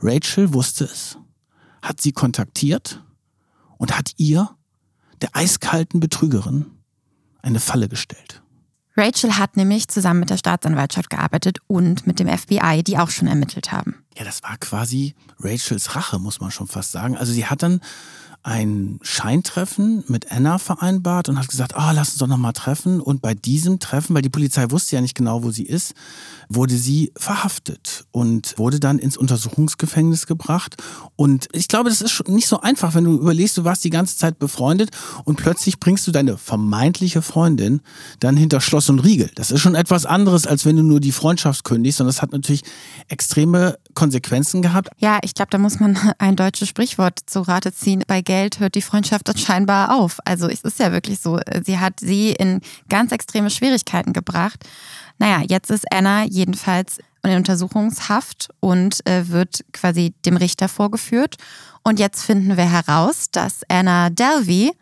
Rachel 0.00 0.52
wusste 0.52 0.86
es, 0.86 1.18
hat 1.82 2.00
sie 2.00 2.10
kontaktiert 2.10 3.00
und 3.78 3.96
hat 3.96 4.10
ihr, 4.16 4.50
der 5.22 5.30
eiskalten 5.32 6.00
Betrügerin, 6.00 6.66
eine 7.42 7.60
Falle 7.60 7.88
gestellt. 7.88 8.42
Rachel 8.96 9.38
hat 9.38 9.56
nämlich 9.56 9.88
zusammen 9.88 10.20
mit 10.20 10.30
der 10.30 10.36
Staatsanwaltschaft 10.36 11.10
gearbeitet 11.10 11.58
und 11.66 12.06
mit 12.06 12.20
dem 12.20 12.28
FBI, 12.28 12.82
die 12.84 12.96
auch 12.98 13.10
schon 13.10 13.26
ermittelt 13.26 13.72
haben. 13.72 14.04
Ja, 14.16 14.24
das 14.24 14.42
war 14.44 14.56
quasi 14.58 15.14
Rachels 15.40 15.96
Rache, 15.96 16.20
muss 16.20 16.40
man 16.40 16.52
schon 16.52 16.68
fast 16.68 16.92
sagen. 16.92 17.16
Also 17.16 17.32
sie 17.32 17.46
hat 17.46 17.62
dann 17.64 17.80
ein 18.44 18.98
Scheintreffen 19.00 20.04
mit 20.06 20.30
Anna 20.30 20.58
vereinbart 20.58 21.30
und 21.30 21.38
hat 21.38 21.48
gesagt, 21.48 21.72
oh, 21.76 21.90
lass 21.94 22.10
uns 22.10 22.18
doch 22.18 22.26
nochmal 22.26 22.52
treffen. 22.52 23.00
Und 23.00 23.22
bei 23.22 23.32
diesem 23.32 23.78
Treffen, 23.78 24.14
weil 24.14 24.20
die 24.20 24.28
Polizei 24.28 24.70
wusste 24.70 24.96
ja 24.96 25.02
nicht 25.02 25.14
genau, 25.14 25.42
wo 25.42 25.50
sie 25.50 25.64
ist, 25.64 25.94
wurde 26.50 26.76
sie 26.76 27.10
verhaftet 27.16 28.04
und 28.12 28.58
wurde 28.58 28.80
dann 28.80 28.98
ins 28.98 29.16
Untersuchungsgefängnis 29.16 30.26
gebracht. 30.26 30.76
Und 31.16 31.48
ich 31.52 31.68
glaube, 31.68 31.88
das 31.88 32.02
ist 32.02 32.28
nicht 32.28 32.46
so 32.46 32.60
einfach, 32.60 32.94
wenn 32.94 33.04
du 33.04 33.14
überlegst, 33.14 33.56
du 33.56 33.64
warst 33.64 33.82
die 33.82 33.90
ganze 33.90 34.18
Zeit 34.18 34.38
befreundet 34.38 34.90
und 35.24 35.36
plötzlich 35.36 35.80
bringst 35.80 36.06
du 36.06 36.12
deine 36.12 36.36
vermeintliche 36.36 37.22
Freundin 37.22 37.80
dann 38.20 38.36
hinter 38.36 38.60
Schloss 38.60 38.90
und 38.90 38.98
Riegel. 38.98 39.30
Das 39.36 39.50
ist 39.52 39.60
schon 39.60 39.74
etwas 39.74 40.04
anderes, 40.04 40.46
als 40.46 40.66
wenn 40.66 40.76
du 40.76 40.82
nur 40.82 41.00
die 41.00 41.12
Freundschaft 41.12 41.64
kündigst. 41.64 42.02
Und 42.02 42.08
das 42.08 42.20
hat 42.20 42.32
natürlich 42.32 42.62
extreme 43.08 43.78
Konsequenzen 43.94 44.60
gehabt. 44.60 44.90
Ja, 44.98 45.18
ich 45.22 45.32
glaube, 45.32 45.48
da 45.50 45.56
muss 45.56 45.80
man 45.80 45.96
ein 46.18 46.36
deutsches 46.36 46.68
Sprichwort 46.68 47.20
zu 47.24 47.40
Rate 47.40 47.72
ziehen. 47.72 48.02
Bei 48.06 48.20
Geld 48.20 48.33
hört 48.58 48.74
die 48.74 48.82
Freundschaft 48.82 49.28
dann 49.28 49.36
scheinbar 49.36 49.96
auf. 49.96 50.18
Also 50.24 50.48
es 50.48 50.62
ist 50.62 50.78
ja 50.78 50.92
wirklich 50.92 51.20
so, 51.20 51.40
sie 51.64 51.78
hat 51.78 52.00
sie 52.00 52.30
in 52.32 52.60
ganz 52.88 53.12
extreme 53.12 53.50
Schwierigkeiten 53.50 54.12
gebracht. 54.12 54.64
Naja, 55.18 55.42
jetzt 55.48 55.70
ist 55.70 55.90
Anna 55.92 56.24
jedenfalls 56.24 56.98
in 57.22 57.36
Untersuchungshaft 57.36 58.48
und 58.60 59.06
äh, 59.08 59.28
wird 59.28 59.64
quasi 59.72 60.14
dem 60.24 60.36
Richter 60.36 60.68
vorgeführt. 60.68 61.36
Und 61.82 61.98
jetzt 61.98 62.22
finden 62.24 62.56
wir 62.56 62.70
heraus, 62.70 63.30
dass 63.30 63.62
Anna 63.68 64.10
Delvey 64.10 64.72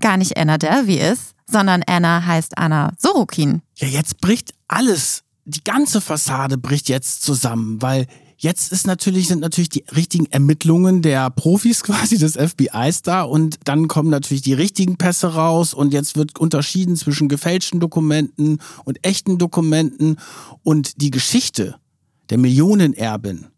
gar 0.00 0.16
nicht 0.16 0.36
Anna 0.36 0.58
Delvey 0.58 0.98
ist, 0.98 1.34
sondern 1.46 1.82
Anna 1.86 2.24
heißt 2.24 2.56
Anna 2.56 2.92
Sorokin. 2.98 3.62
Ja, 3.76 3.88
jetzt 3.88 4.20
bricht 4.20 4.54
alles, 4.68 5.22
die 5.44 5.64
ganze 5.64 6.00
Fassade 6.00 6.58
bricht 6.58 6.88
jetzt 6.88 7.22
zusammen, 7.22 7.82
weil 7.82 8.06
Jetzt 8.42 8.72
ist 8.72 8.86
natürlich, 8.86 9.28
sind 9.28 9.40
natürlich 9.40 9.68
die 9.68 9.84
richtigen 9.94 10.24
Ermittlungen 10.24 11.02
der 11.02 11.28
Profis 11.28 11.82
quasi 11.84 12.16
des 12.16 12.38
FBIs 12.38 13.02
da 13.02 13.22
und 13.22 13.58
dann 13.64 13.86
kommen 13.86 14.08
natürlich 14.08 14.40
die 14.40 14.54
richtigen 14.54 14.96
Pässe 14.96 15.34
raus 15.34 15.74
und 15.74 15.92
jetzt 15.92 16.16
wird 16.16 16.38
unterschieden 16.38 16.96
zwischen 16.96 17.28
gefälschten 17.28 17.80
Dokumenten 17.80 18.58
und 18.84 18.98
echten 19.06 19.36
Dokumenten 19.36 20.16
und 20.62 21.02
die 21.02 21.10
Geschichte 21.10 21.76
der 22.30 22.38
Millionenerbin, 22.38 23.48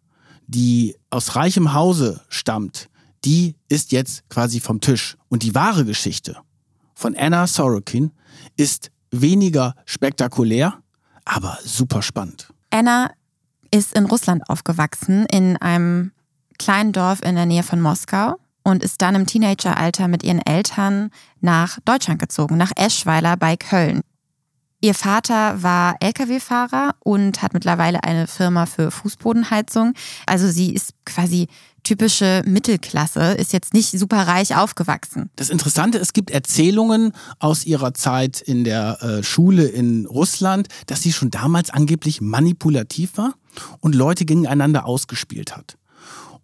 die 0.48 0.96
aus 1.10 1.36
reichem 1.36 1.74
Hause 1.74 2.20
stammt, 2.28 2.88
die 3.24 3.54
ist 3.68 3.92
jetzt 3.92 4.28
quasi 4.28 4.58
vom 4.58 4.80
Tisch. 4.80 5.16
Und 5.28 5.44
die 5.44 5.54
wahre 5.54 5.84
Geschichte 5.84 6.38
von 6.92 7.16
Anna 7.16 7.46
Sorokin 7.46 8.10
ist 8.56 8.90
weniger 9.12 9.76
spektakulär, 9.84 10.74
aber 11.24 11.56
super 11.64 12.02
spannend. 12.02 12.48
Anna 12.70 13.12
ist 13.74 13.94
in 13.94 14.06
Russland 14.06 14.48
aufgewachsen, 14.48 15.26
in 15.26 15.56
einem 15.56 16.12
kleinen 16.58 16.92
Dorf 16.92 17.22
in 17.22 17.34
der 17.34 17.46
Nähe 17.46 17.62
von 17.62 17.80
Moskau 17.80 18.36
und 18.62 18.84
ist 18.84 19.02
dann 19.02 19.14
im 19.14 19.26
Teenageralter 19.26 20.08
mit 20.08 20.22
ihren 20.22 20.44
Eltern 20.44 21.10
nach 21.40 21.78
Deutschland 21.84 22.20
gezogen, 22.20 22.56
nach 22.56 22.72
Eschweiler 22.76 23.36
bei 23.36 23.56
Köln. 23.56 24.02
Ihr 24.80 24.94
Vater 24.94 25.62
war 25.62 25.96
Lkw-Fahrer 26.00 26.96
und 27.00 27.40
hat 27.40 27.54
mittlerweile 27.54 28.02
eine 28.02 28.26
Firma 28.26 28.66
für 28.66 28.90
Fußbodenheizung. 28.90 29.94
Also 30.26 30.48
sie 30.48 30.74
ist 30.74 30.94
quasi 31.04 31.46
typische 31.82 32.42
Mittelklasse, 32.46 33.32
ist 33.32 33.52
jetzt 33.52 33.74
nicht 33.74 33.90
super 33.98 34.26
reich 34.26 34.56
aufgewachsen. 34.56 35.30
Das 35.36 35.50
Interessante, 35.50 35.98
es 35.98 36.12
gibt 36.12 36.30
Erzählungen 36.30 37.12
aus 37.38 37.64
ihrer 37.64 37.94
Zeit 37.94 38.40
in 38.40 38.64
der 38.64 39.02
äh, 39.02 39.22
Schule 39.22 39.66
in 39.66 40.06
Russland, 40.06 40.68
dass 40.86 41.02
sie 41.02 41.12
schon 41.12 41.30
damals 41.30 41.70
angeblich 41.70 42.20
manipulativ 42.20 43.16
war 43.16 43.34
und 43.80 43.94
Leute 43.94 44.24
gegeneinander 44.24 44.86
ausgespielt 44.86 45.56
hat. 45.56 45.76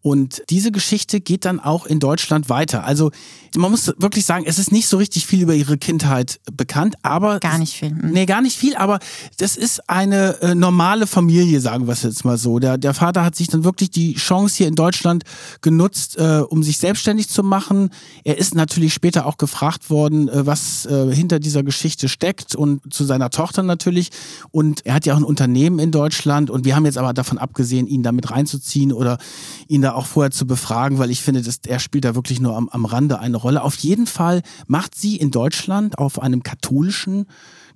Und 0.00 0.42
diese 0.48 0.70
Geschichte 0.70 1.20
geht 1.20 1.44
dann 1.44 1.58
auch 1.60 1.84
in 1.84 1.98
Deutschland 1.98 2.48
weiter. 2.48 2.84
Also 2.84 3.10
man 3.56 3.70
muss 3.70 3.92
wirklich 3.98 4.24
sagen, 4.24 4.44
es 4.46 4.58
ist 4.58 4.70
nicht 4.70 4.86
so 4.86 4.96
richtig 4.96 5.26
viel 5.26 5.42
über 5.42 5.54
ihre 5.54 5.78
Kindheit 5.78 6.40
bekannt, 6.52 6.96
aber 7.02 7.40
gar 7.40 7.58
nicht 7.58 7.74
viel. 7.74 7.90
Mhm. 7.90 8.10
Nee, 8.10 8.26
gar 8.26 8.40
nicht 8.42 8.56
viel, 8.56 8.76
aber 8.76 8.98
das 9.38 9.56
ist 9.56 9.88
eine 9.88 10.40
äh, 10.40 10.54
normale 10.54 11.06
Familie, 11.06 11.60
sagen 11.60 11.86
wir 11.86 11.92
es 11.92 12.02
jetzt 12.02 12.24
mal 12.24 12.38
so. 12.38 12.58
Der, 12.58 12.78
der 12.78 12.94
Vater 12.94 13.24
hat 13.24 13.36
sich 13.36 13.48
dann 13.48 13.64
wirklich 13.64 13.90
die 13.90 14.14
Chance 14.14 14.58
hier 14.58 14.68
in 14.68 14.74
Deutschland 14.74 15.24
genutzt, 15.62 16.16
äh, 16.18 16.42
um 16.48 16.62
sich 16.62 16.78
selbstständig 16.78 17.28
zu 17.28 17.42
machen. 17.42 17.90
Er 18.24 18.38
ist 18.38 18.54
natürlich 18.54 18.94
später 18.94 19.26
auch 19.26 19.38
gefragt 19.38 19.90
worden, 19.90 20.28
äh, 20.28 20.46
was 20.46 20.86
äh, 20.86 21.14
hinter 21.14 21.40
dieser 21.40 21.62
Geschichte 21.62 22.08
steckt 22.08 22.54
und 22.54 22.92
zu 22.92 23.04
seiner 23.04 23.30
Tochter 23.30 23.62
natürlich. 23.62 24.10
Und 24.50 24.86
er 24.86 24.94
hat 24.94 25.06
ja 25.06 25.14
auch 25.14 25.18
ein 25.18 25.24
Unternehmen 25.24 25.78
in 25.78 25.90
Deutschland 25.90 26.50
und 26.50 26.64
wir 26.64 26.76
haben 26.76 26.84
jetzt 26.84 26.98
aber 26.98 27.12
davon 27.12 27.38
abgesehen, 27.38 27.86
ihn 27.86 28.02
damit 28.02 28.30
reinzuziehen 28.30 28.92
oder 28.92 29.18
ihn 29.66 29.82
da 29.82 29.87
auch 29.94 30.06
vorher 30.06 30.30
zu 30.30 30.46
befragen, 30.46 30.98
weil 30.98 31.10
ich 31.10 31.22
finde, 31.22 31.42
dass 31.42 31.60
er 31.66 31.78
spielt 31.78 32.04
da 32.04 32.14
wirklich 32.14 32.40
nur 32.40 32.56
am, 32.56 32.68
am 32.68 32.84
Rande 32.84 33.18
eine 33.18 33.36
Rolle. 33.36 33.62
Auf 33.62 33.76
jeden 33.76 34.06
Fall 34.06 34.42
macht 34.66 34.94
sie 34.94 35.16
in 35.16 35.30
Deutschland 35.30 35.98
auf 35.98 36.20
einem 36.20 36.42
katholischen 36.42 37.26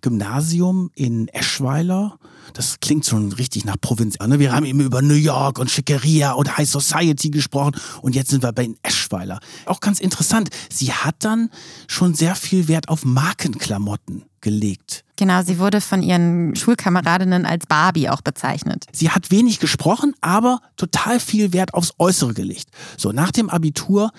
Gymnasium 0.00 0.90
in 0.94 1.28
Eschweiler. 1.28 2.18
Das 2.54 2.80
klingt 2.80 3.06
schon 3.06 3.32
richtig 3.32 3.64
nach 3.64 3.76
Provinz. 3.80 4.18
Ne? 4.18 4.38
Wir 4.38 4.52
haben 4.52 4.66
eben 4.66 4.80
über 4.80 5.02
New 5.02 5.14
York 5.14 5.58
und 5.58 5.70
Schickeria 5.70 6.32
und 6.32 6.56
High 6.56 6.68
Society 6.68 7.30
gesprochen 7.30 7.74
und 8.02 8.14
jetzt 8.14 8.30
sind 8.30 8.42
wir 8.42 8.52
bei 8.52 8.70
Eschweiler. 8.82 9.40
Auch 9.66 9.80
ganz 9.80 10.00
interessant, 10.00 10.50
sie 10.70 10.92
hat 10.92 11.16
dann 11.20 11.50
schon 11.88 12.14
sehr 12.14 12.34
viel 12.34 12.68
Wert 12.68 12.88
auf 12.88 13.04
Markenklamotten 13.04 14.24
gelegt. 14.40 15.04
Genau, 15.16 15.42
sie 15.42 15.58
wurde 15.58 15.80
von 15.80 16.02
ihren 16.02 16.56
Schulkameradinnen 16.56 17.46
als 17.46 17.66
Barbie 17.66 18.08
auch 18.08 18.22
bezeichnet. 18.22 18.86
Sie 18.92 19.10
hat 19.10 19.30
wenig 19.30 19.60
gesprochen, 19.60 20.14
aber 20.20 20.60
total 20.76 21.20
viel 21.20 21.52
Wert 21.52 21.74
aufs 21.74 21.92
Äußere 21.98 22.34
gelegt. 22.34 22.68
So, 22.96 23.12
nach 23.12 23.30
dem 23.30 23.48
Abitur 23.48 24.10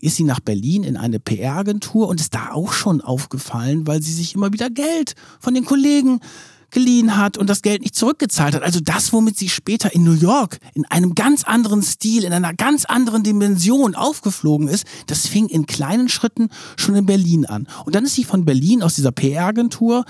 ist 0.00 0.16
sie 0.16 0.24
nach 0.24 0.40
Berlin 0.40 0.84
in 0.84 0.96
eine 0.96 1.20
PR-Agentur 1.20 2.08
und 2.08 2.20
ist 2.20 2.34
da 2.34 2.52
auch 2.52 2.72
schon 2.72 3.00
aufgefallen, 3.00 3.86
weil 3.86 4.02
sie 4.02 4.12
sich 4.12 4.34
immer 4.34 4.52
wieder 4.52 4.70
Geld 4.70 5.14
von 5.40 5.54
den 5.54 5.64
Kollegen 5.64 6.20
geliehen 6.76 7.16
hat 7.16 7.38
und 7.38 7.48
das 7.48 7.62
Geld 7.62 7.80
nicht 7.80 7.94
zurückgezahlt 7.94 8.54
hat. 8.54 8.62
Also 8.62 8.80
das, 8.80 9.10
womit 9.10 9.38
sie 9.38 9.48
später 9.48 9.94
in 9.94 10.04
New 10.04 10.12
York 10.12 10.58
in 10.74 10.84
einem 10.84 11.14
ganz 11.14 11.42
anderen 11.42 11.82
Stil, 11.82 12.22
in 12.22 12.34
einer 12.34 12.52
ganz 12.52 12.84
anderen 12.84 13.22
Dimension 13.22 13.94
aufgeflogen 13.94 14.68
ist, 14.68 14.84
das 15.06 15.26
fing 15.26 15.48
in 15.48 15.64
kleinen 15.64 16.10
Schritten 16.10 16.50
schon 16.76 16.94
in 16.94 17.06
Berlin 17.06 17.46
an. 17.46 17.66
Und 17.86 17.94
dann 17.94 18.04
ist 18.04 18.14
sie 18.14 18.24
von 18.24 18.44
Berlin 18.44 18.82
aus 18.82 18.94
dieser 18.94 19.10
PR-Agentur 19.10 20.04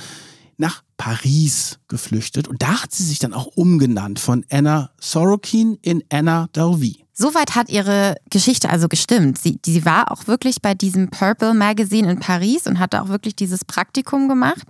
nach 0.56 0.82
Paris 0.96 1.78
geflüchtet 1.86 2.48
und 2.48 2.62
da 2.62 2.82
hat 2.82 2.92
sie 2.92 3.04
sich 3.04 3.20
dann 3.20 3.32
auch 3.32 3.46
umgenannt 3.46 4.18
von 4.18 4.44
Anna 4.50 4.90
Sorokin 4.98 5.78
in 5.82 6.02
Anna 6.10 6.48
Dalvi. 6.52 7.05
Soweit 7.18 7.54
hat 7.54 7.70
ihre 7.70 8.16
Geschichte 8.28 8.68
also 8.68 8.88
gestimmt. 8.88 9.38
Sie, 9.38 9.58
sie 9.64 9.86
war 9.86 10.12
auch 10.12 10.26
wirklich 10.26 10.60
bei 10.60 10.74
diesem 10.74 11.08
Purple 11.08 11.54
Magazine 11.54 12.10
in 12.10 12.20
Paris 12.20 12.66
und 12.66 12.78
hatte 12.78 13.00
auch 13.00 13.08
wirklich 13.08 13.34
dieses 13.34 13.64
Praktikum 13.64 14.28
gemacht. 14.28 14.62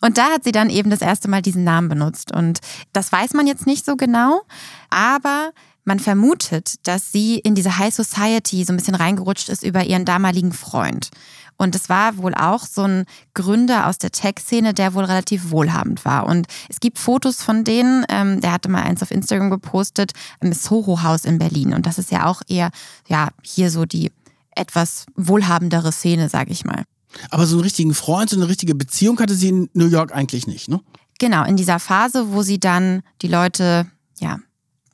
Und 0.00 0.16
da 0.16 0.30
hat 0.30 0.42
sie 0.44 0.52
dann 0.52 0.70
eben 0.70 0.88
das 0.88 1.02
erste 1.02 1.28
Mal 1.28 1.42
diesen 1.42 1.62
Namen 1.62 1.90
benutzt. 1.90 2.32
Und 2.34 2.60
das 2.94 3.12
weiß 3.12 3.34
man 3.34 3.46
jetzt 3.46 3.66
nicht 3.66 3.84
so 3.84 3.96
genau, 3.96 4.40
aber 4.88 5.50
man 5.90 5.98
vermutet, 5.98 6.86
dass 6.86 7.10
sie 7.10 7.40
in 7.40 7.56
diese 7.56 7.76
High 7.76 7.92
Society 7.92 8.62
so 8.62 8.72
ein 8.72 8.76
bisschen 8.76 8.94
reingerutscht 8.94 9.48
ist 9.48 9.64
über 9.64 9.82
ihren 9.82 10.04
damaligen 10.04 10.52
Freund. 10.52 11.08
Und 11.56 11.74
es 11.74 11.88
war 11.88 12.16
wohl 12.16 12.32
auch 12.32 12.64
so 12.64 12.84
ein 12.84 13.06
Gründer 13.34 13.88
aus 13.88 13.98
der 13.98 14.12
Tech-Szene, 14.12 14.72
der 14.72 14.94
wohl 14.94 15.02
relativ 15.02 15.50
wohlhabend 15.50 16.04
war. 16.04 16.26
Und 16.26 16.46
es 16.68 16.78
gibt 16.78 17.00
Fotos 17.00 17.42
von 17.42 17.64
denen, 17.64 18.06
ähm, 18.08 18.40
der 18.40 18.52
hatte 18.52 18.68
mal 18.68 18.84
eins 18.84 19.02
auf 19.02 19.10
Instagram 19.10 19.50
gepostet, 19.50 20.12
im 20.40 20.52
Soho-Haus 20.52 21.24
in 21.24 21.40
Berlin. 21.40 21.74
Und 21.74 21.86
das 21.86 21.98
ist 21.98 22.12
ja 22.12 22.26
auch 22.26 22.42
eher, 22.46 22.70
ja, 23.08 23.30
hier 23.42 23.72
so 23.72 23.84
die 23.84 24.12
etwas 24.54 25.06
wohlhabendere 25.16 25.90
Szene, 25.90 26.28
sag 26.28 26.50
ich 26.50 26.64
mal. 26.64 26.84
Aber 27.30 27.48
so 27.48 27.56
einen 27.56 27.64
richtigen 27.64 27.94
Freund, 27.94 28.30
so 28.30 28.36
eine 28.36 28.46
richtige 28.46 28.76
Beziehung 28.76 29.18
hatte 29.18 29.34
sie 29.34 29.48
in 29.48 29.70
New 29.72 29.88
York 29.88 30.14
eigentlich 30.14 30.46
nicht, 30.46 30.68
ne? 30.68 30.80
Genau, 31.18 31.44
in 31.44 31.56
dieser 31.56 31.80
Phase, 31.80 32.32
wo 32.32 32.42
sie 32.42 32.60
dann 32.60 33.02
die 33.22 33.28
Leute, 33.28 33.90
ja, 34.20 34.38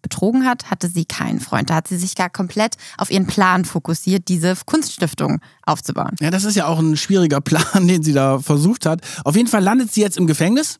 betrogen 0.06 0.44
hat, 0.44 0.70
hatte 0.70 0.88
sie 0.88 1.04
keinen 1.04 1.40
Freund. 1.40 1.68
Da 1.68 1.74
hat 1.74 1.88
sie 1.88 1.96
sich 1.98 2.14
gar 2.14 2.30
komplett 2.30 2.76
auf 2.96 3.10
ihren 3.10 3.26
Plan 3.26 3.64
fokussiert, 3.64 4.28
diese 4.28 4.54
Kunststiftung 4.64 5.40
aufzubauen. 5.64 6.14
Ja, 6.20 6.30
das 6.30 6.44
ist 6.44 6.54
ja 6.54 6.68
auch 6.68 6.78
ein 6.78 6.96
schwieriger 6.96 7.40
Plan, 7.50 7.88
den 7.88 8.04
sie 8.04 8.12
da 8.12 8.38
versucht 8.38 8.86
hat. 8.86 9.00
Auf 9.24 9.34
jeden 9.34 9.48
Fall 9.48 9.64
landet 9.64 9.92
sie 9.92 10.02
jetzt 10.02 10.16
im 10.16 10.28
Gefängnis. 10.28 10.78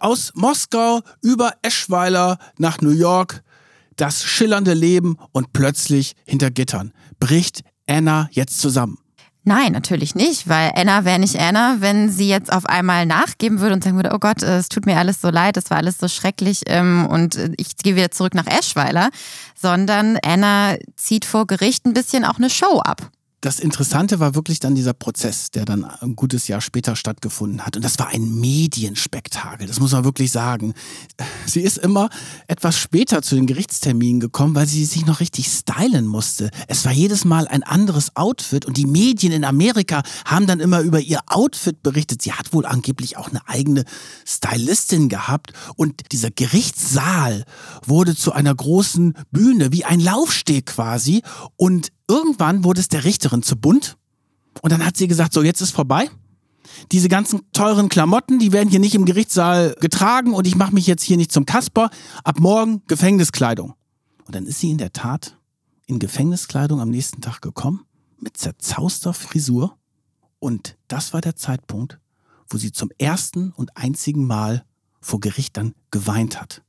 Aus 0.00 0.32
Moskau 0.34 1.02
über 1.22 1.52
Eschweiler 1.62 2.38
nach 2.58 2.80
New 2.80 2.90
York 2.90 3.44
das 3.94 4.24
schillernde 4.24 4.74
Leben 4.74 5.18
und 5.30 5.52
plötzlich 5.52 6.16
hinter 6.24 6.50
Gittern 6.50 6.92
bricht 7.20 7.62
Anna 7.86 8.28
jetzt 8.32 8.58
zusammen. 8.58 8.98
Nein, 9.46 9.72
natürlich 9.72 10.14
nicht, 10.14 10.48
weil 10.48 10.72
Anna 10.74 11.04
wäre 11.04 11.18
nicht 11.18 11.38
Anna, 11.38 11.76
wenn 11.80 12.08
sie 12.08 12.28
jetzt 12.28 12.50
auf 12.50 12.64
einmal 12.64 13.04
nachgeben 13.04 13.60
würde 13.60 13.74
und 13.74 13.84
sagen 13.84 13.96
würde, 13.96 14.12
oh 14.14 14.18
Gott, 14.18 14.42
es 14.42 14.70
tut 14.70 14.86
mir 14.86 14.96
alles 14.96 15.20
so 15.20 15.28
leid, 15.28 15.58
es 15.58 15.68
war 15.68 15.76
alles 15.76 15.98
so 15.98 16.08
schrecklich 16.08 16.62
ähm, 16.66 17.06
und 17.06 17.38
ich 17.58 17.76
gehe 17.76 17.94
wieder 17.94 18.10
zurück 18.10 18.34
nach 18.34 18.46
Eschweiler, 18.46 19.10
sondern 19.54 20.18
Anna 20.24 20.76
zieht 20.96 21.26
vor 21.26 21.46
Gericht 21.46 21.84
ein 21.84 21.92
bisschen 21.92 22.24
auch 22.24 22.38
eine 22.38 22.48
Show 22.48 22.80
ab 22.80 23.10
das 23.44 23.60
Interessante 23.60 24.20
war 24.20 24.34
wirklich 24.34 24.58
dann 24.58 24.74
dieser 24.74 24.94
Prozess, 24.94 25.50
der 25.50 25.66
dann 25.66 25.84
ein 25.84 26.16
gutes 26.16 26.48
Jahr 26.48 26.62
später 26.62 26.96
stattgefunden 26.96 27.66
hat. 27.66 27.76
Und 27.76 27.84
das 27.84 27.98
war 27.98 28.08
ein 28.08 28.40
Medienspektakel, 28.40 29.66
das 29.66 29.80
muss 29.80 29.92
man 29.92 30.04
wirklich 30.04 30.32
sagen. 30.32 30.72
Sie 31.44 31.60
ist 31.60 31.76
immer 31.76 32.08
etwas 32.46 32.78
später 32.78 33.20
zu 33.20 33.34
den 33.34 33.46
Gerichtsterminen 33.46 34.18
gekommen, 34.18 34.54
weil 34.54 34.66
sie 34.66 34.86
sich 34.86 35.04
noch 35.04 35.20
richtig 35.20 35.48
stylen 35.48 36.06
musste. 36.06 36.48
Es 36.68 36.86
war 36.86 36.92
jedes 36.92 37.26
Mal 37.26 37.46
ein 37.46 37.62
anderes 37.62 38.16
Outfit 38.16 38.64
und 38.64 38.78
die 38.78 38.86
Medien 38.86 39.32
in 39.32 39.44
Amerika 39.44 40.02
haben 40.24 40.46
dann 40.46 40.60
immer 40.60 40.80
über 40.80 41.00
ihr 41.00 41.20
Outfit 41.26 41.82
berichtet. 41.82 42.22
Sie 42.22 42.32
hat 42.32 42.54
wohl 42.54 42.64
angeblich 42.64 43.18
auch 43.18 43.28
eine 43.28 43.46
eigene 43.46 43.84
Stylistin 44.24 45.10
gehabt 45.10 45.52
und 45.76 46.12
dieser 46.12 46.30
Gerichtssaal 46.30 47.44
wurde 47.84 48.16
zu 48.16 48.32
einer 48.32 48.54
großen 48.54 49.12
Bühne, 49.30 49.70
wie 49.70 49.84
ein 49.84 50.00
Laufsteg 50.00 50.66
quasi. 50.66 51.20
Und 51.56 51.90
irgendwann 52.08 52.64
wurde 52.64 52.80
es 52.80 52.88
der 52.88 53.04
Richterin 53.04 53.42
zu 53.42 53.56
bunt 53.56 53.96
und 54.62 54.72
dann 54.72 54.84
hat 54.84 54.96
sie 54.96 55.08
gesagt, 55.08 55.32
so 55.32 55.42
jetzt 55.42 55.60
ist 55.60 55.72
vorbei. 55.72 56.10
Diese 56.92 57.08
ganzen 57.08 57.42
teuren 57.52 57.88
Klamotten, 57.88 58.38
die 58.38 58.52
werden 58.52 58.68
hier 58.68 58.80
nicht 58.80 58.94
im 58.94 59.04
Gerichtssaal 59.04 59.74
getragen 59.80 60.32
und 60.32 60.46
ich 60.46 60.56
mache 60.56 60.74
mich 60.74 60.86
jetzt 60.86 61.02
hier 61.02 61.16
nicht 61.16 61.32
zum 61.32 61.46
Kasper. 61.46 61.90
Ab 62.24 62.40
morgen 62.40 62.82
Gefängniskleidung. 62.86 63.74
Und 64.26 64.34
dann 64.34 64.46
ist 64.46 64.60
sie 64.60 64.70
in 64.70 64.78
der 64.78 64.92
Tat 64.92 65.38
in 65.86 65.98
Gefängniskleidung 65.98 66.80
am 66.80 66.90
nächsten 66.90 67.20
Tag 67.20 67.42
gekommen, 67.42 67.84
mit 68.18 68.36
zerzauster 68.36 69.12
Frisur. 69.12 69.76
Und 70.38 70.76
das 70.88 71.12
war 71.12 71.20
der 71.20 71.36
Zeitpunkt, 71.36 71.98
wo 72.48 72.56
sie 72.56 72.72
zum 72.72 72.90
ersten 72.98 73.50
und 73.52 73.76
einzigen 73.76 74.26
Mal 74.26 74.64
vor 75.00 75.20
Gericht 75.20 75.56
dann 75.56 75.74
geweint 75.90 76.40
hat. 76.40 76.62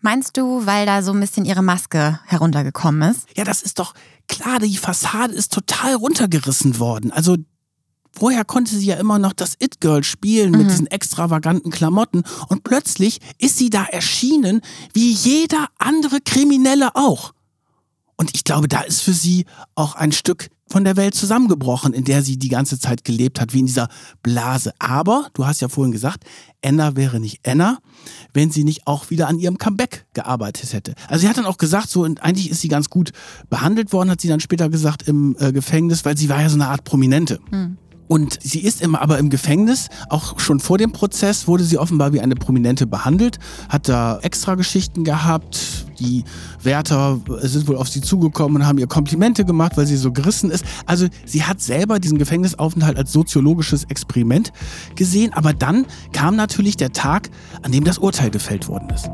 Meinst 0.00 0.36
du, 0.36 0.66
weil 0.66 0.84
da 0.84 1.02
so 1.02 1.12
ein 1.12 1.20
bisschen 1.20 1.46
ihre 1.46 1.62
Maske 1.62 2.20
heruntergekommen 2.26 3.10
ist? 3.10 3.26
Ja, 3.36 3.44
das 3.44 3.62
ist 3.62 3.78
doch 3.78 3.94
klar, 4.28 4.58
die 4.58 4.76
Fassade 4.76 5.34
ist 5.34 5.52
total 5.52 5.94
runtergerissen 5.94 6.78
worden. 6.78 7.12
Also 7.12 7.36
Vorher 8.16 8.44
konnte 8.44 8.76
sie 8.76 8.86
ja 8.86 8.94
immer 8.94 9.18
noch 9.18 9.32
das 9.32 9.56
It-Girl 9.58 10.04
spielen 10.04 10.52
mit 10.52 10.62
mhm. 10.62 10.68
diesen 10.68 10.86
extravaganten 10.86 11.72
Klamotten 11.72 12.22
und 12.48 12.62
plötzlich 12.62 13.18
ist 13.38 13.58
sie 13.58 13.70
da 13.70 13.84
erschienen 13.84 14.60
wie 14.92 15.10
jeder 15.10 15.66
andere 15.78 16.20
Kriminelle 16.20 16.94
auch. 16.94 17.32
Und 18.16 18.30
ich 18.34 18.44
glaube, 18.44 18.68
da 18.68 18.80
ist 18.80 19.02
für 19.02 19.12
sie 19.12 19.44
auch 19.74 19.96
ein 19.96 20.12
Stück 20.12 20.48
von 20.68 20.84
der 20.84 20.96
Welt 20.96 21.14
zusammengebrochen, 21.14 21.92
in 21.92 22.04
der 22.04 22.22
sie 22.22 22.38
die 22.38 22.48
ganze 22.48 22.78
Zeit 22.78 23.04
gelebt 23.04 23.40
hat, 23.40 23.52
wie 23.52 23.60
in 23.60 23.66
dieser 23.66 23.88
Blase. 24.22 24.72
Aber, 24.78 25.28
du 25.34 25.46
hast 25.46 25.60
ja 25.60 25.68
vorhin 25.68 25.92
gesagt, 25.92 26.24
Anna 26.64 26.96
wäre 26.96 27.20
nicht 27.20 27.46
Anna, 27.46 27.78
wenn 28.32 28.50
sie 28.50 28.64
nicht 28.64 28.86
auch 28.86 29.10
wieder 29.10 29.28
an 29.28 29.38
ihrem 29.38 29.58
Comeback 29.58 30.06
gearbeitet 30.14 30.72
hätte. 30.72 30.94
Also 31.08 31.22
sie 31.22 31.28
hat 31.28 31.36
dann 31.36 31.44
auch 31.44 31.58
gesagt, 31.58 31.90
so 31.90 32.02
und 32.02 32.22
eigentlich 32.22 32.50
ist 32.50 32.60
sie 32.60 32.68
ganz 32.68 32.88
gut 32.88 33.12
behandelt 33.50 33.92
worden, 33.92 34.10
hat 34.10 34.20
sie 34.20 34.28
dann 34.28 34.40
später 34.40 34.68
gesagt 34.68 35.06
im 35.06 35.36
äh, 35.38 35.52
Gefängnis, 35.52 36.04
weil 36.04 36.16
sie 36.16 36.28
war 36.28 36.40
ja 36.40 36.48
so 36.48 36.56
eine 36.56 36.68
Art 36.68 36.84
Prominente. 36.84 37.40
Hm. 37.50 37.76
Und 38.06 38.38
sie 38.42 38.60
ist 38.60 38.82
immer 38.82 39.00
aber 39.00 39.18
im 39.18 39.30
Gefängnis, 39.30 39.88
auch 40.08 40.38
schon 40.38 40.60
vor 40.60 40.78
dem 40.78 40.92
Prozess 40.92 41.48
wurde 41.48 41.64
sie 41.64 41.78
offenbar 41.78 42.12
wie 42.12 42.20
eine 42.20 42.34
Prominente 42.34 42.86
behandelt, 42.86 43.38
hat 43.68 43.88
da 43.88 44.18
extra 44.20 44.54
Geschichten 44.56 45.04
gehabt. 45.04 45.83
Die 46.00 46.24
Wärter 46.62 47.20
sind 47.42 47.68
wohl 47.68 47.76
auf 47.76 47.88
sie 47.88 48.00
zugekommen 48.00 48.62
und 48.62 48.66
haben 48.66 48.78
ihr 48.78 48.86
Komplimente 48.86 49.44
gemacht, 49.44 49.72
weil 49.76 49.86
sie 49.86 49.96
so 49.96 50.12
gerissen 50.12 50.50
ist. 50.50 50.64
Also 50.86 51.08
sie 51.24 51.44
hat 51.44 51.60
selber 51.60 51.98
diesen 51.98 52.18
Gefängnisaufenthalt 52.18 52.96
als 52.96 53.12
soziologisches 53.12 53.84
Experiment 53.84 54.52
gesehen, 54.94 55.32
aber 55.32 55.52
dann 55.52 55.86
kam 56.12 56.36
natürlich 56.36 56.76
der 56.76 56.92
Tag, 56.92 57.30
an 57.62 57.72
dem 57.72 57.84
das 57.84 57.98
Urteil 57.98 58.30
gefällt 58.30 58.68
worden 58.68 58.90
ist. 58.90 59.08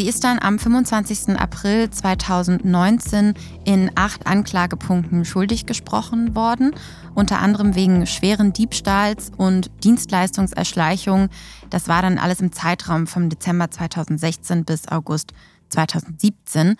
Sie 0.00 0.08
ist 0.08 0.24
dann 0.24 0.38
am 0.38 0.58
25. 0.58 1.38
April 1.38 1.90
2019 1.90 3.34
in 3.66 3.90
acht 3.96 4.26
Anklagepunkten 4.26 5.26
schuldig 5.26 5.66
gesprochen 5.66 6.34
worden, 6.34 6.74
unter 7.14 7.40
anderem 7.40 7.74
wegen 7.74 8.06
schweren 8.06 8.54
Diebstahls 8.54 9.30
und 9.36 9.70
Dienstleistungserschleichung. 9.84 11.28
Das 11.68 11.86
war 11.88 12.00
dann 12.00 12.16
alles 12.16 12.40
im 12.40 12.50
Zeitraum 12.50 13.06
vom 13.06 13.28
Dezember 13.28 13.70
2016 13.70 14.64
bis 14.64 14.88
August 14.88 15.34
2017. 15.68 16.76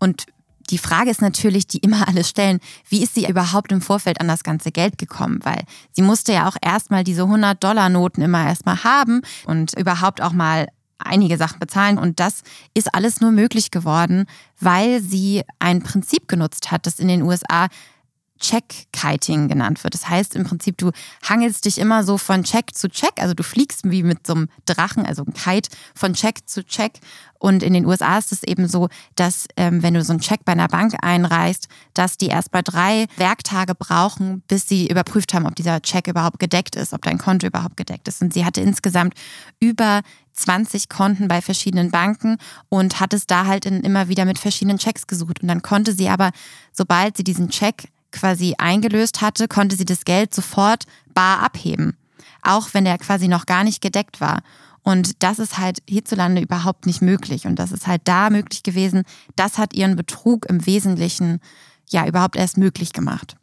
Und 0.00 0.26
die 0.70 0.78
Frage 0.78 1.10
ist 1.10 1.22
natürlich, 1.22 1.68
die 1.68 1.78
immer 1.78 2.08
alle 2.08 2.24
stellen, 2.24 2.58
wie 2.88 3.04
ist 3.04 3.14
sie 3.14 3.28
überhaupt 3.28 3.70
im 3.70 3.82
Vorfeld 3.82 4.20
an 4.20 4.26
das 4.26 4.42
ganze 4.42 4.72
Geld 4.72 4.98
gekommen? 4.98 5.38
Weil 5.44 5.62
sie 5.92 6.02
musste 6.02 6.32
ja 6.32 6.48
auch 6.48 6.56
erstmal 6.60 7.04
diese 7.04 7.22
100-Dollar-Noten 7.22 8.22
immer 8.22 8.44
erstmal 8.46 8.82
haben 8.82 9.22
und 9.46 9.78
überhaupt 9.78 10.20
auch 10.20 10.32
mal 10.32 10.66
einige 10.98 11.36
Sachen 11.36 11.58
bezahlen. 11.58 11.98
Und 11.98 12.20
das 12.20 12.42
ist 12.74 12.94
alles 12.94 13.20
nur 13.20 13.30
möglich 13.30 13.70
geworden, 13.70 14.26
weil 14.60 15.00
sie 15.00 15.42
ein 15.58 15.82
Prinzip 15.82 16.28
genutzt 16.28 16.70
hat, 16.70 16.86
das 16.86 16.98
in 16.98 17.08
den 17.08 17.22
USA 17.22 17.68
Check-Kiting 18.44 19.48
genannt 19.48 19.82
wird. 19.84 19.94
Das 19.94 20.08
heißt 20.08 20.36
im 20.36 20.44
Prinzip, 20.44 20.76
du 20.76 20.90
hangelst 21.26 21.64
dich 21.64 21.78
immer 21.78 22.04
so 22.04 22.18
von 22.18 22.44
Check 22.44 22.74
zu 22.74 22.88
Check, 22.88 23.14
also 23.16 23.32
du 23.32 23.42
fliegst 23.42 23.90
wie 23.90 24.02
mit 24.02 24.26
so 24.26 24.34
einem 24.34 24.48
Drachen, 24.66 25.06
also 25.06 25.24
ein 25.24 25.32
Kite, 25.32 25.70
von 25.94 26.12
Check 26.12 26.46
zu 26.46 26.64
Check. 26.64 27.00
Und 27.38 27.62
in 27.62 27.72
den 27.72 27.84
USA 27.84 28.18
ist 28.18 28.32
es 28.32 28.42
eben 28.42 28.68
so, 28.68 28.88
dass 29.16 29.46
ähm, 29.56 29.82
wenn 29.82 29.94
du 29.94 30.02
so 30.02 30.12
einen 30.12 30.20
Check 30.20 30.44
bei 30.44 30.52
einer 30.52 30.68
Bank 30.68 30.94
einreichst, 31.02 31.68
dass 31.94 32.16
die 32.16 32.28
erst 32.28 32.50
bei 32.50 32.62
drei 32.62 33.06
Werktage 33.16 33.74
brauchen, 33.74 34.42
bis 34.48 34.68
sie 34.68 34.88
überprüft 34.88 35.34
haben, 35.34 35.46
ob 35.46 35.54
dieser 35.54 35.80
Check 35.82 36.06
überhaupt 36.06 36.38
gedeckt 36.38 36.76
ist, 36.76 36.92
ob 36.92 37.02
dein 37.02 37.18
Konto 37.18 37.46
überhaupt 37.46 37.76
gedeckt 37.76 38.08
ist. 38.08 38.22
Und 38.22 38.32
sie 38.32 38.44
hatte 38.44 38.60
insgesamt 38.60 39.14
über 39.60 40.02
20 40.34 40.88
Konten 40.88 41.28
bei 41.28 41.40
verschiedenen 41.40 41.90
Banken 41.90 42.38
und 42.68 43.00
hat 43.00 43.14
es 43.14 43.26
da 43.26 43.46
halt 43.46 43.66
in, 43.66 43.82
immer 43.82 44.08
wieder 44.08 44.24
mit 44.24 44.38
verschiedenen 44.38 44.78
Checks 44.78 45.06
gesucht. 45.06 45.42
Und 45.42 45.48
dann 45.48 45.62
konnte 45.62 45.92
sie 45.92 46.08
aber, 46.08 46.30
sobald 46.72 47.16
sie 47.16 47.24
diesen 47.24 47.50
Check 47.50 47.88
quasi 48.14 48.54
eingelöst 48.58 49.20
hatte, 49.20 49.48
konnte 49.48 49.76
sie 49.76 49.84
das 49.84 50.04
Geld 50.04 50.34
sofort 50.34 50.84
bar 51.12 51.40
abheben. 51.40 51.96
Auch 52.42 52.68
wenn 52.72 52.84
der 52.84 52.98
quasi 52.98 53.28
noch 53.28 53.46
gar 53.46 53.64
nicht 53.64 53.80
gedeckt 53.80 54.20
war. 54.20 54.42
Und 54.82 55.22
das 55.22 55.38
ist 55.38 55.58
halt 55.58 55.82
hierzulande 55.88 56.42
überhaupt 56.42 56.86
nicht 56.86 57.02
möglich. 57.02 57.46
Und 57.46 57.58
das 57.58 57.72
ist 57.72 57.86
halt 57.86 58.02
da 58.04 58.30
möglich 58.30 58.62
gewesen. 58.62 59.04
Das 59.34 59.58
hat 59.58 59.74
ihren 59.74 59.96
Betrug 59.96 60.46
im 60.46 60.66
Wesentlichen 60.66 61.40
ja 61.90 62.06
überhaupt 62.06 62.36
erst 62.36 62.58
möglich 62.58 62.92
gemacht. 62.92 63.36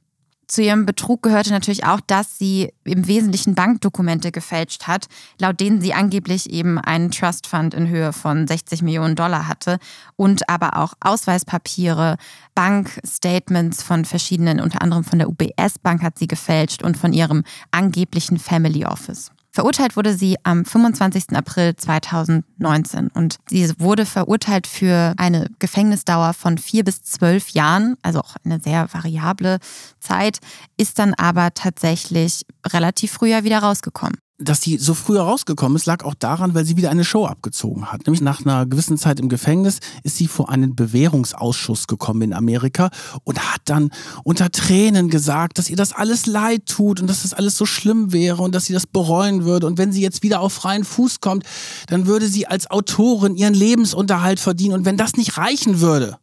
Zu 0.51 0.61
ihrem 0.61 0.85
Betrug 0.85 1.23
gehörte 1.23 1.51
natürlich 1.51 1.85
auch, 1.85 2.01
dass 2.01 2.37
sie 2.37 2.73
im 2.83 3.07
Wesentlichen 3.07 3.55
Bankdokumente 3.55 4.33
gefälscht 4.33 4.85
hat, 4.85 5.07
laut 5.39 5.61
denen 5.61 5.79
sie 5.79 5.93
angeblich 5.93 6.49
eben 6.49 6.77
einen 6.77 7.09
Trust 7.09 7.47
Fund 7.47 7.73
in 7.73 7.87
Höhe 7.87 8.11
von 8.11 8.45
60 8.45 8.81
Millionen 8.81 9.15
Dollar 9.15 9.47
hatte 9.47 9.79
und 10.17 10.49
aber 10.49 10.75
auch 10.75 10.91
Ausweispapiere, 10.99 12.17
Bankstatements 12.53 13.81
von 13.81 14.03
verschiedenen, 14.03 14.59
unter 14.59 14.81
anderem 14.81 15.05
von 15.05 15.19
der 15.19 15.29
UBS 15.29 15.79
Bank 15.81 16.03
hat 16.03 16.19
sie 16.19 16.27
gefälscht 16.27 16.83
und 16.83 16.97
von 16.97 17.13
ihrem 17.13 17.45
angeblichen 17.71 18.37
Family 18.37 18.83
Office. 18.83 19.31
Verurteilt 19.53 19.97
wurde 19.97 20.13
sie 20.13 20.37
am 20.43 20.63
25. 20.63 21.35
April 21.35 21.75
2019 21.75 23.09
und 23.09 23.35
sie 23.49 23.69
wurde 23.79 24.05
verurteilt 24.05 24.65
für 24.65 25.13
eine 25.17 25.49
Gefängnisdauer 25.59 26.33
von 26.33 26.57
vier 26.57 26.85
bis 26.85 27.03
zwölf 27.03 27.49
Jahren, 27.49 27.97
also 28.01 28.19
auch 28.19 28.37
eine 28.45 28.61
sehr 28.61 28.87
variable 28.93 29.59
Zeit, 29.99 30.39
ist 30.77 30.99
dann 30.99 31.13
aber 31.15 31.53
tatsächlich 31.53 32.45
relativ 32.65 33.11
früher 33.11 33.43
wieder 33.43 33.59
rausgekommen 33.59 34.17
dass 34.41 34.61
sie 34.61 34.77
so 34.77 34.93
früh 34.93 35.17
rausgekommen 35.17 35.75
ist, 35.75 35.85
lag 35.85 36.03
auch 36.03 36.13
daran, 36.13 36.53
weil 36.53 36.65
sie 36.65 36.77
wieder 36.77 36.89
eine 36.89 37.05
Show 37.05 37.25
abgezogen 37.25 37.91
hat. 37.91 38.05
Nämlich 38.05 38.21
nach 38.21 38.41
einer 38.41 38.65
gewissen 38.65 38.97
Zeit 38.97 39.19
im 39.19 39.29
Gefängnis 39.29 39.79
ist 40.03 40.17
sie 40.17 40.27
vor 40.27 40.49
einen 40.49 40.75
Bewährungsausschuss 40.75 41.87
gekommen 41.87 42.21
in 42.23 42.33
Amerika 42.33 42.89
und 43.23 43.39
hat 43.39 43.61
dann 43.65 43.91
unter 44.23 44.51
Tränen 44.51 45.09
gesagt, 45.09 45.57
dass 45.57 45.69
ihr 45.69 45.75
das 45.75 45.93
alles 45.93 46.25
leid 46.25 46.65
tut 46.65 46.99
und 46.99 47.07
dass 47.07 47.23
das 47.23 47.33
alles 47.33 47.57
so 47.57 47.65
schlimm 47.65 48.11
wäre 48.11 48.41
und 48.41 48.55
dass 48.55 48.65
sie 48.65 48.73
das 48.73 48.87
bereuen 48.87 49.45
würde. 49.45 49.67
Und 49.67 49.77
wenn 49.77 49.91
sie 49.91 50.01
jetzt 50.01 50.23
wieder 50.23 50.41
auf 50.41 50.53
freien 50.53 50.83
Fuß 50.83 51.19
kommt, 51.19 51.45
dann 51.87 52.07
würde 52.07 52.27
sie 52.27 52.47
als 52.47 52.69
Autorin 52.69 53.35
ihren 53.35 53.53
Lebensunterhalt 53.53 54.39
verdienen. 54.39 54.73
Und 54.73 54.85
wenn 54.85 54.97
das 54.97 55.13
nicht 55.13 55.37
reichen 55.37 55.79
würde, 55.81 56.17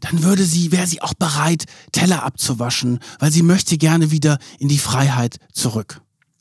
dann 0.00 0.22
würde 0.22 0.44
sie, 0.44 0.72
wäre 0.72 0.86
sie 0.86 1.02
auch 1.02 1.14
bereit, 1.14 1.64
Teller 1.92 2.24
abzuwaschen, 2.24 3.00
weil 3.18 3.30
sie 3.30 3.42
möchte 3.42 3.76
gerne 3.76 4.10
wieder 4.10 4.38
in 4.58 4.68
die 4.68 4.78
Freiheit 4.78 5.36
zurück. 5.52 6.00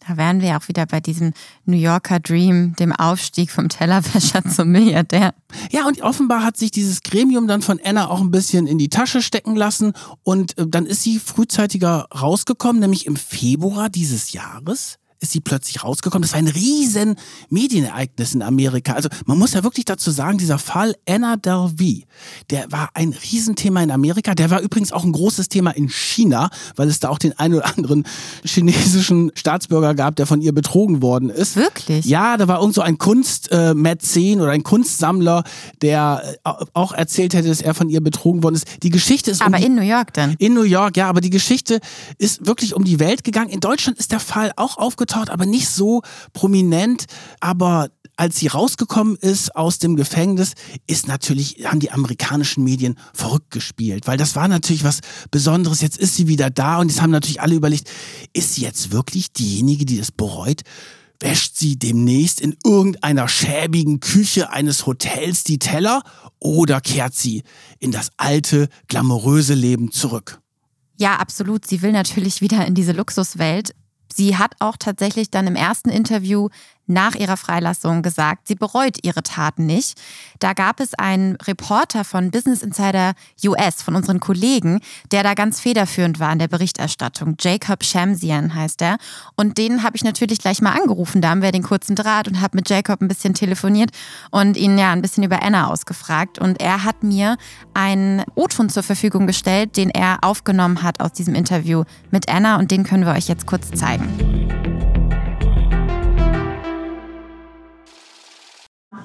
Da 0.09 0.17
wären 0.17 0.41
wir 0.41 0.57
auch 0.57 0.67
wieder 0.67 0.87
bei 0.87 0.99
diesem 0.99 1.33
New 1.65 1.77
Yorker 1.77 2.19
Dream, 2.19 2.75
dem 2.79 2.91
Aufstieg 2.91 3.51
vom 3.51 3.69
Tellerwäscher 3.69 4.43
zum 4.43 4.69
Milliardär. 4.71 5.35
Ja, 5.69 5.85
und 5.85 6.01
offenbar 6.01 6.43
hat 6.43 6.57
sich 6.57 6.71
dieses 6.71 7.03
Gremium 7.03 7.47
dann 7.47 7.61
von 7.61 7.79
Anna 7.83 8.09
auch 8.09 8.19
ein 8.19 8.31
bisschen 8.31 8.65
in 8.65 8.79
die 8.79 8.89
Tasche 8.89 9.21
stecken 9.21 9.55
lassen 9.55 9.93
und 10.23 10.57
äh, 10.57 10.65
dann 10.67 10.87
ist 10.87 11.03
sie 11.03 11.19
frühzeitiger 11.19 12.07
rausgekommen, 12.09 12.79
nämlich 12.79 13.05
im 13.05 13.17
Februar 13.17 13.89
dieses 13.89 14.33
Jahres 14.33 14.98
ist 15.19 15.33
sie 15.33 15.41
plötzlich 15.41 15.83
rausgekommen. 15.83 16.21
Das 16.21 16.31
war 16.31 16.39
ein 16.39 16.47
riesen 16.47 17.15
Medienereignis 17.49 18.33
in 18.33 18.41
Amerika. 18.41 18.93
Also 18.93 19.09
man 19.25 19.37
muss 19.37 19.53
ja 19.53 19.63
wirklich 19.63 19.85
dazu 19.85 20.11
sagen, 20.11 20.37
dieser 20.37 20.57
Fall 20.59 20.95
Anna 21.07 21.35
Delvey, 21.35 22.05
der 22.49 22.71
war 22.71 22.89
ein 22.93 23.13
Riesenthema 23.13 23.83
in 23.83 23.91
Amerika. 23.91 24.33
Der 24.33 24.49
war 24.49 24.61
übrigens 24.61 24.93
auch 24.93 25.03
ein 25.03 25.11
großes 25.11 25.49
Thema 25.49 25.71
in 25.71 25.89
China, 25.89 26.49
weil 26.77 26.87
es 26.87 26.99
da 26.99 27.09
auch 27.09 27.17
den 27.19 27.37
einen 27.37 27.55
oder 27.55 27.67
anderen 27.77 28.05
chinesischen 28.45 29.31
Staatsbürger 29.35 29.93
gab, 29.93 30.15
der 30.15 30.25
von 30.25 30.41
ihr 30.41 30.53
betrogen 30.53 31.01
worden 31.01 31.29
ist. 31.29 31.57
Wirklich? 31.57 32.05
Ja, 32.05 32.37
da 32.37 32.47
war 32.47 32.59
irgend 32.59 32.75
so 32.75 32.81
ein 32.81 32.97
Kunstmäzen 32.97 34.39
oder 34.39 34.51
ein 34.51 34.63
Kunstsammler, 34.63 35.43
der 35.81 36.37
äh, 36.45 36.51
auch 36.73 36.93
erzählt 36.93 37.33
hätte, 37.33 37.49
dass 37.49 37.61
er 37.61 37.73
von 37.73 37.89
ihr 37.89 38.01
betrogen 38.01 38.41
worden 38.41 38.55
ist. 38.55 38.67
Die 38.83 38.89
Geschichte 38.89 39.31
ist 39.31 39.41
Aber 39.41 39.57
um 39.57 39.63
in 39.63 39.75
New 39.75 39.81
York 39.81 40.13
dann? 40.13 40.35
in 40.39 40.53
New 40.53 40.63
York, 40.63 40.95
ja, 40.95 41.09
aber 41.09 41.19
die 41.19 41.29
Geschichte 41.29 41.79
ist 42.17 42.45
wirklich 42.45 42.73
um 42.73 42.85
die 42.85 42.99
Welt 42.99 43.25
gegangen. 43.25 43.49
In 43.49 43.59
Deutschland 43.59 43.97
ist 43.99 44.11
der 44.13 44.21
Fall 44.21 44.53
auch 44.55 44.77
aufgetaucht, 44.77 45.08
aber 45.15 45.45
nicht 45.45 45.69
so 45.69 46.01
prominent. 46.33 47.05
Aber 47.39 47.89
als 48.19 48.37
sie 48.37 48.47
rausgekommen 48.47 49.15
ist 49.15 49.55
aus 49.55 49.79
dem 49.79 49.95
Gefängnis, 49.95 50.53
ist 50.87 51.07
natürlich, 51.07 51.65
haben 51.65 51.79
die 51.79 51.91
amerikanischen 51.91 52.65
Medien 52.65 52.99
verrückt 53.13 53.49
gespielt, 53.49 54.07
weil 54.07 54.17
das 54.17 54.35
war 54.35 54.47
natürlich 54.47 54.83
was 54.83 54.99
Besonderes. 55.31 55.81
Jetzt 55.81 55.97
ist 55.97 56.15
sie 56.15 56.27
wieder 56.27 56.49
da 56.49 56.79
und 56.79 56.89
jetzt 56.89 57.01
haben 57.01 57.11
natürlich 57.11 57.41
alle 57.41 57.55
überlegt, 57.55 57.89
ist 58.33 58.55
sie 58.55 58.61
jetzt 58.61 58.91
wirklich 58.91 59.31
diejenige, 59.31 59.85
die 59.85 59.97
das 59.97 60.11
bereut? 60.11 60.63
Wäscht 61.21 61.57
sie 61.57 61.79
demnächst 61.79 62.41
in 62.41 62.55
irgendeiner 62.65 63.27
schäbigen 63.27 63.99
Küche 64.01 64.51
eines 64.51 64.85
Hotels 64.85 65.43
die 65.43 65.59
Teller 65.59 66.01
oder 66.39 66.81
kehrt 66.81 67.13
sie 67.13 67.43
in 67.79 67.91
das 67.91 68.09
alte, 68.17 68.67
glamouröse 68.87 69.53
Leben 69.53 69.91
zurück? 69.91 70.41
Ja, 70.97 71.15
absolut. 71.15 71.65
Sie 71.65 71.81
will 71.81 71.93
natürlich 71.93 72.41
wieder 72.41 72.65
in 72.67 72.75
diese 72.75 72.91
Luxuswelt. 72.91 73.73
Sie 74.13 74.37
hat 74.37 74.55
auch 74.59 74.77
tatsächlich 74.77 75.31
dann 75.31 75.47
im 75.47 75.55
ersten 75.55 75.89
Interview 75.89 76.49
nach 76.89 77.15
ihrer 77.15 77.37
Freilassung 77.37 78.01
gesagt, 78.01 78.47
sie 78.47 78.55
bereut 78.55 78.97
ihre 79.03 79.23
Taten 79.23 79.65
nicht. 79.65 79.99
Da 80.39 80.53
gab 80.53 80.79
es 80.79 80.93
einen 80.95 81.35
Reporter 81.35 82.03
von 82.03 82.31
Business 82.31 82.63
Insider 82.63 83.13
US, 83.45 83.81
von 83.81 83.95
unseren 83.95 84.19
Kollegen, 84.19 84.79
der 85.11 85.23
da 85.23 85.33
ganz 85.33 85.59
federführend 85.59 86.19
war 86.19 86.33
in 86.33 86.39
der 86.39 86.47
Berichterstattung. 86.47 87.35
Jacob 87.39 87.83
Shamsian 87.83 88.55
heißt 88.55 88.81
er. 88.81 88.97
Und 89.35 89.57
den 89.57 89.83
habe 89.83 89.95
ich 89.95 90.03
natürlich 90.03 90.39
gleich 90.39 90.61
mal 90.61 90.73
angerufen. 90.73 91.21
Da 91.21 91.29
haben 91.29 91.41
wir 91.41 91.51
den 91.51 91.63
kurzen 91.63 91.95
Draht 91.95 92.27
und 92.27 92.41
habe 92.41 92.57
mit 92.57 92.69
Jacob 92.69 93.01
ein 93.01 93.07
bisschen 93.07 93.33
telefoniert 93.33 93.91
und 94.31 94.57
ihn 94.57 94.77
ja 94.77 94.91
ein 94.91 95.01
bisschen 95.01 95.23
über 95.23 95.43
Anna 95.43 95.67
ausgefragt. 95.67 96.39
Und 96.39 96.59
er 96.59 96.83
hat 96.83 97.03
mir 97.03 97.37
einen 97.73 98.23
O-Ton 98.35 98.69
zur 98.69 98.83
Verfügung 98.83 99.27
gestellt, 99.27 99.77
den 99.77 99.89
er 99.89 100.19
aufgenommen 100.21 100.81
hat 100.83 100.99
aus 100.99 101.13
diesem 101.13 101.35
Interview 101.35 101.83
mit 102.11 102.29
Anna. 102.29 102.57
Und 102.57 102.71
den 102.71 102.83
können 102.83 103.05
wir 103.05 103.13
euch 103.13 103.27
jetzt 103.27 103.45
kurz 103.45 103.71
zeigen. 103.71 104.38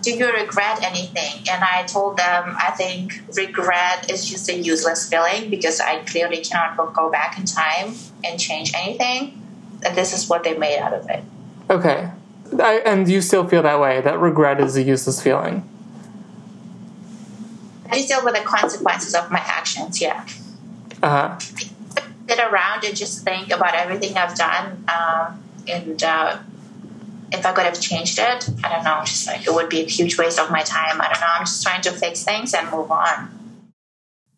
Do 0.05 0.11
you 0.12 0.30
regret 0.30 0.82
anything? 0.82 1.48
And 1.50 1.64
I 1.64 1.84
told 1.86 2.18
them, 2.18 2.55
I 2.59 2.70
think 2.72 3.22
regret 3.34 4.11
is 4.11 4.28
just 4.28 4.48
a 4.50 4.55
useless 4.55 5.09
feeling 5.09 5.50
because 5.50 5.80
I 5.80 6.00
clearly 6.00 6.38
cannot 6.38 6.76
go 6.76 7.11
back 7.11 7.38
in 7.38 7.46
time 7.46 7.94
and 8.22 8.38
change 8.38 8.72
anything. 8.74 9.40
And 9.84 9.96
this 9.96 10.12
is 10.12 10.28
what 10.28 10.44
they 10.44 10.57
made 10.57 10.78
out 10.78 10.92
of 10.92 11.09
it. 11.09 11.24
Okay. 11.70 12.11
I, 12.61 12.82
and 12.84 13.09
you 13.09 13.22
still 13.22 13.48
feel 13.48 13.62
that 13.62 13.80
way, 13.80 14.00
that 14.02 14.18
regret 14.18 14.61
is 14.61 14.76
a 14.76 14.82
useless 14.82 15.22
feeling? 15.22 15.68
I 17.90 18.02
deal 18.02 18.24
with 18.24 18.34
the 18.34 18.42
consequences 18.42 19.14
of 19.14 19.30
my 19.30 19.38
actions, 19.38 20.00
yeah. 20.00 20.26
Uh 21.02 21.09
huh. 21.28 21.38
Sit 21.38 22.38
around 22.38 22.84
and 22.84 22.96
just 22.96 23.24
think 23.24 23.50
about 23.50 23.74
everything 23.74 24.16
I've 24.16 24.36
done 24.36 24.84
um, 24.88 25.42
and 25.68 26.02
uh, 26.02 26.38
if 27.35 27.45
I 27.45 27.53
could 27.53 27.66
have 27.66 27.80
changed 27.80 28.18
it, 28.18 28.49
I 28.64 28.68
don't 28.68 28.85
know, 28.85 29.03
just 29.05 29.26
like 29.26 29.47
it 29.47 29.53
would 29.53 29.68
be 29.68 29.80
a 29.80 29.89
huge 29.89 30.16
waste 30.18 30.39
of 30.39 30.51
my 30.51 30.62
time. 30.62 31.01
I 31.01 31.09
don't 31.11 31.20
know, 31.20 31.32
I'm 31.37 31.45
just 31.45 31.62
trying 31.62 31.82
to 31.82 31.93
fix 31.93 32.24
things 32.24 32.55
and 32.55 32.70
move 32.70 32.91
on. 32.91 33.28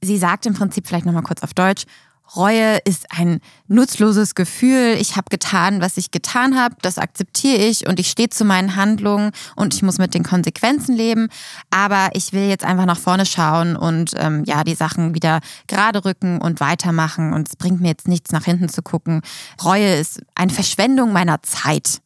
Sie 0.03 0.19
sagt 0.19 0.47
im 0.47 0.55
Prinzip 0.55 0.87
vielleicht 0.87 1.07
nochmal 1.07 1.23
kurz 1.23 1.43
auf 1.43 1.55
Deutsch, 1.55 1.85
Reue 2.35 2.79
ist 2.85 3.07
ein 3.17 3.41
nutzloses 3.69 4.35
Gefühl. 4.35 4.97
Ich 4.99 5.17
habe 5.17 5.27
getan, 5.31 5.81
was 5.81 5.97
ich 5.97 6.11
getan 6.11 6.61
habe. 6.61 6.75
Das 6.83 6.99
akzeptiere 6.99 7.63
ich 7.63 7.87
und 7.87 8.01
ich 8.01 8.11
stehe 8.11 8.29
zu 8.29 8.45
meinen 8.45 8.75
Handlungen 8.75 9.31
und 9.55 9.75
ich 9.75 9.83
muss 9.83 9.99
mit 9.99 10.13
den 10.13 10.25
Konsequenzen 10.25 10.97
leben. 10.97 11.29
Aber 11.71 12.11
ich 12.15 12.33
will 12.33 12.49
jetzt 12.49 12.65
einfach 12.65 12.87
nach 12.87 12.99
vorne 12.99 13.27
schauen 13.27 13.77
und 13.77 14.13
ähm, 14.17 14.43
ja 14.45 14.65
die 14.65 14.75
Sachen 14.75 15.15
wieder 15.15 15.41
gerade 15.69 16.05
rücken 16.05 16.41
und 16.41 16.59
weitermachen. 16.59 17.33
Und 17.33 17.49
es 17.49 17.57
bringt 17.57 17.81
mir 17.81 17.89
jetzt 17.89 18.09
nichts, 18.09 18.33
nach 18.33 18.45
hinten 18.45 18.69
zu 18.69 18.83
gucken. 18.83 19.21
Reue 19.65 19.95
ist 19.95 20.21
eine 20.35 20.53
Verschwendung 20.53 21.13
meiner 21.13 21.43
Zeit. 21.43 22.01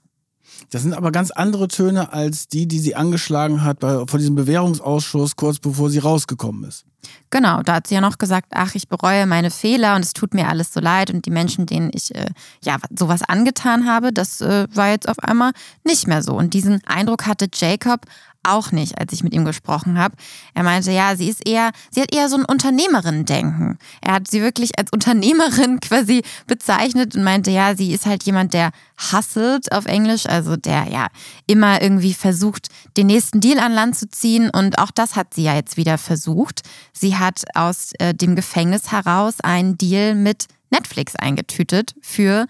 Das 0.70 0.82
sind 0.82 0.94
aber 0.94 1.11
ganz 1.12 1.30
andere 1.30 1.68
Töne 1.68 2.12
als 2.12 2.48
die, 2.48 2.66
die 2.66 2.78
sie 2.78 2.94
angeschlagen 2.94 3.64
hat 3.64 3.80
bei, 3.80 4.04
vor 4.06 4.18
diesem 4.18 4.34
Bewährungsausschuss, 4.34 5.36
kurz 5.36 5.58
bevor 5.58 5.90
sie 5.90 5.98
rausgekommen 5.98 6.64
ist. 6.64 6.84
Genau, 7.30 7.62
da 7.62 7.74
hat 7.74 7.86
sie 7.86 7.94
ja 7.94 8.00
noch 8.00 8.18
gesagt, 8.18 8.48
ach, 8.50 8.74
ich 8.74 8.88
bereue 8.88 9.26
meine 9.26 9.50
Fehler 9.50 9.94
und 9.96 10.04
es 10.04 10.12
tut 10.12 10.34
mir 10.34 10.48
alles 10.48 10.72
so 10.72 10.80
leid 10.80 11.11
und 11.11 11.24
die 11.26 11.30
Menschen, 11.30 11.64
denen 11.64 11.90
ich 11.94 12.14
äh, 12.14 12.26
ja 12.62 12.76
sowas 12.96 13.22
angetan 13.22 13.86
habe, 13.86 14.12
das 14.12 14.40
äh, 14.40 14.66
war 14.74 14.90
jetzt 14.90 15.08
auf 15.08 15.18
einmal 15.20 15.52
nicht 15.84 16.06
mehr 16.06 16.22
so. 16.22 16.34
Und 16.34 16.54
diesen 16.54 16.84
Eindruck 16.86 17.26
hatte 17.26 17.48
Jacob 17.52 18.06
auch 18.43 18.72
nicht, 18.72 18.99
als 18.99 19.12
ich 19.12 19.22
mit 19.22 19.34
ihm 19.34 19.45
gesprochen 19.45 19.99
habe. 19.99 20.16
Er 20.55 20.62
meinte, 20.62 20.91
ja, 20.91 21.14
sie 21.16 21.28
ist 21.28 21.47
eher, 21.47 21.70
sie 21.91 22.01
hat 22.01 22.14
eher 22.14 22.28
so 22.28 22.36
ein 22.36 22.45
Unternehmerin-Denken. 22.45 23.78
Er 24.01 24.14
hat 24.14 24.28
sie 24.28 24.41
wirklich 24.41 24.78
als 24.78 24.91
Unternehmerin 24.93 25.80
quasi 25.80 26.22
bezeichnet 26.47 27.14
und 27.16 27.22
meinte, 27.22 27.51
ja, 27.51 27.74
sie 27.76 27.93
ist 27.93 28.07
halt 28.07 28.22
jemand, 28.24 28.55
der 28.55 28.70
hustelt 29.12 29.72
auf 29.72 29.86
Englisch, 29.86 30.26
also 30.26 30.57
der 30.57 30.88
ja 30.88 31.09
immer 31.47 31.82
irgendwie 31.82 32.14
versucht, 32.14 32.68
den 32.97 33.09
nächsten 33.09 33.41
Deal 33.41 33.59
an 33.59 33.72
Land 33.72 33.97
zu 33.97 34.09
ziehen. 34.09 34.51
Und 34.51 34.78
auch 34.78 34.91
das 34.91 35.16
hat 35.16 35.34
sie 35.34 35.43
ja 35.43 35.55
jetzt 35.55 35.76
wieder 35.76 35.99
versucht. 35.99 36.62
Sie 36.93 37.16
hat 37.16 37.45
aus 37.55 37.93
äh, 37.99 38.14
dem 38.14 38.36
Gefängnis 38.36 38.91
heraus 38.91 39.34
einen 39.43 39.76
Deal 39.76 40.14
mit 40.14 40.47
Netflix 40.70 41.16
eingetütet 41.16 41.95
für 42.01 42.47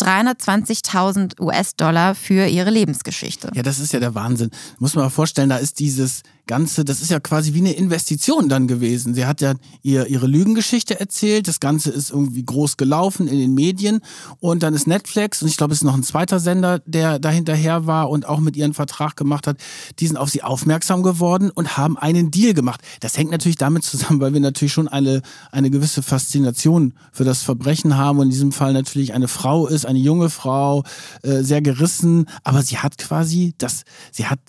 320.000 0.00 1.40
US-Dollar 1.40 2.14
für 2.14 2.46
ihre 2.46 2.70
Lebensgeschichte. 2.70 3.50
Ja, 3.54 3.62
das 3.62 3.78
ist 3.78 3.92
ja 3.92 4.00
der 4.00 4.14
Wahnsinn. 4.14 4.50
Muss 4.78 4.94
man 4.94 5.04
mal 5.04 5.10
vorstellen, 5.10 5.48
da 5.48 5.56
ist 5.56 5.78
dieses 5.78 6.22
Ganze, 6.46 6.84
das 6.84 7.00
ist 7.00 7.10
ja 7.10 7.20
quasi 7.20 7.54
wie 7.54 7.60
eine 7.60 7.72
Investition 7.72 8.48
dann 8.48 8.68
gewesen. 8.68 9.14
Sie 9.14 9.24
hat 9.24 9.40
ja 9.40 9.54
ihr, 9.82 10.06
ihre 10.06 10.26
Lügengeschichte 10.26 11.00
erzählt, 11.00 11.48
das 11.48 11.58
Ganze 11.58 11.90
ist 11.90 12.10
irgendwie 12.10 12.44
groß 12.44 12.76
gelaufen 12.76 13.28
in 13.28 13.38
den 13.38 13.54
Medien 13.54 14.00
und 14.40 14.62
dann 14.62 14.74
ist 14.74 14.86
Netflix 14.86 15.40
und 15.40 15.48
ich 15.48 15.56
glaube, 15.56 15.72
es 15.72 15.78
ist 15.78 15.84
noch 15.84 15.94
ein 15.94 16.02
zweiter 16.02 16.40
Sender, 16.40 16.80
der 16.84 17.18
dahinterher 17.18 17.86
war 17.86 18.10
und 18.10 18.26
auch 18.26 18.40
mit 18.40 18.56
ihren 18.56 18.74
Vertrag 18.74 19.16
gemacht 19.16 19.46
hat, 19.46 19.56
die 19.98 20.06
sind 20.06 20.16
auf 20.16 20.28
sie 20.28 20.42
aufmerksam 20.42 21.02
geworden 21.02 21.50
und 21.50 21.78
haben 21.78 21.96
einen 21.96 22.30
Deal 22.30 22.52
gemacht. 22.52 22.82
Das 23.00 23.16
hängt 23.16 23.30
natürlich 23.30 23.56
damit 23.56 23.84
zusammen, 23.84 24.20
weil 24.20 24.34
wir 24.34 24.40
natürlich 24.40 24.72
schon 24.72 24.88
eine, 24.88 25.22
eine 25.50 25.70
gewisse 25.70 26.02
Faszination 26.02 26.92
für 27.12 27.24
das 27.24 27.42
Verbrechen 27.42 27.96
haben 27.96 28.18
und 28.18 28.26
in 28.26 28.30
diesem 28.30 28.52
Fall 28.52 28.74
natürlich 28.74 29.14
eine 29.14 29.28
Frau 29.28 29.66
ist, 29.66 29.86
eine 29.86 29.98
junge 29.98 30.28
Frau, 30.28 30.84
äh, 31.22 31.42
sehr 31.42 31.62
gerissen, 31.62 32.26
aber 32.42 32.62
sie 32.62 32.78
hat 32.78 32.98
quasi 32.98 33.54
das, 33.56 33.84
sie 34.12 34.26
hat 34.26 34.40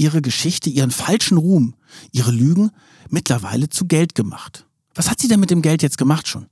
ihre 0.00 0.22
Geschichte, 0.22 0.70
ihren 0.70 0.90
falschen 0.90 1.36
Ruhm, 1.36 1.74
ihre 2.10 2.30
Lügen 2.30 2.70
mittlerweile 3.10 3.68
zu 3.68 3.84
Geld 3.84 4.14
gemacht. 4.14 4.66
Was 4.94 5.10
hat 5.10 5.20
sie 5.20 5.28
denn 5.28 5.40
mit 5.40 5.50
dem 5.50 5.60
Geld 5.60 5.82
jetzt 5.82 5.98
gemacht 5.98 6.26
schon? 6.26 6.46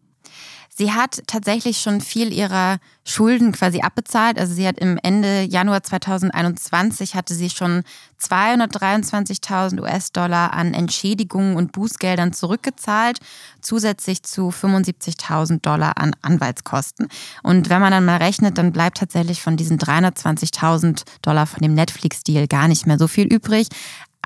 Sie 0.79 0.93
hat 0.93 1.25
tatsächlich 1.27 1.81
schon 1.81 2.01
viel 2.01 2.33
ihrer 2.33 2.79
Schulden 3.05 3.51
quasi 3.51 3.81
abbezahlt. 3.81 4.39
Also 4.39 4.55
sie 4.55 4.65
hat 4.65 4.79
im 4.79 4.97
Ende 5.03 5.43
Januar 5.43 5.83
2021 5.83 7.17
hatte 7.17 7.35
sie 7.35 7.51
schon 7.51 7.83
223.000 8.21 9.81
US-Dollar 9.81 10.53
an 10.53 10.75
Entschädigungen 10.75 11.57
und 11.57 11.73
Bußgeldern 11.73 12.33
zurückgezahlt, 12.33 13.19
zusätzlich 13.61 14.23
zu 14.23 14.51
75.000 14.51 15.63
Dollar 15.63 15.99
an 15.99 16.15
Anwaltskosten. 16.23 17.09
Und 17.43 17.71
wenn 17.71 17.81
man 17.81 17.91
dann 17.91 18.05
mal 18.05 18.19
rechnet, 18.19 18.57
dann 18.57 18.71
bleibt 18.71 18.99
tatsächlich 18.99 19.43
von 19.43 19.57
diesen 19.57 19.79
320.000 19.79 21.03
Dollar 21.23 21.47
von 21.47 21.61
dem 21.61 21.75
Netflix-Deal 21.75 22.47
gar 22.47 22.69
nicht 22.69 22.87
mehr 22.87 23.01
so 23.01 23.09
viel 23.09 23.27
übrig. 23.27 23.67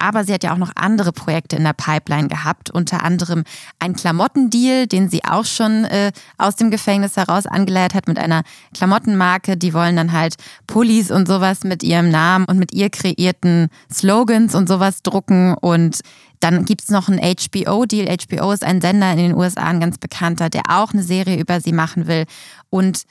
Aber 0.03 0.24
sie 0.24 0.34
hat 0.34 0.42
ja 0.42 0.53
auch 0.53 0.59
noch 0.59 0.72
andere 0.74 1.12
Projekte 1.12 1.55
in 1.55 1.62
der 1.62 1.74
Pipeline 1.74 2.26
gehabt, 2.26 2.70
unter 2.70 3.05
anderem 3.05 3.44
ein 3.78 3.94
Klamottendeal, 3.94 4.88
den 4.88 5.09
sie 5.09 5.22
auch 5.24 5.44
schon 5.44 5.84
äh, 5.84 6.11
aus 6.38 6.57
dem 6.57 6.72
Gefängnis 6.72 7.16
heraus 7.16 7.46
angeleiert 7.46 7.94
hat 7.94 8.09
mit 8.09 8.18
einer 8.18 8.42
Klamottenmarke. 8.74 9.57
Die 9.57 9.72
wollen 9.72 9.94
dann 9.94 10.11
halt 10.11 10.34
Pullis 10.66 11.12
und 11.12 11.28
sowas 11.28 11.62
mit 11.62 11.84
ihrem 11.84 12.11
Namen 12.11 12.46
und 12.46 12.59
mit 12.59 12.74
ihr 12.74 12.90
kreierten 12.90 13.68
Slogans 13.92 14.57
und 14.57 14.68
sowas 14.68 15.05
drucken. 15.05 15.55
Und 15.55 16.00
dann 16.40 16.64
gibt 16.64 16.82
es 16.82 16.88
noch 16.88 17.09
einen 17.09 17.20
HBO-Deal. 17.20 18.09
HBO 18.09 18.50
ist 18.50 18.64
ein 18.64 18.80
Sender 18.80 19.12
in 19.12 19.18
den 19.18 19.36
USA, 19.36 19.62
ein 19.62 19.78
ganz 19.78 19.98
bekannter, 19.98 20.50
der 20.50 20.62
auch 20.68 20.92
eine 20.92 21.05
Serie 21.05 21.38
über 21.38 21.61
sie 21.61 21.72
machen 21.72 22.09
will. 22.09 22.24
Und 22.70 23.05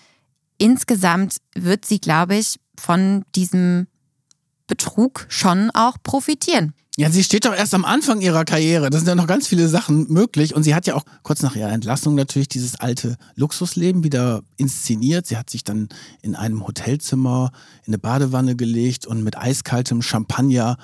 insgesamt 0.58 1.38
wird 1.56 1.86
sie, 1.86 2.02
glaube 2.02 2.36
ich, 2.36 2.60
von 2.78 3.24
diesem 3.34 3.88
Betrug 4.68 5.26
schon 5.30 5.72
auch 5.72 5.96
profitieren. 6.04 6.74
Ja, 6.98 7.10
sie 7.10 7.24
steht 7.24 7.46
doch 7.46 7.56
erst 7.56 7.74
am 7.74 7.86
Anfang 7.86 8.20
ihrer 8.20 8.44
Karriere. 8.44 8.90
Da 8.90 8.98
sind 8.98 9.08
ja 9.08 9.16
noch 9.16 9.28
ganz 9.28 9.48
viele 9.48 9.70
Sachen 9.70 10.12
möglich. 10.12 10.54
Und 10.54 10.64
sie 10.64 10.76
hat 10.76 10.88
ja 10.88 10.96
auch 10.96 11.06
kurz 11.24 11.42
nach 11.42 11.56
ihrer 11.56 11.72
Entlassung 11.72 12.16
natürlich 12.16 12.50
dieses 12.50 12.76
alte 12.82 13.16
Luxusleben 13.36 14.04
wieder 14.04 14.42
inszeniert. 14.58 15.26
Sie 15.26 15.38
hat 15.38 15.50
sich 15.50 15.64
dann 15.64 15.88
in 16.22 16.36
einem 16.36 16.68
Hotelzimmer 16.68 17.52
in 17.86 17.94
eine 17.94 17.98
Badewanne 17.98 18.58
gelegt 18.58 19.08
und 19.08 19.24
mit 19.24 19.38
eiskaltem 19.38 20.02
Champagner 20.02 20.76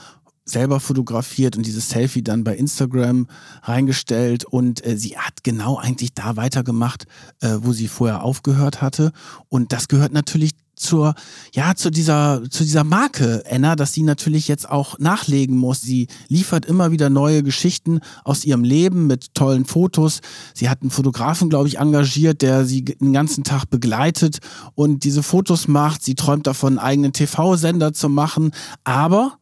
selber 0.46 0.80
fotografiert 0.80 1.58
und 1.58 1.66
dieses 1.66 1.90
Selfie 1.90 2.24
dann 2.24 2.46
bei 2.46 2.56
Instagram 2.56 3.28
reingestellt 3.64 4.46
und 4.46 4.86
äh, 4.86 4.98
sie 4.98 5.18
hat 5.18 5.44
genau 5.44 5.78
eigentlich 5.78 6.14
da 6.14 6.38
weitergemacht, 6.38 7.06
äh, 7.42 7.58
wo 7.60 7.74
sie 7.74 7.90
vorher 7.90 8.24
aufgehört 8.24 8.82
hatte 8.82 9.12
und 9.50 9.74
das 9.74 9.90
gehört 9.90 10.14
natürlich 10.14 10.52
zur, 10.78 11.16
ja, 11.54 11.76
zu 11.76 11.90
dieser, 11.90 12.44
zu 12.50 12.64
dieser 12.64 12.84
Marke 12.84 13.44
Anna, 13.50 13.76
dass 13.76 13.94
sie 13.94 14.04
natürlich 14.04 14.48
jetzt 14.48 14.70
auch 14.70 15.00
nachlegen 15.00 15.58
muss. 15.58 15.82
Sie 15.82 16.08
liefert 16.28 16.66
immer 16.66 16.92
wieder 16.92 17.10
neue 17.10 17.44
Geschichten 17.44 18.00
aus 18.24 18.46
ihrem 18.46 18.64
Leben 18.64 19.08
mit 19.08 19.34
tollen 19.34 19.66
Fotos. 19.66 20.22
Sie 20.54 20.70
hat 20.70 20.82
einen 20.82 20.92
Fotografen, 20.92 21.50
glaube 21.50 21.68
ich, 21.68 21.80
engagiert, 21.80 22.42
der 22.42 22.66
sie 22.66 22.86
den 22.86 23.14
ganzen 23.14 23.44
Tag 23.44 23.66
begleitet 23.70 24.40
und 24.76 25.04
diese 25.04 25.24
Fotos 25.24 25.68
macht. 25.68 26.04
Sie 26.04 26.16
träumt 26.16 26.48
davon, 26.48 26.78
einen 26.78 26.88
eigenen 26.88 27.14
TV-Sender 27.14 27.94
zu 27.94 28.10
machen. 28.10 28.52
Aber 28.84 29.38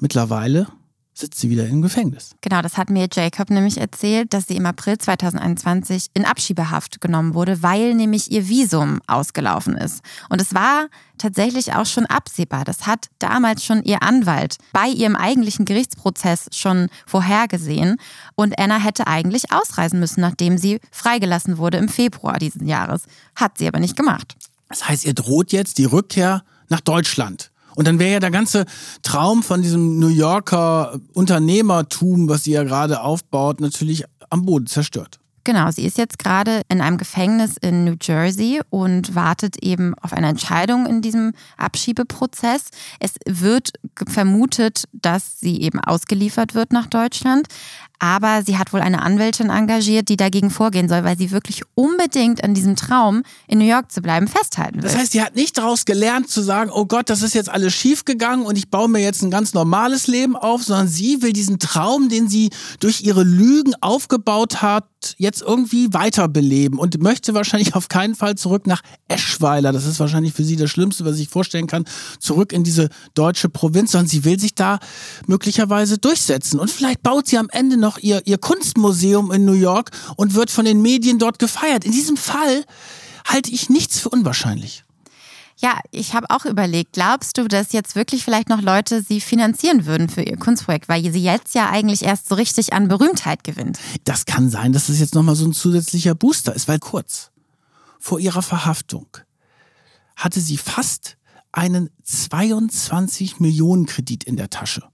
mittlerweile 0.00 0.68
sitzt 1.18 1.40
sie 1.40 1.50
wieder 1.50 1.66
im 1.66 1.82
Gefängnis. 1.82 2.30
Genau, 2.40 2.62
das 2.62 2.76
hat 2.76 2.90
mir 2.90 3.08
Jacob 3.12 3.50
nämlich 3.50 3.78
erzählt, 3.78 4.32
dass 4.32 4.46
sie 4.46 4.56
im 4.56 4.66
April 4.66 4.98
2021 4.98 6.06
in 6.14 6.24
Abschiebehaft 6.24 7.00
genommen 7.00 7.34
wurde, 7.34 7.62
weil 7.62 7.94
nämlich 7.94 8.30
ihr 8.30 8.48
Visum 8.48 9.00
ausgelaufen 9.06 9.76
ist. 9.76 10.02
Und 10.28 10.40
es 10.40 10.54
war 10.54 10.88
tatsächlich 11.18 11.74
auch 11.74 11.86
schon 11.86 12.06
absehbar. 12.06 12.64
Das 12.64 12.86
hat 12.86 13.08
damals 13.18 13.64
schon 13.64 13.82
ihr 13.82 14.02
Anwalt 14.02 14.56
bei 14.72 14.86
ihrem 14.88 15.16
eigentlichen 15.16 15.64
Gerichtsprozess 15.64 16.46
schon 16.52 16.88
vorhergesehen. 17.06 17.96
Und 18.34 18.58
Anna 18.58 18.78
hätte 18.78 19.06
eigentlich 19.06 19.52
ausreisen 19.52 19.98
müssen, 20.00 20.20
nachdem 20.20 20.58
sie 20.58 20.80
freigelassen 20.92 21.58
wurde 21.58 21.78
im 21.78 21.88
Februar 21.88 22.38
dieses 22.38 22.62
Jahres. 22.62 23.04
Hat 23.34 23.58
sie 23.58 23.66
aber 23.66 23.80
nicht 23.80 23.96
gemacht. 23.96 24.36
Das 24.68 24.88
heißt, 24.88 25.04
ihr 25.04 25.14
droht 25.14 25.52
jetzt 25.52 25.78
die 25.78 25.86
Rückkehr 25.86 26.44
nach 26.68 26.80
Deutschland. 26.80 27.50
Und 27.78 27.86
dann 27.86 28.00
wäre 28.00 28.14
ja 28.14 28.18
der 28.18 28.32
ganze 28.32 28.66
Traum 29.04 29.44
von 29.44 29.62
diesem 29.62 30.00
New 30.00 30.08
Yorker 30.08 30.98
Unternehmertum, 31.14 32.28
was 32.28 32.42
sie 32.42 32.50
ja 32.50 32.64
gerade 32.64 33.02
aufbaut, 33.02 33.60
natürlich 33.60 34.02
am 34.30 34.44
Boden 34.44 34.66
zerstört. 34.66 35.20
Genau, 35.44 35.70
sie 35.70 35.86
ist 35.86 35.96
jetzt 35.96 36.18
gerade 36.18 36.62
in 36.68 36.80
einem 36.80 36.98
Gefängnis 36.98 37.54
in 37.56 37.84
New 37.84 37.94
Jersey 38.02 38.60
und 38.68 39.14
wartet 39.14 39.62
eben 39.62 39.94
auf 39.94 40.12
eine 40.12 40.26
Entscheidung 40.26 40.86
in 40.86 41.02
diesem 41.02 41.34
Abschiebeprozess. 41.56 42.64
Es 42.98 43.12
wird 43.26 43.70
vermutet, 44.08 44.84
dass 44.92 45.38
sie 45.38 45.60
eben 45.60 45.78
ausgeliefert 45.78 46.56
wird 46.56 46.72
nach 46.72 46.86
Deutschland. 46.86 47.46
Aber 48.00 48.42
sie 48.44 48.58
hat 48.58 48.72
wohl 48.72 48.80
eine 48.80 49.02
Anwältin 49.02 49.50
engagiert, 49.50 50.08
die 50.08 50.16
dagegen 50.16 50.50
vorgehen 50.50 50.88
soll, 50.88 51.02
weil 51.02 51.18
sie 51.18 51.32
wirklich 51.32 51.62
unbedingt 51.74 52.44
an 52.44 52.54
diesem 52.54 52.76
Traum, 52.76 53.22
in 53.48 53.58
New 53.58 53.64
York 53.64 53.90
zu 53.90 54.00
bleiben, 54.00 54.28
festhalten 54.28 54.76
will. 54.76 54.82
Das 54.82 54.96
heißt, 54.96 55.12
sie 55.12 55.22
hat 55.22 55.34
nicht 55.34 55.58
daraus 55.58 55.84
gelernt 55.84 56.30
zu 56.30 56.42
sagen, 56.42 56.70
oh 56.72 56.86
Gott, 56.86 57.10
das 57.10 57.22
ist 57.22 57.34
jetzt 57.34 57.48
alles 57.48 57.74
schief 57.74 58.04
gegangen 58.04 58.46
und 58.46 58.56
ich 58.56 58.70
baue 58.70 58.88
mir 58.88 59.00
jetzt 59.00 59.22
ein 59.22 59.30
ganz 59.30 59.52
normales 59.52 60.06
Leben 60.06 60.36
auf, 60.36 60.62
sondern 60.62 60.86
sie 60.88 61.22
will 61.22 61.32
diesen 61.32 61.58
Traum, 61.58 62.08
den 62.08 62.28
sie 62.28 62.50
durch 62.78 63.00
ihre 63.00 63.24
Lügen 63.24 63.74
aufgebaut 63.80 64.62
hat, 64.62 64.84
jetzt 65.16 65.42
irgendwie 65.42 65.92
weiterbeleben 65.92 66.78
und 66.78 67.00
möchte 67.02 67.34
wahrscheinlich 67.34 67.74
auf 67.74 67.88
keinen 67.88 68.14
Fall 68.14 68.34
zurück 68.34 68.66
nach 68.66 68.82
Eschweiler. 69.06 69.72
Das 69.72 69.86
ist 69.86 70.00
wahrscheinlich 70.00 70.34
für 70.34 70.44
sie 70.44 70.56
das 70.56 70.70
Schlimmste, 70.70 71.04
was 71.04 71.18
ich 71.18 71.28
vorstellen 71.28 71.66
kann, 71.66 71.84
zurück 72.18 72.52
in 72.52 72.64
diese 72.64 72.88
deutsche 73.14 73.48
Provinz, 73.48 73.92
sondern 73.92 74.08
sie 74.08 74.24
will 74.24 74.38
sich 74.38 74.54
da 74.54 74.78
möglicherweise 75.26 75.98
durchsetzen. 75.98 76.58
Und 76.58 76.70
vielleicht 76.70 77.02
baut 77.02 77.28
sie 77.28 77.38
am 77.38 77.48
Ende 77.50 77.76
noch 77.76 77.87
ihr, 77.96 78.26
ihr 78.26 78.36
Kunstmuseum 78.36 79.32
in 79.32 79.46
New 79.46 79.52
York 79.52 79.90
und 80.16 80.34
wird 80.34 80.50
von 80.50 80.66
den 80.66 80.82
Medien 80.82 81.18
dort 81.18 81.38
gefeiert. 81.38 81.86
In 81.86 81.92
diesem 81.92 82.18
Fall 82.18 82.64
halte 83.24 83.50
ich 83.50 83.70
nichts 83.70 83.98
für 83.98 84.10
unwahrscheinlich. 84.10 84.84
Ja, 85.60 85.80
ich 85.90 86.14
habe 86.14 86.26
auch 86.30 86.44
überlegt, 86.44 86.92
glaubst 86.92 87.36
du, 87.36 87.48
dass 87.48 87.72
jetzt 87.72 87.96
wirklich 87.96 88.22
vielleicht 88.22 88.48
noch 88.48 88.60
Leute 88.60 89.02
sie 89.02 89.20
finanzieren 89.20 89.86
würden 89.86 90.08
für 90.08 90.22
ihr 90.22 90.36
Kunstprojekt, 90.36 90.88
weil 90.88 91.10
sie 91.10 91.22
jetzt 91.22 91.54
ja 91.54 91.68
eigentlich 91.68 92.02
erst 92.02 92.28
so 92.28 92.36
richtig 92.36 92.72
an 92.72 92.86
Berühmtheit 92.86 93.42
gewinnt? 93.42 93.78
Das 94.04 94.24
kann 94.24 94.50
sein, 94.50 94.72
dass 94.72 94.88
es 94.88 95.00
jetzt 95.00 95.16
nochmal 95.16 95.34
so 95.34 95.46
ein 95.46 95.52
zusätzlicher 95.52 96.14
Booster 96.14 96.54
ist, 96.54 96.68
weil 96.68 96.78
kurz 96.78 97.32
vor 97.98 98.20
ihrer 98.20 98.42
Verhaftung 98.42 99.08
hatte 100.14 100.40
sie 100.40 100.58
fast 100.58 101.16
einen 101.50 101.90
22 102.04 103.40
Millionen 103.40 103.86
Kredit 103.86 104.22
in 104.24 104.36
der 104.36 104.50
Tasche. 104.50 104.84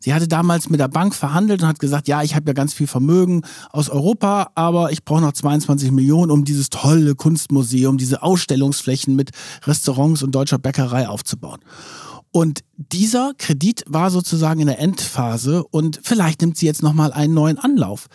Sie 0.00 0.14
hatte 0.14 0.26
damals 0.26 0.70
mit 0.70 0.80
der 0.80 0.88
Bank 0.88 1.14
verhandelt 1.14 1.62
und 1.62 1.68
hat 1.68 1.78
gesagt, 1.78 2.08
ja, 2.08 2.22
ich 2.22 2.34
habe 2.34 2.46
ja 2.48 2.52
ganz 2.54 2.72
viel 2.72 2.86
Vermögen 2.86 3.42
aus 3.70 3.90
Europa, 3.90 4.50
aber 4.54 4.92
ich 4.92 5.04
brauche 5.04 5.20
noch 5.20 5.32
22 5.32 5.92
Millionen, 5.92 6.30
um 6.30 6.44
dieses 6.44 6.70
tolle 6.70 7.14
Kunstmuseum, 7.14 7.98
diese 7.98 8.22
Ausstellungsflächen 8.22 9.14
mit 9.14 9.30
Restaurants 9.64 10.22
und 10.22 10.34
deutscher 10.34 10.58
Bäckerei 10.58 11.06
aufzubauen. 11.06 11.60
Und 12.32 12.60
dieser 12.76 13.32
Kredit 13.36 13.84
war 13.86 14.10
sozusagen 14.10 14.60
in 14.60 14.68
der 14.68 14.78
Endphase 14.78 15.64
und 15.64 16.00
vielleicht 16.02 16.40
nimmt 16.40 16.56
sie 16.56 16.66
jetzt 16.66 16.82
nochmal 16.82 17.12
einen 17.12 17.34
neuen 17.34 17.58
Anlauf. 17.58 18.06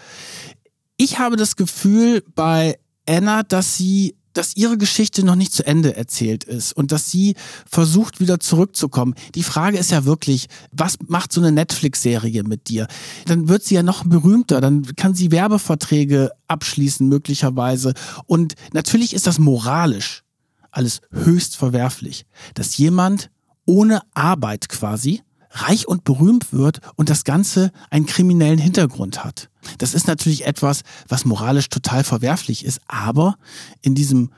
Ich 0.97 1.19
habe 1.19 1.35
das 1.35 1.55
Gefühl 1.55 2.23
bei 2.33 2.79
Anna, 3.07 3.43
dass 3.43 3.77
sie 3.77 4.15
dass 4.37 4.55
ihre 4.55 4.77
Geschichte 4.77 5.25
noch 5.25 5.35
nicht 5.35 5.53
zu 5.53 5.65
Ende 5.65 5.95
erzählt 5.95 6.43
ist 6.43 6.73
und 6.73 6.91
dass 6.91 7.09
sie 7.09 7.35
versucht, 7.69 8.19
wieder 8.19 8.39
zurückzukommen. 8.39 9.15
Die 9.33 9.43
Frage 9.43 9.77
ist 9.77 9.91
ja 9.91 10.05
wirklich, 10.05 10.47
was 10.71 10.97
macht 11.07 11.31
so 11.31 11.41
eine 11.41 11.51
Netflix-Serie 11.51 12.43
mit 12.43 12.67
dir? 12.67 12.87
Dann 13.25 13.47
wird 13.47 13.63
sie 13.63 13.75
ja 13.75 13.83
noch 13.83 14.03
berühmter, 14.03 14.61
dann 14.61 14.83
kann 14.95 15.15
sie 15.15 15.31
Werbeverträge 15.31 16.31
abschließen 16.47 17.07
möglicherweise. 17.07 17.93
Und 18.27 18.55
natürlich 18.73 19.13
ist 19.13 19.27
das 19.27 19.39
moralisch 19.39 20.23
alles 20.71 20.99
höchst 21.11 21.55
verwerflich, 21.55 22.25
dass 22.53 22.77
jemand 22.77 23.29
ohne 23.65 24.01
Arbeit 24.13 24.69
quasi 24.69 25.21
reich 25.55 25.87
und 25.87 26.03
berühmt 26.03 26.53
wird 26.53 26.79
und 26.95 27.09
das 27.09 27.23
Ganze 27.23 27.71
einen 27.89 28.05
kriminellen 28.05 28.59
Hintergrund 28.59 29.23
hat. 29.23 29.49
Das 29.77 29.93
ist 29.93 30.07
natürlich 30.07 30.45
etwas, 30.45 30.81
was 31.07 31.25
moralisch 31.25 31.69
total 31.69 32.03
verwerflich 32.03 32.65
ist, 32.65 32.81
aber 32.87 33.35
in 33.81 33.95
diesem 33.95 34.29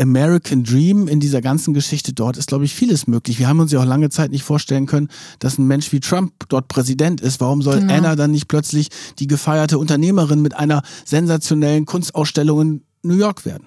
American 0.00 0.64
Dream 0.64 1.08
in 1.08 1.20
dieser 1.20 1.42
ganzen 1.42 1.74
Geschichte 1.74 2.12
dort 2.14 2.36
ist, 2.38 2.48
glaube 2.48 2.64
ich, 2.64 2.74
vieles 2.74 3.06
möglich. 3.06 3.38
Wir 3.38 3.48
haben 3.48 3.60
uns 3.60 3.70
ja 3.70 3.80
auch 3.80 3.84
lange 3.84 4.08
Zeit 4.08 4.30
nicht 4.30 4.44
vorstellen 4.44 4.86
können, 4.86 5.08
dass 5.40 5.58
ein 5.58 5.66
Mensch 5.66 5.92
wie 5.92 6.00
Trump 6.00 6.32
dort 6.48 6.68
Präsident 6.68 7.20
ist. 7.20 7.40
Warum 7.40 7.60
soll 7.60 7.80
genau. 7.80 7.94
Anna 7.94 8.16
dann 8.16 8.30
nicht 8.30 8.48
plötzlich 8.48 8.88
die 9.18 9.26
gefeierte 9.26 9.78
Unternehmerin 9.78 10.40
mit 10.40 10.54
einer 10.56 10.82
sensationellen 11.04 11.84
Kunstausstellung 11.84 12.60
in 12.62 12.84
New 13.02 13.16
York 13.16 13.44
werden? 13.44 13.66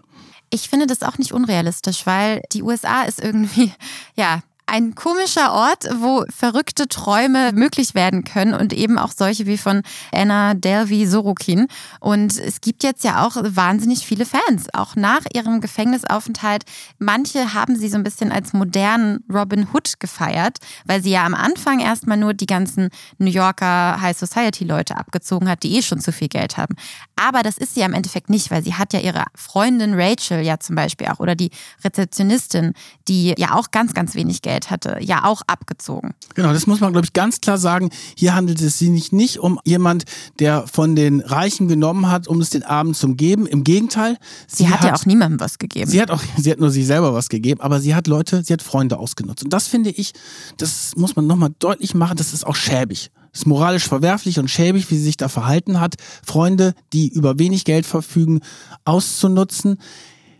Ich 0.49 0.69
finde 0.69 0.87
das 0.87 1.03
auch 1.03 1.17
nicht 1.17 1.33
unrealistisch, 1.33 2.05
weil 2.05 2.41
die 2.51 2.63
USA 2.63 3.03
ist 3.03 3.21
irgendwie, 3.21 3.71
ja, 4.15 4.41
ein 4.66 4.95
komischer 4.95 5.53
Ort, 5.53 5.88
wo 5.99 6.24
verrückte 6.30 6.88
Träume 6.88 7.51
möglich 7.53 7.95
werden 7.95 8.24
können 8.24 8.53
und 8.53 8.74
eben 8.74 8.97
auch 8.97 9.11
solche 9.11 9.45
wie 9.45 9.57
von 9.57 9.84
Anna 10.11 10.53
Delvey 10.53 11.05
Sorokin. 11.05 11.68
Und 11.99 12.39
es 12.39 12.61
gibt 12.61 12.84
jetzt 12.84 13.03
ja 13.03 13.26
auch 13.26 13.36
wahnsinnig 13.36 14.05
viele 14.05 14.26
Fans, 14.26 14.68
auch 14.74 14.95
nach 14.95 15.22
ihrem 15.34 15.61
Gefängnisaufenthalt. 15.61 16.64
Manche 16.97 17.53
haben 17.53 17.76
sie 17.76 17.89
so 17.89 17.97
ein 17.97 18.03
bisschen 18.03 18.32
als 18.32 18.53
modernen 18.53 19.24
Robin 19.32 19.68
Hood 19.74 19.99
gefeiert, 19.99 20.57
weil 20.86 21.03
sie 21.03 21.11
ja 21.11 21.26
am 21.26 21.36
Anfang 21.36 21.80
erstmal 21.80 22.18
nur 22.18 22.34
die 22.34 22.45
ganzen 22.45 22.89
New 23.18 23.30
Yorker 23.30 24.01
High 24.01 24.18
Society 24.18 24.64
Leute 24.64 24.97
abgezogen 24.97 25.49
hat, 25.49 25.64
die 25.64 25.78
eh 25.78 25.82
schon 25.82 25.99
zu 25.99 26.11
viel 26.11 26.30
Geld 26.30 26.57
haben. 26.57 26.76
Aber 27.16 27.43
das 27.43 27.57
ist 27.57 27.76
sie 27.76 27.82
ja 27.82 27.86
im 27.86 27.93
Endeffekt 27.93 28.30
nicht, 28.30 28.49
weil 28.49 28.64
sie 28.64 28.74
hat 28.74 28.93
ja 28.93 28.99
ihre 28.99 29.26
Freundin 29.36 29.93
Rachel 29.93 30.41
ja 30.41 30.59
zum 30.59 30.76
Beispiel 30.76 31.07
auch 31.07 31.20
oder 31.20 31.36
die 31.36 31.51
Rezeptionistin, 31.84 32.74
die 33.07 33.36
ja 33.38 33.53
auch 33.55 33.72
ganz, 33.72 33.93
ganz 33.93 34.16
wenig 34.16 34.41
Geld 34.41 34.62
Geld 34.64 34.70
hatte, 34.70 34.97
ja 35.01 35.26
auch 35.26 35.41
abgezogen. 35.47 36.14
Genau, 36.36 36.53
das 36.53 36.68
muss 36.68 36.80
man, 36.80 36.91
glaube 36.91 37.05
ich, 37.05 37.14
ganz 37.14 37.41
klar 37.41 37.57
sagen. 37.57 37.89
Hier 38.16 38.36
handelt 38.36 38.61
es 38.61 38.80
sich 38.80 39.11
nicht 39.11 39.39
um 39.39 39.59
jemand, 39.64 40.03
der 40.39 40.68
von 40.68 40.95
den 40.95 41.22
Reichen 41.22 41.68
genommen 41.68 42.09
hat, 42.09 42.28
um 42.28 42.41
es 42.41 42.49
den 42.49 42.64
Armen 42.64 42.93
zu 42.93 43.16
geben. 43.16 43.45
Im 43.45 43.64
Gegenteil. 43.64 44.18
Sie, 44.47 44.64
sie 44.64 44.70
hat, 44.70 44.82
hat 44.82 44.88
ja 44.88 44.95
auch 44.95 45.05
niemandem 45.05 45.39
was 45.39 45.57
gegeben. 45.57 45.89
Sie 45.89 46.01
hat 46.01 46.11
auch, 46.11 46.22
sie 46.38 46.51
hat 46.51 46.59
nur 46.59 46.72
sich 46.72 46.86
selber 46.86 47.14
was 47.14 47.30
gegeben, 47.30 47.61
aber 47.61 47.80
sie 47.80 47.95
hat 47.95 48.07
Leute, 48.07 48.43
sie 48.43 48.53
hat 48.53 48.61
Freunde 48.61 48.97
ausgenutzt. 48.97 49.43
Und 49.43 49.53
das 49.53 49.68
finde 49.68 49.89
ich, 49.89 50.14
das 50.57 50.95
muss 50.95 51.16
man 51.16 51.28
nochmal 51.28 51.53
deutlich 51.59 51.93
machen, 51.93 52.18
das 52.18 52.34
ist 52.34 52.45
auch 52.45 52.55
schäbig. 52.55 53.11
Ist 53.34 53.47
moralisch 53.47 53.88
verwerflich 53.88 54.38
und 54.38 54.49
schäbig, 54.49 54.91
wie 54.91 54.95
sie 54.95 55.03
sich 55.03 55.18
da 55.18 55.28
verhalten 55.28 55.80
hat, 55.80 55.95
Freunde, 56.24 56.76
die 56.93 57.09
über 57.09 57.39
wenig 57.39 57.66
Geld 57.66 57.86
verfügen, 57.88 58.41
auszunutzen. 58.86 59.78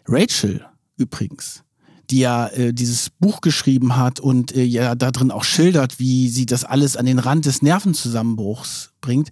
Rachel 0.08 0.64
übrigens 0.98 1.64
die 2.10 2.20
ja 2.20 2.48
äh, 2.48 2.74
dieses 2.74 3.10
Buch 3.10 3.42
geschrieben 3.42 3.96
hat 3.96 4.20
und 4.20 4.56
äh, 4.56 4.64
ja 4.64 4.96
da 4.96 5.12
drin 5.12 5.32
auch 5.32 5.44
schildert, 5.44 6.00
wie 6.00 6.30
sie 6.30 6.46
das 6.46 6.64
alles 6.64 6.98
an 6.98 7.06
den 7.06 7.20
Rand 7.20 7.46
des 7.46 7.62
Nervenzusammenbruchs 7.62 8.92
bringt, 9.02 9.30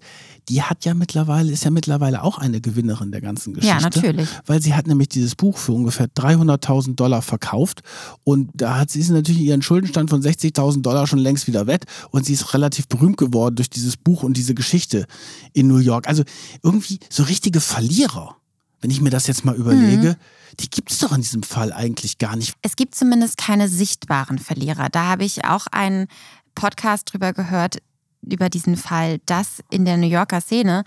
die 0.49 0.61
hat 0.61 0.85
ja 0.85 0.93
mittlerweile, 0.93 1.51
ist 1.51 1.63
ja 1.63 1.71
mittlerweile 1.71 2.23
auch 2.23 2.37
eine 2.37 2.61
Gewinnerin 2.61 3.11
der 3.11 3.21
ganzen 3.21 3.53
Geschichte. 3.53 3.77
Ja, 3.77 3.81
natürlich. 3.81 4.27
Weil 4.45 4.61
sie 4.61 4.73
hat 4.73 4.87
nämlich 4.87 5.09
dieses 5.09 5.35
Buch 5.35 5.57
für 5.57 5.71
ungefähr 5.71 6.07
300.000 6.07 6.95
Dollar 6.95 7.21
verkauft 7.21 7.81
und 8.23 8.49
da 8.53 8.77
hat 8.77 8.89
sie 8.89 8.99
ist 8.99 9.09
natürlich 9.09 9.41
ihren 9.41 9.61
Schuldenstand 9.61 10.09
von 10.09 10.21
60.000 10.21 10.81
Dollar 10.81 11.07
schon 11.07 11.19
längst 11.19 11.47
wieder 11.47 11.67
wett 11.67 11.85
und 12.09 12.25
sie 12.25 12.33
ist 12.33 12.53
relativ 12.53 12.87
berühmt 12.87 13.17
geworden 13.17 13.55
durch 13.55 13.69
dieses 13.69 13.97
Buch 13.97 14.23
und 14.23 14.35
diese 14.35 14.55
Geschichte 14.55 15.05
in 15.53 15.67
New 15.67 15.77
York. 15.77 16.07
Also 16.07 16.23
irgendwie 16.63 16.99
so 17.09 17.23
richtige 17.23 17.61
Verlierer, 17.61 18.35
wenn 18.81 18.91
ich 18.91 19.01
mir 19.01 19.09
das 19.09 19.27
jetzt 19.27 19.45
mal 19.45 19.55
überlege. 19.55 20.09
Mhm. 20.09 20.40
Die 20.59 20.69
gibt 20.69 20.91
es 20.91 20.99
doch 20.99 21.11
in 21.11 21.21
diesem 21.21 21.43
Fall 21.43 21.71
eigentlich 21.73 22.17
gar 22.17 22.35
nicht. 22.35 22.53
Es 22.61 22.75
gibt 22.75 22.95
zumindest 22.95 23.37
keine 23.37 23.67
sichtbaren 23.67 24.39
Verlierer. 24.39 24.89
Da 24.89 25.05
habe 25.05 25.23
ich 25.23 25.45
auch 25.45 25.67
einen 25.67 26.07
Podcast 26.55 27.13
drüber 27.13 27.33
gehört, 27.33 27.77
über 28.21 28.49
diesen 28.49 28.77
Fall, 28.77 29.19
dass 29.25 29.63
in 29.69 29.85
der 29.85 29.97
New 29.97 30.07
Yorker 30.07 30.41
Szene 30.41 30.83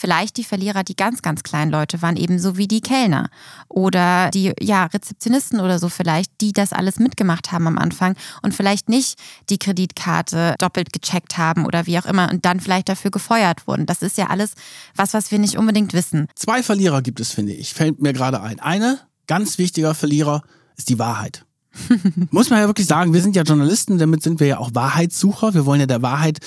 vielleicht 0.00 0.38
die 0.38 0.44
Verlierer 0.44 0.82
die 0.82 0.96
ganz, 0.96 1.20
ganz 1.20 1.42
kleinen 1.42 1.70
Leute 1.70 2.00
waren, 2.00 2.16
ebenso 2.16 2.56
wie 2.56 2.66
die 2.66 2.80
Kellner 2.80 3.28
oder 3.68 4.30
die 4.30 4.54
ja, 4.58 4.86
Rezeptionisten 4.86 5.60
oder 5.60 5.78
so 5.78 5.90
vielleicht, 5.90 6.32
die 6.40 6.52
das 6.52 6.72
alles 6.72 6.98
mitgemacht 6.98 7.52
haben 7.52 7.66
am 7.66 7.76
Anfang 7.76 8.16
und 8.40 8.54
vielleicht 8.54 8.88
nicht 8.88 9.18
die 9.50 9.58
Kreditkarte 9.58 10.54
doppelt 10.58 10.94
gecheckt 10.94 11.36
haben 11.36 11.66
oder 11.66 11.86
wie 11.86 11.98
auch 11.98 12.06
immer 12.06 12.30
und 12.30 12.46
dann 12.46 12.60
vielleicht 12.60 12.88
dafür 12.88 13.10
gefeuert 13.10 13.66
wurden. 13.66 13.84
Das 13.84 14.00
ist 14.00 14.16
ja 14.16 14.28
alles 14.28 14.54
was, 14.96 15.12
was 15.12 15.30
wir 15.30 15.38
nicht 15.38 15.58
unbedingt 15.58 15.92
wissen. 15.92 16.28
Zwei 16.34 16.62
Verlierer 16.62 17.02
gibt 17.02 17.20
es, 17.20 17.32
finde 17.32 17.52
ich. 17.52 17.74
Fällt 17.74 18.00
mir 18.00 18.14
gerade 18.14 18.40
ein. 18.40 18.58
Eine, 18.58 19.00
ganz 19.26 19.58
wichtiger 19.58 19.94
Verlierer, 19.94 20.42
ist 20.76 20.88
die 20.88 20.98
Wahrheit. 20.98 21.44
Muss 22.30 22.50
man 22.50 22.60
ja 22.60 22.66
wirklich 22.66 22.86
sagen, 22.86 23.12
wir 23.12 23.22
sind 23.22 23.36
ja 23.36 23.42
Journalisten, 23.42 23.98
damit 23.98 24.22
sind 24.22 24.40
wir 24.40 24.46
ja 24.46 24.58
auch 24.58 24.70
Wahrheitssucher. 24.74 25.54
Wir 25.54 25.66
wollen 25.66 25.80
ja 25.80 25.86
der 25.86 26.02
Wahrheit 26.02 26.38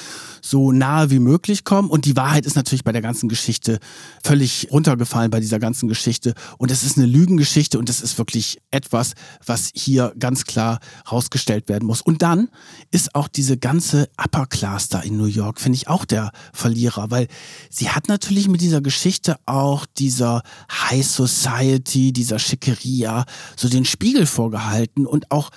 so 0.41 0.71
nahe 0.71 1.09
wie 1.09 1.19
möglich 1.19 1.63
kommen. 1.63 1.89
Und 1.89 2.05
die 2.05 2.15
Wahrheit 2.15 2.45
ist 2.45 2.55
natürlich 2.55 2.83
bei 2.83 2.91
der 2.91 3.01
ganzen 3.01 3.29
Geschichte 3.29 3.79
völlig 4.23 4.67
runtergefallen 4.71 5.31
bei 5.31 5.39
dieser 5.39 5.59
ganzen 5.59 5.87
Geschichte. 5.87 6.33
Und 6.57 6.69
es 6.69 6.83
ist 6.83 6.97
eine 6.97 7.07
Lügengeschichte 7.07 7.79
und 7.79 7.89
es 7.89 8.01
ist 8.01 8.17
wirklich 8.17 8.59
etwas, 8.69 9.13
was 9.45 9.71
hier 9.73 10.13
ganz 10.19 10.43
klar 10.43 10.79
rausgestellt 11.09 11.69
werden 11.69 11.85
muss. 11.85 12.01
Und 12.01 12.21
dann 12.21 12.49
ist 12.91 13.15
auch 13.15 13.29
diese 13.29 13.57
ganze 13.57 14.09
Upper 14.17 14.45
Class 14.45 14.89
da 14.89 14.99
in 14.99 15.17
New 15.17 15.25
York, 15.25 15.61
finde 15.61 15.77
ich 15.77 15.87
auch 15.87 16.03
der 16.03 16.31
Verlierer, 16.51 17.09
weil 17.09 17.27
sie 17.69 17.89
hat 17.89 18.09
natürlich 18.09 18.49
mit 18.49 18.59
dieser 18.59 18.81
Geschichte 18.81 19.37
auch 19.45 19.85
dieser 19.97 20.43
High 20.69 21.05
Society, 21.05 22.11
dieser 22.11 22.39
Schickeria 22.39 23.23
so 23.55 23.69
den 23.69 23.85
Spiegel 23.85 24.25
vorgehalten 24.25 25.05
und 25.13 25.31
auch 25.31 25.51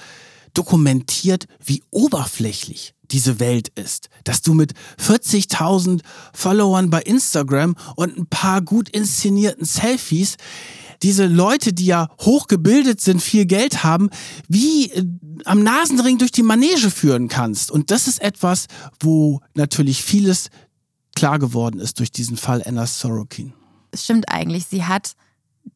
dokumentiert, 0.55 1.47
wie 1.65 1.83
oberflächlich 1.91 2.95
diese 3.11 3.41
Welt 3.41 3.69
ist. 3.69 4.09
Dass 4.25 4.43
du 4.43 4.55
mit 4.55 4.73
40.000 5.01 6.03
Followern 6.33 6.91
bei 6.91 7.03
Instagram 7.03 7.75
und 7.97 8.17
ein 8.17 8.27
paar 8.27 8.63
gut 8.63 8.89
inszenierten 8.89 9.65
Selfies 9.65 10.37
diese 11.03 11.27
Leute, 11.27 11.75
die 11.75 11.87
ja 11.87 12.09
hochgebildet 12.23 13.03
sind, 13.03 13.21
viel 13.21 13.45
Geld 13.45 13.85
haben, 13.85 14.09
wie 14.49 14.91
äh, 14.91 15.05
am 15.45 15.63
Nasenring 15.63 16.17
durch 16.17 16.33
die 16.33 16.43
Manege 16.43 16.91
führen 16.91 17.29
kannst. 17.29 17.71
Und 17.71 17.91
das 17.91 18.09
ist 18.09 18.23
etwas, 18.23 18.67
wo 19.01 19.41
natürlich 19.55 20.03
vieles 20.03 20.49
klar 21.15 21.39
geworden 21.39 21.81
ist 21.81 21.99
durch 21.99 22.11
diesen 22.11 22.39
Fall 22.39 22.63
Anna 22.65 22.87
Sorokin. 22.87 23.53
Es 23.91 24.05
stimmt 24.05 24.31
eigentlich, 24.31 24.67
sie 24.67 24.85
hat 24.85 25.13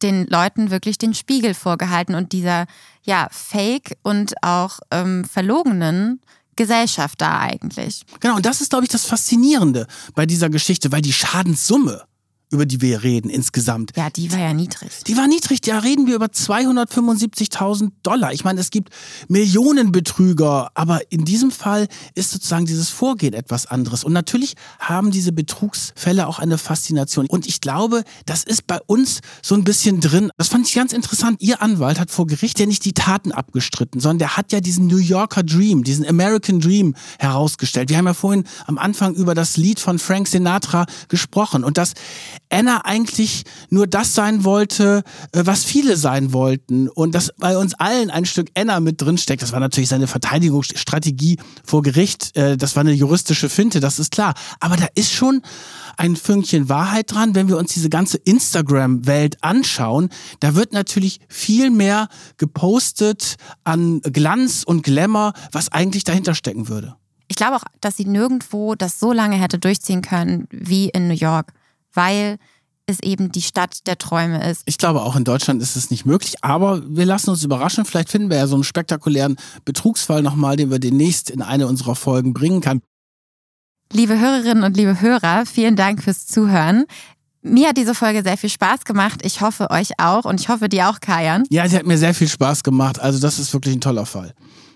den 0.01 0.27
Leuten 0.27 0.71
wirklich 0.71 0.97
den 0.97 1.13
Spiegel 1.13 1.53
vorgehalten 1.53 2.15
und 2.15 2.31
dieser 2.31 2.65
ja 3.03 3.27
fake 3.31 3.97
und 4.03 4.33
auch 4.43 4.79
ähm, 4.91 5.25
verlogenen 5.25 6.21
Gesellschaft 6.55 7.21
da 7.21 7.39
eigentlich. 7.39 8.03
Genau, 8.19 8.35
und 8.35 8.45
das 8.45 8.61
ist, 8.61 8.69
glaube 8.69 8.85
ich, 8.85 8.91
das 8.91 9.05
Faszinierende 9.05 9.87
bei 10.15 10.25
dieser 10.25 10.49
Geschichte, 10.49 10.91
weil 10.91 11.01
die 11.01 11.13
Schadenssumme, 11.13 12.03
über 12.51 12.65
die 12.65 12.81
wir 12.81 13.03
reden 13.03 13.29
insgesamt, 13.29 13.93
Ja, 13.95 14.09
die 14.09 14.31
war 14.31 14.39
ja 14.39 14.53
niedrig. 14.53 14.89
die 15.07 15.17
war 15.17 15.27
niedrig. 15.27 15.61
Da 15.61 15.79
reden 15.79 16.05
wir 16.07 16.15
über 16.15 16.27
275.000 16.27 17.91
Dollar. 18.03 18.33
Ich 18.33 18.43
meine, 18.43 18.59
es 18.59 18.69
gibt 18.71 18.89
Millionen 19.27 19.91
Betrüger, 19.91 20.69
aber 20.73 20.99
in 21.11 21.25
diesem 21.25 21.51
Fall 21.51 21.87
ist 22.15 22.31
sozusagen 22.31 22.65
dieses 22.65 22.89
Vorgehen 22.89 23.33
etwas 23.33 23.65
anderes. 23.65 24.03
Und 24.03 24.13
natürlich 24.13 24.55
haben 24.79 25.11
diese 25.11 25.31
Betrugsfälle 25.31 26.27
auch 26.27 26.39
eine 26.39 26.57
Faszination. 26.57 27.25
Und 27.27 27.47
ich 27.47 27.61
glaube, 27.61 28.03
das 28.25 28.43
ist 28.43 28.67
bei 28.67 28.79
uns 28.85 29.21
so 29.41 29.55
ein 29.55 29.63
bisschen 29.63 29.99
drin. 30.01 30.29
Das 30.37 30.49
fand 30.49 30.67
ich 30.67 30.73
ganz 30.75 30.93
interessant. 30.93 31.41
Ihr 31.41 31.61
Anwalt 31.61 31.99
hat 31.99 32.11
vor 32.11 32.27
Gericht 32.27 32.59
ja 32.59 32.65
nicht 32.65 32.85
die 32.85 32.93
Taten 32.93 33.31
abgestritten, 33.31 33.99
sondern 34.01 34.19
der 34.19 34.37
hat 34.37 34.51
ja 34.51 34.59
diesen 34.59 34.87
New 34.87 34.97
Yorker 34.97 35.43
Dream, 35.43 35.83
diesen 35.83 36.05
American 36.07 36.59
Dream 36.59 36.95
herausgestellt. 37.19 37.89
Wir 37.89 37.97
haben 37.97 38.07
ja 38.07 38.13
vorhin 38.13 38.43
am 38.67 38.77
Anfang 38.77 39.15
über 39.15 39.35
das 39.35 39.57
Lied 39.57 39.79
von 39.79 39.99
Frank 39.99 40.27
Sinatra 40.27 40.85
gesprochen 41.07 41.63
und 41.63 41.77
dass 41.77 41.93
Anna 42.51 42.85
eigentlich 42.85 43.43
nur 43.69 43.87
das 43.87 44.13
sein 44.13 44.43
wollte, 44.43 45.03
äh, 45.31 45.43
was 45.45 45.63
viele 45.63 45.97
sein 45.97 46.33
wollten 46.33 46.89
und 46.89 47.15
dass 47.15 47.31
bei 47.37 47.57
uns 47.57 47.73
allen 47.75 48.11
ein 48.11 48.25
Stück 48.25 48.49
Anna 48.55 48.79
mit 48.79 49.01
drin 49.01 49.17
steckt. 49.17 49.41
Das 49.41 49.51
war 49.51 49.59
natürlich 49.59 49.89
seine 49.89 50.07
Verteidigungsstrategie 50.07 51.37
vor 51.63 51.81
Gericht. 51.81 52.35
Äh, 52.37 52.57
Das 52.57 52.75
war 52.75 52.81
eine 52.81 52.93
juristische 52.93 53.49
Finte, 53.49 53.79
das 53.79 53.99
ist 53.99 54.11
klar. 54.11 54.33
Aber 54.59 54.75
da 54.75 54.87
ist 54.95 55.11
schon 55.11 55.41
ein 55.97 56.15
Fünkchen 56.15 56.69
Wahrheit 56.69 57.11
dran, 57.11 57.35
wenn 57.35 57.47
wir 57.47 57.57
uns 57.57 57.73
diese 57.73 57.89
ganze 57.89 58.17
Instagram-Welt 58.17 59.37
anschauen. 59.41 60.09
Da 60.39 60.55
wird 60.55 60.73
natürlich 60.73 61.19
viel 61.27 61.69
mehr 61.69 62.07
gepostet 62.37 63.35
an 63.63 64.01
Glanz 64.01 64.63
und 64.63 64.83
Glamour, 64.83 65.33
was 65.51 65.71
eigentlich 65.71 66.03
dahinter 66.03 66.35
stecken 66.35 66.67
würde. 66.67 66.95
Ich 67.27 67.37
glaube 67.37 67.55
auch, 67.55 67.63
dass 67.79 67.95
sie 67.97 68.05
nirgendwo 68.05 68.75
das 68.75 68.99
so 68.99 69.13
lange 69.13 69.37
hätte 69.37 69.57
durchziehen 69.57 70.01
können 70.01 70.47
wie 70.51 70.89
in 70.89 71.07
New 71.07 71.13
York, 71.13 71.53
weil 71.93 72.37
es 72.87 72.99
eben 72.99 73.31
die 73.31 73.41
Stadt 73.41 73.87
der 73.87 73.97
Träume 73.97 74.49
ist. 74.49 74.63
Ich 74.65 74.77
glaube, 74.77 75.01
auch 75.01 75.15
in 75.15 75.23
Deutschland 75.23 75.61
ist 75.61 75.75
es 75.75 75.91
nicht 75.91 76.05
möglich, 76.05 76.35
aber 76.41 76.81
wir 76.87 77.05
lassen 77.05 77.29
uns 77.29 77.43
überraschen. 77.43 77.85
Vielleicht 77.85 78.09
finden 78.09 78.29
wir 78.29 78.37
ja 78.37 78.47
so 78.47 78.55
einen 78.55 78.63
spektakulären 78.63 79.37
Betrugsfall 79.65 80.21
nochmal, 80.21 80.57
den 80.57 80.71
wir 80.71 80.79
demnächst 80.79 81.29
in 81.29 81.41
eine 81.41 81.67
unserer 81.67 81.95
Folgen 81.95 82.33
bringen 82.33 82.61
kann. 82.61 82.81
Liebe 83.93 84.19
Hörerinnen 84.19 84.63
und 84.63 84.77
liebe 84.77 85.01
Hörer, 85.01 85.45
vielen 85.45 85.75
Dank 85.75 86.01
fürs 86.03 86.25
Zuhören. 86.25 86.85
Mir 87.41 87.69
hat 87.69 87.77
diese 87.77 87.95
Folge 87.95 88.23
sehr 88.23 88.37
viel 88.37 88.49
Spaß 88.49 88.85
gemacht. 88.85 89.21
Ich 89.23 89.41
hoffe 89.41 89.69
euch 89.71 89.99
auch 89.99 90.25
und 90.25 90.39
ich 90.39 90.47
hoffe 90.47 90.69
dir 90.69 90.89
auch, 90.89 90.99
Kajan. 90.99 91.43
Ja, 91.49 91.67
sie 91.67 91.75
hat 91.75 91.85
mir 91.85 91.97
sehr 91.97 92.13
viel 92.13 92.27
Spaß 92.27 92.63
gemacht. 92.63 92.99
Also 92.99 93.19
das 93.19 93.39
ist 93.39 93.51
wirklich 93.53 93.75
ein 93.75 93.81
toller 93.81 94.05
Fall. 94.05 94.33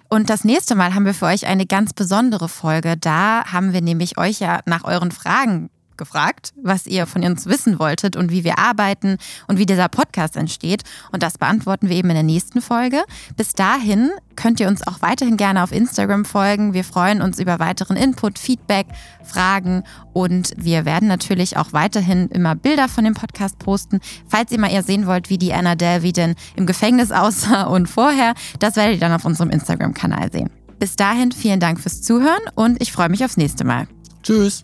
Und 0.10 0.30
das 0.30 0.44
nächste 0.44 0.76
Mal 0.76 0.94
haben 0.94 1.06
wir 1.06 1.14
für 1.14 1.26
euch 1.26 1.46
eine 1.46 1.66
ganz 1.66 1.94
besondere 1.94 2.50
Folge. 2.50 2.98
Da 2.98 3.46
haben 3.46 3.74
wir 3.74 3.82
nämlich 3.82 4.18
euch 4.18 4.40
ja 4.40 4.62
nach 4.66 4.84
euren 4.84 5.12
Fragen 5.12 5.70
gefragt, 5.98 6.54
was 6.62 6.88
ihr 6.88 7.06
von 7.06 7.24
uns 7.24 7.46
wissen 7.46 7.80
wolltet 7.80 8.16
und 8.16 8.32
wie 8.32 8.44
wir 8.44 8.60
arbeiten 8.60 9.18
und 9.48 9.58
wie 9.58 9.66
dieser 9.66 9.90
Podcast 9.90 10.36
entsteht. 10.36 10.84
Und 11.12 11.24
das 11.24 11.38
beantworten 11.38 11.90
wir 11.90 11.96
eben 11.96 12.10
in 12.10 12.16
der 12.16 12.24
nächsten 12.24 12.62
Folge. 12.62 13.04
Bis 13.36 13.54
dahin 13.54 14.12
könnt 14.36 14.60
ihr 14.60 14.68
uns 14.68 14.86
auch 14.86 15.02
weiterhin 15.02 15.38
gerne 15.38 15.64
auf 15.64 15.72
Instagram 15.72 16.26
folgen. 16.26 16.74
Wir 16.74 16.84
freuen 16.84 17.22
uns 17.22 17.40
über 17.40 17.60
weiteren 17.60 17.98
Input, 17.98 18.38
Feedback, 18.40 18.88
Fragen 19.24 19.84
und 20.14 20.54
wir 20.58 20.86
werden 20.86 21.08
natürlich 21.08 21.58
auch 21.58 21.74
weiterhin 21.74 22.28
immer 22.30 22.56
Bilder 22.56 22.88
von 22.88 23.04
dem 23.04 23.14
Podcast 23.14 23.60
posten. 23.60 24.00
Falls 24.28 24.52
ihr 24.52 24.60
mal 24.60 24.72
eher 24.72 24.84
sehen 24.84 25.08
wollt, 25.08 25.30
wie 25.30 25.38
die 25.38 25.54
Anna 25.54 25.76
Delvey 25.76 26.12
denn 26.12 26.36
im 26.56 26.66
Gefängnis 26.66 27.12
aussah 27.12 27.64
und 27.64 27.88
vorher, 27.88 28.34
das 28.60 28.76
werdet 28.76 28.96
ihr 28.96 29.00
dann 29.00 29.14
auf 29.14 29.26
unserem 29.26 29.50
Instagram-Kanal 29.50 30.32
sehen. 30.32 30.50
Bis 30.80 30.96
dahin 30.96 31.32
vielen 31.32 31.60
Dank 31.60 31.80
fürs 31.80 32.02
Zuhören 32.02 32.42
und 32.56 32.82
ich 32.82 32.92
freue 32.92 33.10
mich 33.10 33.24
aufs 33.24 33.38
nächste 33.38 33.64
Mal. 33.64 33.88
Tschüss. 34.24 34.64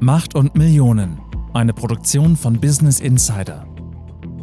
Macht 0.00 0.34
und 0.34 0.54
Millionen. 0.54 1.18
Eine 1.54 1.72
Produktion 1.72 2.36
von 2.36 2.60
Business 2.60 3.00
Insider. 3.00 3.66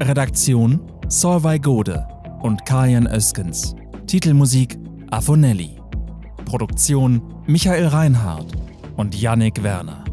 Redaktion 0.02 0.82
Solvay 1.08 1.60
Gode 1.60 2.08
und 2.42 2.66
Kajan 2.66 3.06
Öskens. 3.06 3.76
Titelmusik 4.08 4.80
Afonelli. 5.12 5.78
Produktion 6.46 7.22
Michael 7.46 7.86
Reinhardt 7.88 8.48
und 8.98 9.14
Yannick 9.14 9.62
Werner. 9.62 10.04